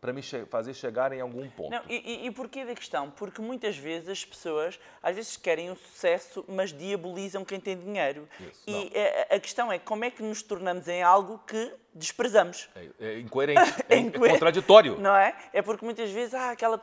para 0.00 0.12
me 0.12 0.22
che- 0.22 0.46
fazer 0.46 0.74
chegar 0.74 1.12
em 1.12 1.20
algum 1.20 1.48
ponto. 1.50 1.70
Não, 1.70 1.82
e, 1.88 2.26
e, 2.26 2.30
porquê 2.30 2.64
da 2.64 2.74
questão? 2.74 3.10
Porque 3.10 3.40
muitas 3.42 3.76
vezes 3.76 4.08
as 4.08 4.24
pessoas, 4.24 4.78
às 5.02 5.14
vezes 5.16 5.36
querem 5.36 5.70
o 5.70 5.76
sucesso, 5.76 6.44
mas 6.48 6.72
diabolizam 6.72 7.44
quem 7.44 7.58
tem 7.58 7.76
dinheiro. 7.76 8.28
Isso, 8.40 8.62
e 8.66 8.92
a, 9.30 9.34
a 9.36 9.40
questão 9.40 9.72
é 9.72 9.78
como 9.78 10.04
é 10.04 10.10
que 10.10 10.22
nos 10.22 10.42
tornamos 10.42 10.86
em 10.86 11.02
algo 11.02 11.38
que 11.46 11.72
desprezamos. 11.92 12.68
É, 12.76 12.88
é 13.00 13.18
incoerente, 13.18 13.60
é, 13.90 13.98
é 13.98 14.10
contraditório. 14.30 14.98
Não 15.00 15.14
é? 15.16 15.36
É 15.52 15.62
porque 15.62 15.84
muitas 15.84 16.10
vezes 16.10 16.32
há 16.34 16.50
aquela. 16.50 16.80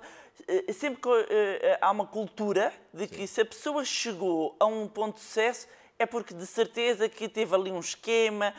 eh, 0.48 0.74
Sempre 0.74 1.02
que 1.02 1.10
eh, 1.30 1.78
há 1.82 1.92
uma 1.92 2.06
cultura 2.06 2.74
de 2.94 3.08
que 3.08 3.26
se 3.28 3.40
a 3.42 3.46
pessoa 3.46 3.86
chegou 3.86 4.56
a 4.60 4.66
um 4.66 4.88
ponto 4.90 5.16
de 5.16 5.22
sucesso 5.22 5.68
é 5.98 6.06
porque 6.06 6.34
de 6.34 6.46
certeza 6.46 7.08
que 7.08 7.30
teve 7.30 7.56
ali 7.56 7.72
um 7.72 7.80
esquema. 7.80 8.54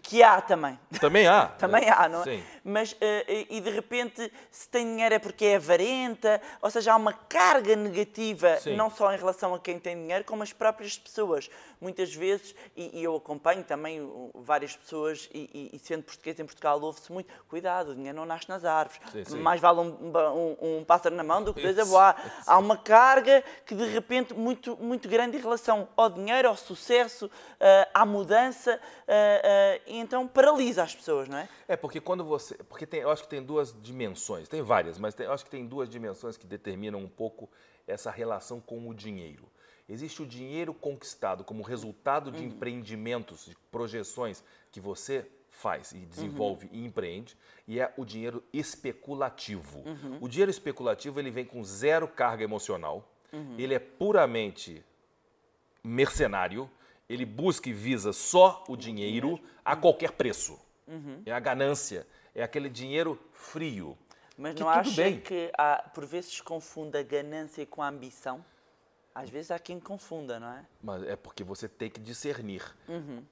Que 0.00 0.22
há 0.22 0.40
também. 0.40 0.78
Também 0.98 1.26
há. 1.26 1.46
também 1.58 1.88
há, 1.88 2.08
não 2.08 2.22
é? 2.22 2.24
Sim. 2.24 2.44
Mas, 2.64 2.92
uh, 2.92 2.96
e 3.50 3.60
de 3.60 3.70
repente, 3.70 4.32
se 4.50 4.66
tem 4.68 4.86
dinheiro 4.86 5.14
é 5.14 5.18
porque 5.18 5.44
é 5.44 5.56
avarenta, 5.56 6.40
ou 6.62 6.70
seja, 6.70 6.94
há 6.94 6.96
uma 6.96 7.12
carga 7.12 7.76
negativa, 7.76 8.56
Sim. 8.58 8.74
não 8.74 8.90
só 8.90 9.12
em 9.12 9.18
relação 9.18 9.54
a 9.54 9.58
quem 9.58 9.78
tem 9.78 9.96
dinheiro, 9.96 10.24
como 10.24 10.42
as 10.42 10.52
próprias 10.52 10.96
pessoas. 10.96 11.50
Muitas 11.78 12.14
vezes, 12.14 12.54
e, 12.74 13.00
e 13.00 13.04
eu 13.04 13.16
acompanho 13.16 13.64
também 13.64 14.00
várias 14.34 14.74
pessoas, 14.74 15.28
e, 15.34 15.70
e, 15.72 15.76
e 15.76 15.78
sendo 15.78 16.04
português 16.04 16.40
em 16.40 16.46
Portugal, 16.46 16.80
ouve-se 16.80 17.12
muito: 17.12 17.30
cuidado, 17.48 17.90
o 17.90 17.94
dinheiro 17.94 18.16
não 18.16 18.24
nasce 18.24 18.48
nas 18.48 18.64
árvores. 18.64 19.00
Sim. 19.26 19.38
Mais 19.40 19.60
vale 19.60 19.80
um, 19.80 20.12
um, 20.62 20.78
um 20.78 20.84
pássaro 20.84 21.14
na 21.14 21.24
mão 21.24 21.42
do 21.42 21.52
que 21.52 21.60
dois 21.60 21.78
a 21.78 21.84
voar. 21.84 22.42
Há 22.46 22.56
uma 22.56 22.78
carga 22.78 23.44
que, 23.66 23.74
de 23.74 23.84
repente, 23.84 24.32
muito, 24.32 24.76
muito 24.76 25.06
grande 25.08 25.36
em 25.36 25.40
relação 25.40 25.88
ao 25.96 26.08
dinheiro, 26.08 26.48
ao 26.48 26.56
sucesso, 26.56 27.26
uh, 27.26 27.90
à 27.92 28.06
mudança. 28.06 28.80
Uh, 29.02 29.81
e 29.86 29.96
então 29.98 30.26
paralisa 30.28 30.82
as 30.82 30.94
pessoas, 30.94 31.28
não 31.28 31.38
é? 31.38 31.48
É, 31.68 31.76
porque 31.76 32.00
quando 32.00 32.24
você. 32.24 32.54
Porque 32.64 32.86
tem, 32.86 33.00
eu 33.00 33.10
acho 33.10 33.22
que 33.24 33.28
tem 33.28 33.42
duas 33.42 33.74
dimensões, 33.82 34.48
tem 34.48 34.62
várias, 34.62 34.98
mas 34.98 35.14
tem- 35.14 35.26
eu 35.26 35.32
acho 35.32 35.44
que 35.44 35.50
tem 35.50 35.66
duas 35.66 35.88
dimensões 35.88 36.36
que 36.36 36.46
determinam 36.46 36.98
um 37.00 37.08
pouco 37.08 37.48
essa 37.86 38.10
relação 38.10 38.60
com 38.60 38.88
o 38.88 38.94
dinheiro. 38.94 39.44
Existe 39.88 40.22
o 40.22 40.26
dinheiro 40.26 40.72
conquistado 40.72 41.42
como 41.44 41.62
resultado 41.62 42.30
de 42.30 42.44
empreendimentos, 42.44 43.44
de 43.46 43.56
projeções 43.70 44.42
que 44.70 44.80
você 44.80 45.26
faz 45.50 45.92
e 45.92 45.98
desenvolve 45.98 46.68
e 46.72 46.84
empreende, 46.84 47.36
e 47.68 47.78
é 47.78 47.92
o 47.96 48.04
dinheiro 48.04 48.42
especulativo. 48.52 49.82
O 50.20 50.28
dinheiro 50.28 50.50
especulativo 50.50 51.18
ele 51.20 51.30
vem 51.30 51.44
com 51.44 51.62
zero 51.62 52.06
carga 52.08 52.42
emocional, 52.44 53.06
ele 53.58 53.74
é 53.74 53.78
puramente 53.78 54.82
mercenário, 55.82 56.70
ele 57.12 57.24
busca 57.26 57.68
e 57.68 57.72
visa 57.72 58.12
só 58.12 58.64
o 58.68 58.76
dinheiro 58.76 59.38
a 59.64 59.76
qualquer 59.76 60.12
preço. 60.12 60.58
É 61.24 61.32
a 61.32 61.40
ganância, 61.40 62.06
é 62.34 62.42
aquele 62.42 62.68
dinheiro 62.68 63.18
frio. 63.32 63.96
Mas 64.36 64.54
Que 64.54 64.60
não 64.60 64.68
acha 64.68 65.02
bem. 65.02 65.20
que 65.20 65.50
há, 65.56 65.90
por 65.94 66.04
vezes 66.04 66.40
confunda 66.40 66.98
a 67.00 67.02
ganância 67.02 67.64
com 67.66 67.82
a 67.82 67.88
ambição? 67.88 68.44
Às 69.14 69.28
vezes 69.30 69.50
há 69.50 69.58
quem 69.58 69.78
confunda, 69.78 70.40
não 70.40 70.48
é? 70.52 70.64
Mas 70.82 71.02
é 71.04 71.16
porque 71.16 71.44
você 71.44 71.68
tem 71.68 71.90
que 71.90 72.00
discernir. 72.00 72.62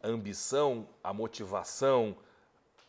A 0.02 0.08
ambição, 0.08 0.86
a 1.02 1.12
motivação, 1.12 2.16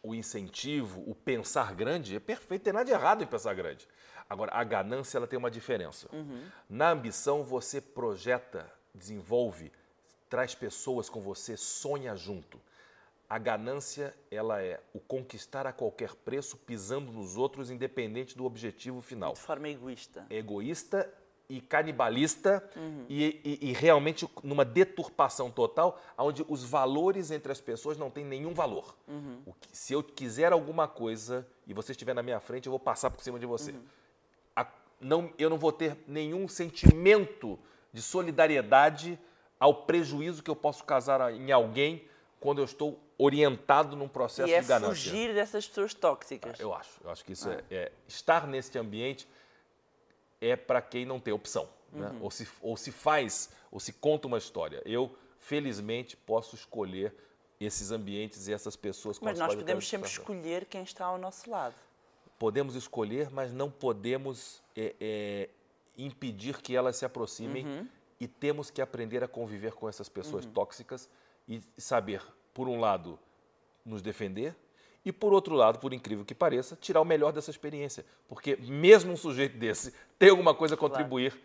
o 0.03 0.13
incentivo, 0.15 1.03
o 1.09 1.15
pensar 1.15 1.73
grande 1.73 2.15
é 2.15 2.19
perfeito, 2.19 2.63
tem 2.63 2.73
nada 2.73 2.85
de 2.85 2.91
errado 2.91 3.23
em 3.23 3.27
pensar 3.27 3.53
grande. 3.53 3.87
Agora, 4.29 4.51
a 4.53 4.63
ganância 4.63 5.17
ela 5.17 5.27
tem 5.27 5.37
uma 5.39 5.51
diferença. 5.51 6.07
Na 6.69 6.91
ambição, 6.91 7.43
você 7.43 7.81
projeta, 7.81 8.71
desenvolve, 8.95 9.71
traz 10.31 10.55
pessoas 10.55 11.09
com 11.09 11.19
você, 11.19 11.57
sonha 11.57 12.15
junto. 12.15 12.57
A 13.29 13.37
ganância, 13.37 14.15
ela 14.31 14.61
é 14.61 14.79
o 14.93 14.99
conquistar 14.99 15.67
a 15.67 15.73
qualquer 15.73 16.15
preço, 16.15 16.55
pisando 16.57 17.11
nos 17.11 17.35
outros, 17.37 17.69
independente 17.69 18.35
do 18.37 18.45
objetivo 18.45 19.01
final 19.01 19.33
De 19.33 19.39
forma 19.41 19.67
egoísta. 19.69 20.25
egoísta 20.29 21.13
e 21.49 21.59
canibalista 21.59 22.63
e, 23.09 23.41
e- 23.43 23.69
e 23.69 23.73
realmente 23.73 24.25
numa 24.41 24.63
deturpação 24.63 25.51
total, 25.51 26.01
onde 26.17 26.45
os 26.47 26.63
valores 26.63 27.29
entre 27.29 27.51
as 27.51 27.59
pessoas 27.59 27.97
não 27.97 28.09
têm 28.09 28.23
nenhum 28.23 28.53
valor. 28.53 28.95
O 29.45 29.53
que- 29.53 29.67
se 29.73 29.91
eu 29.91 30.01
quiser 30.01 30.53
alguma 30.53 30.87
coisa 30.87 31.45
e 31.67 31.73
você 31.73 31.91
estiver 31.91 32.13
na 32.13 32.23
minha 32.23 32.39
frente, 32.39 32.67
eu 32.67 32.71
vou 32.71 32.79
passar 32.79 33.09
por 33.11 33.21
cima 33.21 33.37
de 33.37 33.45
você. 33.45 33.75
A- 34.55 34.65
não, 34.99 35.33
eu 35.37 35.49
não 35.49 35.57
vou 35.57 35.73
ter 35.73 35.97
nenhum 36.07 36.47
sentimento 36.47 37.59
de 37.93 38.01
solidariedade 38.01 39.19
ao 39.61 39.73
prejuízo 39.85 40.41
que 40.41 40.49
eu 40.49 40.55
posso 40.55 40.83
causar 40.83 41.31
em 41.33 41.51
alguém 41.51 42.03
quando 42.39 42.57
eu 42.57 42.65
estou 42.65 42.99
orientado 43.15 43.95
num 43.95 44.07
processo 44.07 44.49
E 44.49 44.53
é 44.55 44.59
de 44.61 44.67
ganância. 44.67 44.95
fugir 45.11 45.31
dessas 45.35 45.67
pessoas 45.67 45.93
tóxicas. 45.93 46.59
Eu 46.59 46.73
acho. 46.73 46.99
Eu 47.03 47.11
acho 47.11 47.23
que 47.23 47.33
isso 47.33 47.47
é, 47.47 47.63
é- 47.69 47.91
Estar 48.07 48.47
nesse 48.47 48.75
ambiente 48.79 49.27
é 50.41 50.55
para 50.55 50.81
quem 50.81 51.05
não 51.05 51.19
tem 51.19 51.31
opção. 51.31 51.69
né? 51.93 52.09
Uhum. 52.09 52.23
Ou, 52.23 52.31
se, 52.31 52.47
ou 52.61 52.75
se 52.75 52.91
faz, 52.91 53.49
ou 53.71 53.79
se 53.79 53.93
conta 53.93 54.25
uma 54.25 54.37
história. 54.39 54.81
Eu, 54.85 55.15
felizmente, 55.39 56.17
posso 56.17 56.55
escolher 56.55 57.13
esses 57.59 57.91
ambientes 57.91 58.47
e 58.47 58.53
essas 58.53 58.75
pessoas 58.75 59.19
Mas 59.19 59.33
as 59.39 59.47
nós 59.47 59.55
podemos 59.55 59.87
sempre 59.87 60.09
escolher 60.09 60.65
quem 60.65 60.81
está 60.83 61.05
ao 61.05 61.17
nosso 61.19 61.47
lado. 61.51 61.75
Podemos 62.39 62.73
escolher, 62.75 63.29
mas 63.29 63.51
não 63.53 63.69
podemos 63.69 64.63
é, 64.75 64.95
é, 64.99 65.49
impedir 65.97 66.59
que 66.61 66.75
elas 66.75 66.95
se 66.95 67.05
aproximem 67.05 67.63
Uhum. 67.65 67.87
E 68.21 68.27
temos 68.27 68.69
que 68.69 68.83
aprender 68.83 69.23
a 69.23 69.27
conviver 69.27 69.73
com 69.73 69.89
essas 69.89 70.07
pessoas 70.07 70.45
tóxicas 70.45 71.09
e 71.47 71.59
saber, 71.75 72.21
por 72.53 72.67
um 72.67 72.79
lado, 72.79 73.17
nos 73.83 73.99
defender 73.99 74.55
e, 75.03 75.11
por 75.11 75.33
outro 75.33 75.55
lado, 75.55 75.79
por 75.79 75.91
incrível 75.91 76.23
que 76.23 76.35
pareça, 76.35 76.77
tirar 76.79 77.01
o 77.01 77.05
melhor 77.05 77.33
dessa 77.33 77.49
experiência. 77.49 78.05
Porque 78.27 78.55
mesmo 78.57 79.11
um 79.11 79.17
sujeito 79.17 79.57
desse 79.57 79.91
tem 80.19 80.29
alguma 80.29 80.53
coisa 80.53 80.75
a 80.75 80.77
contribuir, 80.77 81.35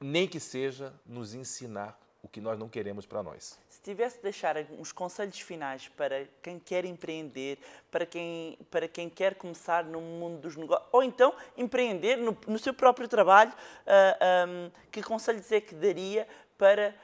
nem 0.00 0.26
que 0.26 0.40
seja 0.40 0.92
nos 1.06 1.32
ensinar 1.32 1.96
o 2.20 2.28
que 2.28 2.40
nós 2.40 2.58
não 2.58 2.68
queremos 2.68 3.06
para 3.06 3.22
nós. 3.22 3.56
Se 3.86 3.92
tivesse 3.92 4.16
de 4.16 4.24
deixar 4.24 4.56
uns 4.80 4.90
conselhos 4.90 5.38
finais 5.38 5.86
para 5.86 6.26
quem 6.42 6.58
quer 6.58 6.84
empreender, 6.84 7.56
para 7.88 8.04
quem, 8.04 8.58
para 8.68 8.88
quem 8.88 9.08
quer 9.08 9.36
começar 9.36 9.84
no 9.84 10.00
mundo 10.00 10.40
dos 10.40 10.56
negócios, 10.56 10.88
ou 10.90 11.04
então 11.04 11.32
empreender 11.56 12.16
no, 12.16 12.36
no 12.48 12.58
seu 12.58 12.74
próprio 12.74 13.06
trabalho, 13.06 13.52
ah, 13.86 14.42
ahm, 14.44 14.72
que 14.90 15.00
conselhos 15.04 15.52
é 15.52 15.60
que 15.60 15.72
daria 15.72 16.26
para 16.58 16.96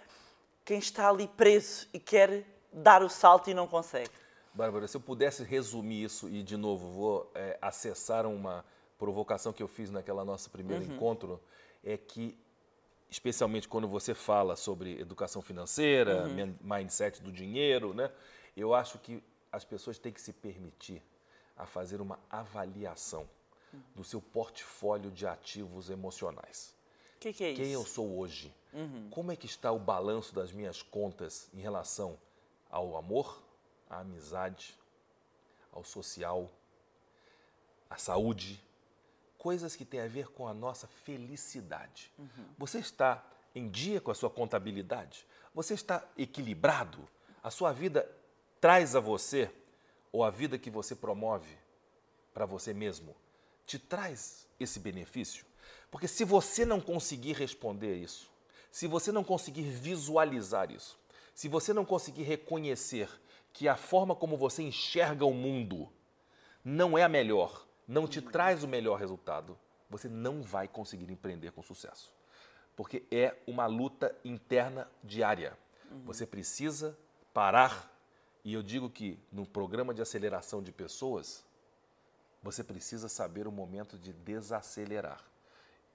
quem 0.65 0.81
está 0.81 1.09
ali 1.09 1.29
preso 1.29 1.87
e 1.95 2.01
quer 2.01 2.45
dar 2.73 3.05
o 3.05 3.09
salto 3.09 3.49
e 3.49 3.55
não 3.55 3.69
consegue? 3.69 4.11
Bárbara, 4.53 4.89
se 4.89 4.97
eu 4.97 5.01
pudesse 5.01 5.45
resumir 5.45 6.03
isso 6.03 6.29
e, 6.29 6.43
de 6.43 6.57
novo, 6.57 6.91
vou 6.91 7.31
é, 7.33 7.57
acessar 7.63 8.27
uma 8.27 8.65
provocação 8.99 9.53
que 9.53 9.63
eu 9.63 9.69
fiz 9.69 9.89
naquela 9.89 10.25
nosso 10.25 10.51
primeiro 10.51 10.83
encontro, 10.83 11.41
é 11.85 11.97
que, 11.97 12.37
especialmente 13.13 13.69
quando 13.69 13.87
você 13.87 14.15
fala 14.15 14.57
sobre 14.57 14.99
educação 15.01 15.43
financeira, 15.43 16.27
min- 16.29 16.57
mindset 16.61 17.23
do 17.23 17.31
dinheiro, 17.31 17.93
né? 17.95 18.11
Eu 18.57 18.75
acho 18.75 18.99
que 18.99 19.23
as 19.53 19.65
pessoas 19.65 19.99
têm 19.99 20.11
que 20.13 20.21
se 20.21 20.33
permitir 20.33 21.03
a 21.57 21.67
fazer 21.67 22.01
uma 22.01 22.19
avaliação 22.31 23.29
do 23.95 24.03
seu 24.03 24.21
portfólio 24.21 25.11
de 25.11 25.27
ativos 25.27 25.89
emocionais 25.89 26.75
O 27.17 27.21
que, 27.21 27.33
que 27.33 27.45
é 27.45 27.51
isso? 27.53 27.61
quem 27.63 27.73
eu 27.73 27.85
sou 27.87 28.19
hoje. 28.19 28.53
Como 29.11 29.31
é 29.31 29.37
que 29.37 29.47
está 29.47 29.71
o 29.71 29.79
balanço 29.79 30.35
das 30.35 30.51
minhas 30.53 30.81
contas 30.83 31.49
em 31.55 31.61
relação 31.61 32.19
ao 32.71 32.97
amor, 32.97 33.43
à 33.91 34.01
amizade, 34.01 34.75
ao 35.71 35.85
social, 35.85 36.51
à 37.91 37.97
saúde, 37.99 38.63
coisas 39.43 39.75
que 39.75 39.85
têm 39.85 39.99
a 39.99 40.07
ver 40.07 40.29
com 40.29 40.47
a 40.47 40.55
nossa 40.55 40.87
felicidade. 40.87 42.13
Você 42.57 42.79
está 42.79 43.27
em 43.53 43.69
dia 43.69 44.01
com 44.01 44.13
a 44.13 44.15
sua 44.15 44.31
contabilidade? 44.31 45.27
Você 45.53 45.75
está 45.75 46.09
equilibrado? 46.17 47.09
A 47.43 47.51
sua 47.51 47.73
vida 47.73 48.09
traz 48.61 48.95
a 48.95 49.01
você, 49.01 49.51
ou 50.13 50.23
a 50.23 50.31
vida 50.31 50.57
que 50.57 50.71
você 50.71 50.95
promove 50.95 51.59
para 52.33 52.47
você 52.47 52.73
mesmo, 52.73 53.17
te 53.67 53.81
traz 53.81 54.47
esse 54.61 54.79
benefício? 54.79 55.45
Porque 55.91 56.07
se 56.07 56.23
você 56.23 56.65
não 56.65 56.81
conseguir 56.81 57.33
responder 57.33 57.97
isso, 57.97 58.31
se 58.71 58.87
você 58.87 59.11
não 59.11 59.25
conseguir 59.25 59.65
visualizar 59.65 60.71
isso, 60.71 60.97
se 61.35 61.49
você 61.49 61.73
não 61.73 61.85
conseguir 61.85 62.23
reconhecer 62.23 63.09
que 63.53 63.67
a 63.67 63.75
forma 63.75 64.15
como 64.15 64.37
você 64.37 64.63
enxerga 64.63 65.27
o 65.27 65.35
mundo 65.35 65.93
não 66.65 66.97
é 66.97 67.03
a 67.03 67.09
melhor, 67.09 67.67
não 67.93 68.09
te 68.09 68.23
traz 68.23 68.65
o 68.65 68.69
melhor 68.69 68.99
resultado, 68.99 69.59
você 69.91 70.09
não 70.09 70.43
vai 70.43 70.67
conseguir 70.67 71.13
empreender 71.13 71.53
com 71.53 71.63
sucesso. 71.63 72.13
Porque 72.75 73.05
é 73.11 73.37
uma 73.47 73.67
luta 73.67 74.17
interna 74.25 74.91
diária. 75.05 75.57
Você 76.07 76.27
precisa 76.27 76.99
parar, 77.35 77.93
e 78.43 78.55
eu 78.55 78.63
digo 78.63 78.89
que 78.89 79.19
no 79.31 79.47
programa 79.47 79.93
de 79.93 80.01
aceleração 80.01 80.63
de 80.63 80.73
pessoas, 80.73 81.45
você 82.43 82.65
precisa 82.65 83.11
saber 83.11 83.47
o 83.47 83.53
momento 83.53 83.99
de 83.99 84.13
desacelerar. 84.13 85.23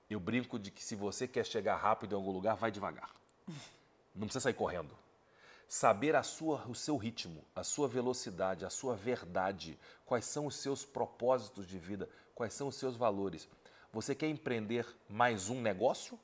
Eu 0.07 0.19
brinco 0.19 0.59
de 0.59 0.69
que 0.69 0.83
se 0.83 0.95
você 0.95 1.27
quer 1.27 1.45
chegar 1.45 1.77
rápido 1.77 2.13
em 2.13 2.15
algum 2.15 2.31
lugar, 2.31 2.55
vai 2.55 2.71
devagar. 2.71 3.11
Não 4.15 4.27
precisa 4.27 4.43
sair 4.43 4.53
correndo. 4.53 4.95
Saber 5.67 6.15
a 6.15 6.23
sua, 6.23 6.65
o 6.67 6.73
seu 6.73 6.95
ritmo, 6.95 7.43
a 7.53 7.63
sua 7.63 7.87
velocidade, 7.87 8.65
a 8.65 8.69
sua 8.69 8.95
verdade, 8.95 9.77
quais 10.05 10.23
são 10.23 10.45
os 10.45 10.55
seus 10.55 10.85
propósitos 10.85 11.67
de 11.67 11.77
vida, 11.77 12.07
quais 12.33 12.53
são 12.53 12.69
os 12.69 12.75
seus 12.75 12.95
valores. 12.95 13.49
Você 13.91 14.15
quer 14.15 14.27
empreender 14.27 14.85
mais 15.09 15.49
um 15.49 15.61
negócio? 15.61 16.17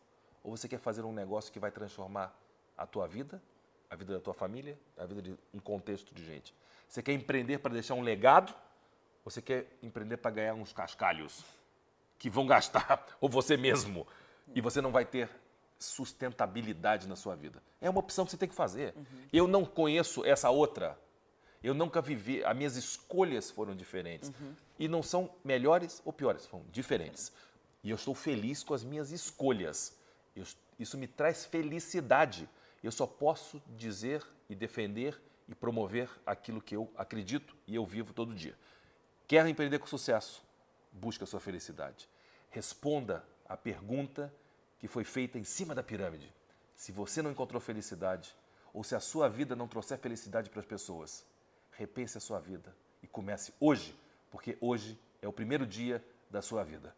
Ou 0.44 0.56
você 0.56 0.68
quer 0.68 0.80
fazer 0.80 1.04
um 1.04 1.12
negócio 1.12 1.52
que 1.52 1.60
vai 1.60 1.72
transformar 1.72 2.34
a 2.78 2.86
tua 2.86 3.06
vida, 3.06 3.42
a 3.90 3.96
vida 3.96 4.14
da 4.14 4.20
tua 4.20 4.34
família, 4.34 4.80
a 4.98 5.06
vida 5.06 5.22
de 5.22 5.38
um 5.54 5.60
contexto 5.60 6.14
de 6.14 6.24
gente? 6.24 6.56
Você 6.88 7.02
quer 7.02 7.14
empreender 7.14 7.58
para 7.60 7.74
deixar 7.74 7.96
um 7.96 8.02
legado? 8.02 8.54
Ou 9.26 9.32
você 9.32 9.42
quer 9.42 9.68
empreender 9.82 10.18
para 10.18 10.32
ganhar 10.32 10.54
uns 10.54 10.72
cascalhos 10.72 11.44
que 12.18 12.30
vão 12.30 12.48
gastar, 12.48 13.06
ou 13.20 13.28
você 13.28 13.58
mesmo, 13.58 14.08
e 14.56 14.62
você 14.62 14.80
não 14.80 14.92
vai 14.92 15.06
ter 15.06 15.30
sustentabilidade 15.84 17.08
na 17.08 17.16
sua 17.16 17.36
vida. 17.36 17.62
É 17.82 17.90
uma 17.90 18.00
opção 18.00 18.26
que 18.26 18.32
você 18.32 18.38
tem 18.38 18.50
que 18.50 18.56
fazer. 18.56 18.94
Eu 19.32 19.48
não 19.48 19.66
conheço 19.66 20.26
essa 20.26 20.50
outra. 20.50 20.98
Eu 21.64 21.74
nunca 21.74 22.02
vivi, 22.02 22.44
as 22.44 22.56
minhas 22.56 22.76
escolhas 22.76 23.50
foram 23.50 23.76
diferentes. 23.76 24.30
Uhum. 24.30 24.56
E 24.78 24.88
não 24.88 25.02
são 25.02 25.30
melhores 25.44 26.02
ou 26.04 26.12
piores, 26.12 26.44
são 26.44 26.64
diferentes. 26.72 27.32
E 27.84 27.90
eu 27.90 27.96
estou 27.96 28.14
feliz 28.14 28.64
com 28.64 28.74
as 28.74 28.84
minhas 28.84 29.12
escolhas. 29.12 29.98
Eu, 30.36 30.46
isso 30.80 30.98
me 30.98 31.08
traz 31.08 31.46
felicidade. 31.46 32.50
Eu 32.84 32.92
só 32.92 33.08
posso 33.08 33.62
dizer 33.78 34.26
e 34.50 34.56
defender 34.56 35.22
e 35.48 35.56
promover 35.56 36.10
aquilo 36.26 36.62
que 36.62 36.76
eu 36.76 36.92
acredito 36.98 37.56
e 37.68 37.76
eu 37.76 37.86
vivo 37.86 38.14
todo 38.14 38.34
dia. 38.34 38.58
Quer 39.28 39.48
empreender 39.48 39.80
com 39.80 39.88
sucesso? 39.88 40.44
Busque 40.92 41.24
a 41.24 41.28
sua 41.28 41.40
felicidade. 41.40 42.10
Responda 42.50 43.26
a 43.48 43.56
pergunta 43.56 44.34
que 44.84 44.88
foi 44.90 45.06
feita 45.06 45.40
em 45.40 45.46
cima 45.46 45.74
da 45.74 45.82
pirâmide. 45.82 46.30
Se 46.76 46.92
você 46.92 47.22
não 47.22 47.32
encontrou 47.32 47.62
felicidade, 47.62 48.36
ou 48.74 48.84
se 48.84 48.94
a 48.94 49.00
sua 49.00 49.30
vida 49.30 49.56
não 49.56 49.66
trouxer 49.66 49.98
felicidade 49.98 50.50
para 50.50 50.60
as 50.60 50.66
pessoas, 50.66 51.26
repense 51.72 52.18
a 52.18 52.20
sua 52.20 52.38
vida 52.38 52.76
e 53.02 53.08
comece 53.08 53.54
hoje, 53.62 53.98
porque 54.30 54.58
hoje 54.60 55.00
é 55.22 55.28
o 55.28 55.32
primeiro 55.32 55.66
dia 55.66 56.04
da 56.30 56.42
sua 56.42 56.66
vida. 56.66 56.94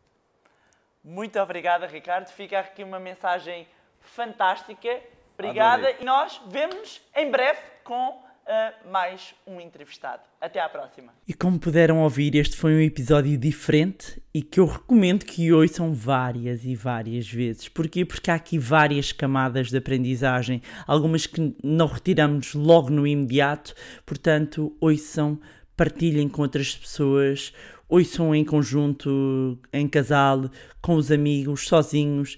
Muito 1.04 1.40
obrigada, 1.40 1.86
Ricardo. 1.86 2.28
Fica 2.30 2.60
aqui 2.60 2.84
uma 2.84 3.00
mensagem 3.00 3.68
fantástica. 4.00 4.90
Obrigada 5.36 5.90
Adorei. 5.90 6.02
e 6.02 6.06
nós 6.06 6.42
vemos 6.48 7.04
em 7.14 7.30
breve 7.30 7.62
com 7.84 8.20
uh, 8.46 8.92
mais 8.92 9.34
um 9.46 9.60
entrevistado. 9.60 10.22
Até 10.40 10.60
à 10.60 10.70
próxima. 10.70 11.14
E 11.28 11.34
como 11.34 11.60
puderam 11.60 12.00
ouvir, 12.02 12.36
este 12.36 12.56
foi 12.56 12.76
um 12.76 12.80
episódio 12.80 13.38
diferente 13.38 14.22
e 14.34 14.42
que 14.42 14.60
eu 14.60 14.66
recomendo 14.66 15.26
que 15.26 15.52
ouçam 15.52 15.94
várias 15.94 16.64
e 16.66 16.76
várias 16.76 17.28
vezes. 17.28 17.68
Porquê? 17.68 18.06
Porque 18.06 18.30
há 18.30 18.36
aqui 18.36 18.58
várias 18.58 19.12
camadas 19.12 19.70
de 19.70 19.78
aprendizagem, 19.78 20.62
algumas 20.86 21.26
que 21.26 21.56
não 21.64 21.88
retiramos 21.88 22.54
logo 22.54 22.90
no 22.90 23.08
imediato, 23.08 23.74
portanto, 24.06 24.76
ouçam 24.80 25.40
partilhem 25.76 26.28
com 26.28 26.42
outras 26.42 26.76
pessoas, 26.76 27.54
ouçam 27.88 28.34
em 28.34 28.44
conjunto, 28.44 29.58
em 29.72 29.88
casal, 29.88 30.50
com 30.82 30.96
os 30.96 31.12
amigos, 31.12 31.68
sozinhos, 31.68 32.38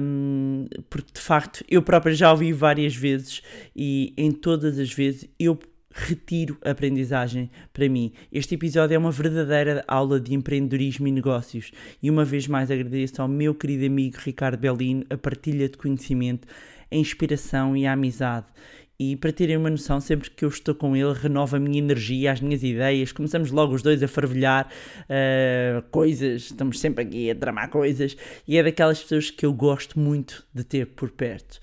um, 0.00 0.66
porque 0.90 1.12
de 1.14 1.20
facto 1.20 1.64
eu 1.68 1.82
própria 1.82 2.14
já 2.14 2.30
ouvi 2.30 2.52
várias 2.52 2.94
vezes 2.94 3.42
e 3.74 4.12
em 4.16 4.30
todas 4.30 4.78
as 4.78 4.92
vezes 4.92 5.28
eu 5.38 5.58
retiro 5.94 6.56
aprendizagem 6.64 7.50
para 7.72 7.88
mim. 7.88 8.12
Este 8.32 8.54
episódio 8.54 8.94
é 8.94 8.98
uma 8.98 9.10
verdadeira 9.10 9.84
aula 9.86 10.18
de 10.18 10.34
empreendedorismo 10.34 11.06
e 11.06 11.12
negócios 11.12 11.70
e 12.02 12.10
uma 12.10 12.24
vez 12.24 12.46
mais 12.48 12.70
agradeço 12.70 13.20
ao 13.20 13.28
meu 13.28 13.54
querido 13.54 13.86
amigo 13.86 14.16
Ricardo 14.18 14.58
Bellino 14.58 15.04
a 15.10 15.16
partilha 15.16 15.68
de 15.68 15.76
conhecimento, 15.76 16.48
a 16.90 16.96
inspiração 16.96 17.76
e 17.76 17.86
a 17.86 17.92
amizade. 17.92 18.46
E 18.98 19.16
para 19.16 19.32
terem 19.32 19.56
uma 19.56 19.70
noção, 19.70 20.00
sempre 20.00 20.30
que 20.30 20.44
eu 20.44 20.48
estou 20.48 20.74
com 20.74 20.94
ele, 20.94 21.12
renova 21.12 21.56
a 21.56 21.60
minha 21.60 21.78
energia, 21.78 22.30
as 22.30 22.40
minhas 22.40 22.62
ideias. 22.62 23.10
Começamos 23.10 23.50
logo 23.50 23.74
os 23.74 23.82
dois 23.82 24.02
a 24.02 24.06
fervilhar 24.06 24.68
uh, 25.04 25.82
coisas, 25.90 26.42
estamos 26.42 26.78
sempre 26.78 27.02
aqui 27.02 27.30
a 27.30 27.34
tramar 27.34 27.68
coisas. 27.68 28.16
E 28.46 28.56
é 28.56 28.62
daquelas 28.62 29.02
pessoas 29.02 29.30
que 29.30 29.44
eu 29.44 29.52
gosto 29.52 29.98
muito 29.98 30.46
de 30.54 30.62
ter 30.62 30.86
por 30.86 31.10
perto. 31.10 31.58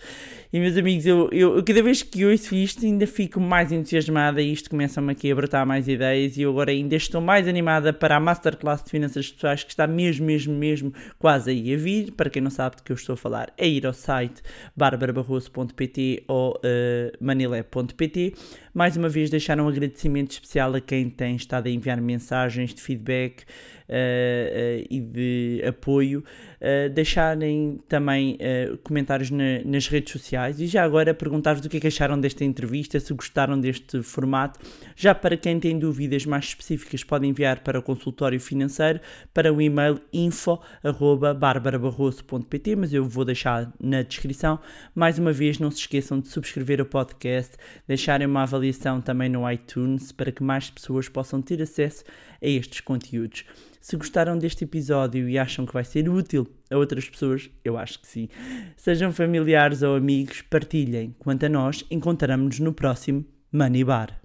E 0.51 0.59
meus 0.59 0.75
amigos, 0.75 1.05
eu, 1.05 1.29
eu, 1.31 1.63
cada 1.63 1.83
vez 1.83 2.01
que 2.01 2.25
ouço 2.25 2.55
isto 2.55 2.83
ainda 2.83 3.05
fico 3.05 3.39
mais 3.39 3.71
entusiasmada 3.71 4.41
e 4.41 4.51
isto 4.51 4.67
começa-me 4.67 5.11
aqui 5.11 5.31
a 5.31 5.35
brotar 5.35 5.63
mais 5.63 5.87
ideias 5.87 6.37
e 6.37 6.41
eu 6.41 6.49
agora 6.49 6.71
ainda 6.71 6.95
estou 6.95 7.21
mais 7.21 7.47
animada 7.47 7.93
para 7.93 8.15
a 8.15 8.19
Masterclass 8.19 8.83
de 8.83 8.89
Finanças 8.89 9.31
Pessoais 9.31 9.63
que 9.63 9.69
está 9.69 9.85
mesmo, 9.85 10.25
mesmo, 10.25 10.55
mesmo 10.55 10.91
quase 11.19 11.51
aí 11.51 11.71
a 11.71 11.77
vir. 11.77 12.13
Para 12.13 12.31
quem 12.31 12.41
não 12.41 12.49
sabe 12.49 12.77
do 12.77 12.81
que 12.81 12.91
eu 12.91 12.95
estou 12.95 13.13
a 13.13 13.17
falar, 13.17 13.53
é 13.59 13.67
ir 13.67 13.85
ao 13.85 13.93
site 13.93 14.41
barbarabarroso.pt 14.75 16.23
ou 16.27 16.53
uh, 16.53 17.15
manilé.pt. 17.23 18.33
Mais 18.73 18.95
uma 18.95 19.09
vez 19.09 19.29
deixar 19.29 19.59
um 19.59 19.67
agradecimento 19.67 20.31
especial 20.31 20.73
a 20.75 20.81
quem 20.81 21.09
tem 21.09 21.35
estado 21.35 21.67
a 21.67 21.69
enviar 21.69 21.99
mensagens 21.99 22.73
de 22.73 22.81
feedback, 22.81 23.43
uh, 23.89 24.85
e 24.89 25.01
de 25.01 25.61
apoio, 25.67 26.23
uh, 26.61 26.89
deixarem 26.89 27.79
também 27.87 28.37
comentários 28.83 29.31
na, 29.31 29.61
nas 29.65 29.87
redes 29.87 30.13
sociais 30.13 30.59
e 30.59 30.67
já 30.67 30.83
agora 30.83 31.11
perguntar-vos 31.13 31.65
o 31.65 31.69
que, 31.69 31.77
é 31.77 31.79
que 31.79 31.87
acharam 31.87 32.19
desta 32.19 32.43
entrevista, 32.45 32.99
se 32.99 33.13
gostaram 33.13 33.59
deste 33.59 34.03
formato. 34.03 34.59
Já 34.95 35.15
para 35.15 35.35
quem 35.35 35.59
tem 35.59 35.79
dúvidas 35.79 36.25
mais 36.25 36.45
específicas, 36.45 37.03
podem 37.03 37.31
enviar 37.31 37.61
para 37.61 37.79
o 37.79 37.81
consultório 37.81 38.39
financeiro 38.39 38.99
para 39.33 39.51
o 39.51 39.59
e-mail 39.61 39.99
info.barbarabarroso.pt, 40.13 42.75
mas 42.75 42.93
eu 42.93 43.03
vou 43.05 43.25
deixar 43.25 43.73
na 43.79 44.03
descrição. 44.03 44.59
Mais 44.93 45.17
uma 45.17 45.31
vez, 45.31 45.57
não 45.59 45.71
se 45.71 45.79
esqueçam 45.79 46.19
de 46.19 46.27
subscrever 46.27 46.81
o 46.81 46.85
podcast, 46.85 47.55
deixarem 47.87 48.27
uma 48.27 48.43
avaliação 48.59 48.99
também 49.01 49.29
no 49.29 49.49
iTunes 49.49 50.11
para 50.11 50.31
que 50.31 50.43
mais 50.43 50.69
pessoas 50.69 51.07
possam 51.07 51.41
ter 51.41 51.61
acesso 51.61 52.03
a 52.41 52.47
estes 52.47 52.81
conteúdos. 52.81 53.45
Se 53.81 53.95
gostaram 53.95 54.37
deste 54.37 54.65
episódio 54.65 55.29
e 55.29 55.39
acham 55.39 55.65
que 55.65 55.73
vai 55.73 55.85
ser 55.85 56.09
útil 56.09 56.45
a 56.69 56.77
outras 56.77 57.09
pessoas, 57.09 57.49
eu 57.63 57.77
acho 57.77 57.99
que 57.99 58.07
sim. 58.07 58.27
Sejam 58.75 59.13
familiares 59.13 59.81
ou 59.81 59.95
amigos, 59.95 60.41
partilhem. 60.41 61.15
Quanto 61.17 61.45
a 61.45 61.49
nós, 61.49 61.85
encontramos-nos 61.89 62.59
no 62.59 62.73
próximo 62.73 63.25
Money 63.51 63.85
Bar. 63.85 64.19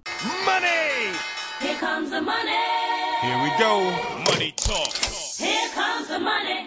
Money! 0.45 1.15
Here 1.61 1.79
comes 1.79 2.09
the 2.09 2.21
money! 2.21 2.51
Here 3.23 3.41
we 3.41 3.49
go! 3.57 4.31
Money 4.31 4.53
talk! 4.57 4.93
Here 5.39 5.69
comes 5.73 6.09
the 6.09 6.19
money! 6.19 6.64